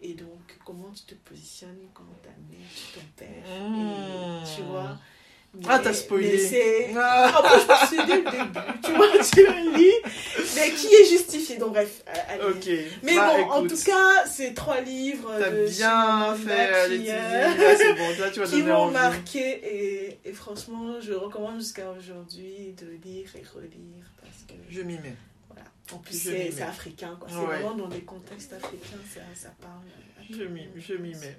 Et 0.00 0.14
donc, 0.14 0.58
comment 0.64 0.90
tu 0.92 1.02
te 1.02 1.14
positionnes 1.28 1.76
quand 1.92 2.04
ta 2.22 2.30
mère 2.30 2.68
tue 2.74 2.98
ton 2.98 3.06
père 3.16 3.68
Mmh. 3.68 4.42
Et 4.42 4.56
Tu 4.56 4.62
vois 4.62 4.98
Ah, 5.68 5.80
t'as 5.82 5.92
spoilé. 5.92 6.48
Ah. 6.96 7.32
en 7.36 7.42
plus, 7.42 7.60
je 7.60 7.72
me 7.72 7.86
suis 7.86 8.06
dès 8.06 8.16
le 8.18 8.30
début, 8.30 8.80
tu 8.84 8.92
vois, 8.92 9.06
tu 9.18 9.78
lis, 9.78 9.92
mais 10.54 10.70
qui 10.70 10.86
est 10.94 11.04
justifié? 11.10 11.56
Donc, 11.58 11.72
bref, 11.72 12.02
allez. 12.28 12.42
Ok. 12.44 12.68
Mais 13.02 13.16
Bah, 13.16 13.32
bon, 13.36 13.50
en 13.50 13.66
tout 13.66 13.76
cas, 13.84 14.26
ces 14.26 14.54
trois 14.54 14.80
livres 14.80 15.32
T'as 15.38 15.50
bien 15.50 16.34
fait, 16.36 16.86
qui, 16.86 16.90
Laetitia. 16.98 17.50
euh, 17.50 17.74
c'est 17.76 17.94
bon. 17.94 18.08
Là, 18.20 18.30
tu 18.30 18.40
vas 18.40 18.46
qui 18.50 18.62
m'ont 18.62 18.90
marqué 18.92 19.40
et, 19.40 20.20
et 20.24 20.32
franchement, 20.32 21.00
je 21.00 21.12
recommande 21.14 21.58
jusqu'à 21.58 21.90
aujourd'hui 21.90 22.72
de 22.80 22.86
lire 23.04 23.28
et 23.34 23.42
relire 23.54 24.06
parce 24.22 24.44
que 24.48 24.54
Je 24.70 24.82
m'y 24.82 24.94
mets. 24.98 25.16
voilà. 25.48 25.66
En 25.92 25.98
plus, 25.98 26.14
c'est 26.16 26.62
africain, 26.62 27.16
quoi. 27.18 27.28
C'est 27.28 27.36
Ouais. 27.36 27.58
vraiment 27.60 27.74
dans 27.74 27.88
des 27.88 28.02
contextes 28.02 28.52
africains, 28.52 29.02
ça, 29.12 29.20
ça 29.34 29.48
parle. 29.60 29.82
Je 30.30 30.44
m'y, 30.44 31.12
mets. 31.14 31.38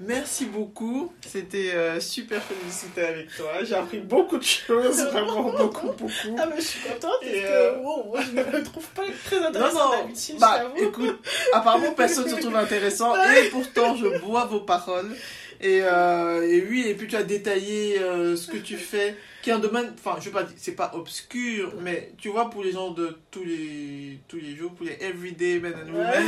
Merci 0.00 0.46
beaucoup. 0.46 1.12
C'était 1.26 1.72
euh, 1.74 2.00
super 2.00 2.42
félicité 2.42 3.02
avec 3.02 3.36
toi. 3.36 3.64
J'ai 3.64 3.74
appris 3.74 3.98
beaucoup 3.98 4.38
de 4.38 4.44
choses, 4.44 5.00
vraiment 5.12 5.50
beaucoup, 5.50 5.88
beaucoup. 5.88 6.36
Ah, 6.38 6.46
mais 6.48 6.56
je 6.56 6.66
suis 6.66 6.80
contente 6.80 7.16
parce 7.20 7.32
que 7.32 7.46
euh, 7.46 7.78
wow, 7.78 8.04
moi, 8.04 8.20
je 8.22 8.30
me 8.30 8.62
trouve 8.62 8.86
pas 8.90 9.02
très 9.24 9.40
Non, 9.40 9.46
intéressante 9.46 9.92
non, 9.92 9.98
d'habitude, 10.02 10.36
bah 10.38 10.72
écoute, 10.76 11.18
apparemment 11.52 11.92
personne 11.92 12.24
ne 12.24 12.30
se 12.30 12.40
trouve 12.40 12.56
intéressant 12.56 13.14
et 13.36 13.48
pourtant 13.48 13.96
je 13.96 14.18
bois 14.20 14.44
vos 14.44 14.60
paroles. 14.60 15.14
Et, 15.60 15.80
euh, 15.82 16.48
et 16.48 16.64
oui, 16.68 16.84
et 16.86 16.94
puis 16.94 17.08
tu 17.08 17.16
as 17.16 17.24
détaillé 17.24 17.98
euh, 17.98 18.36
ce 18.36 18.48
que 18.48 18.58
tu 18.58 18.76
fais, 18.76 19.16
qui 19.42 19.50
est 19.50 19.52
un 19.52 19.58
domaine, 19.58 19.92
enfin 19.98 20.16
je 20.20 20.26
veux 20.26 20.32
pas 20.32 20.44
dire, 20.44 20.54
c'est 20.56 20.76
pas 20.76 20.92
obscur, 20.94 21.74
mais 21.80 22.12
tu 22.18 22.28
vois 22.28 22.48
pour 22.48 22.62
les 22.62 22.72
gens 22.72 22.92
de 22.92 23.18
tous 23.30 23.42
les, 23.42 24.20
tous 24.28 24.36
les 24.36 24.54
jours, 24.54 24.72
pour 24.72 24.86
les 24.86 24.96
everyday 25.00 25.58
men 25.58 25.74
and 25.74 25.92
women, 25.92 26.26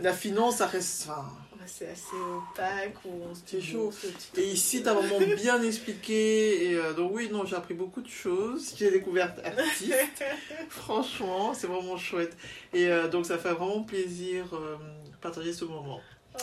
la 0.00 0.12
finance 0.12 0.58
ça 0.58 0.66
reste... 0.66 1.08
enfin, 1.08 1.24
C'est 1.66 1.88
assez 1.88 2.16
opaque 2.16 2.96
ou 3.04 3.10
C'est 3.44 3.60
chaud. 3.60 3.90
Et 4.36 4.44
ici, 4.44 4.82
t'as 4.82 4.94
vraiment 4.94 5.18
bien 5.36 5.62
expliqué. 5.62 6.70
Et 6.70 6.74
euh, 6.74 6.92
donc, 6.94 7.12
oui, 7.14 7.28
non, 7.30 7.44
j'ai 7.44 7.56
appris 7.56 7.74
beaucoup 7.74 8.00
de 8.02 8.08
choses. 8.08 8.74
J'ai 8.76 8.90
découvert 8.90 9.34
artiste. 9.44 10.24
Franchement, 10.68 11.54
c'est 11.54 11.66
vraiment 11.66 11.96
chouette. 11.96 12.36
Et 12.72 12.86
euh, 12.88 13.08
donc, 13.08 13.26
ça 13.26 13.38
fait 13.38 13.52
vraiment 13.52 13.82
plaisir 13.82 14.46
euh, 14.54 14.76
de 15.10 15.16
partager 15.20 15.52
ce 15.52 15.64
moment. 15.64 16.00
Oh, 16.34 16.42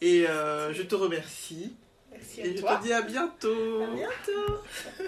Et 0.00 0.26
euh, 0.28 0.72
je 0.72 0.82
te 0.82 0.94
remercie. 0.94 1.74
Merci 2.10 2.42
à 2.42 2.44
Et 2.46 2.56
je 2.56 2.60
toi. 2.60 2.76
te 2.76 2.84
dis 2.84 2.92
à 2.92 3.02
bientôt. 3.02 3.82
À 3.82 3.94
bientôt. 3.94 4.56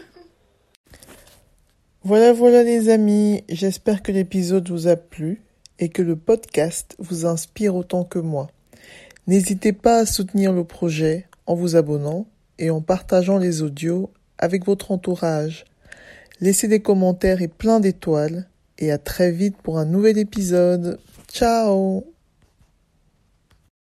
Voilà, 2.02 2.32
voilà 2.32 2.62
les 2.62 2.88
amis, 2.88 3.44
j'espère 3.50 4.02
que 4.02 4.11
l'épisode 4.11 4.70
vous 4.70 4.88
a 4.88 4.96
plu 4.96 5.42
et 5.78 5.90
que 5.90 6.00
le 6.00 6.16
podcast 6.16 6.96
vous 6.98 7.26
inspire 7.26 7.74
autant 7.76 8.04
que 8.04 8.18
moi. 8.18 8.48
N'hésitez 9.27 9.73
pas 9.73 9.99
à 9.99 10.07
soutenir 10.07 10.53
le 10.53 10.64
projet 10.64 11.27
en 11.47 11.55
vous 11.55 11.77
abonnant 11.77 12.27
et 12.59 12.71
en 12.71 12.81
partageant 12.81 13.39
les 13.39 13.62
audios 13.62 14.11
avec 14.39 14.64
votre 14.64 14.91
entourage. 14.91 15.64
Laissez 16.41 16.68
des 16.68 16.81
commentaires 16.81 17.43
et 17.43 17.49
plein 17.49 17.81
d'étoiles 17.81 18.49
et 18.79 18.91
à 18.91 18.99
très 18.99 19.31
vite 19.31 19.57
pour 19.62 19.79
un 19.79 19.85
nouvel 19.85 20.18
épisode. 20.18 20.99
Ciao 21.33 22.05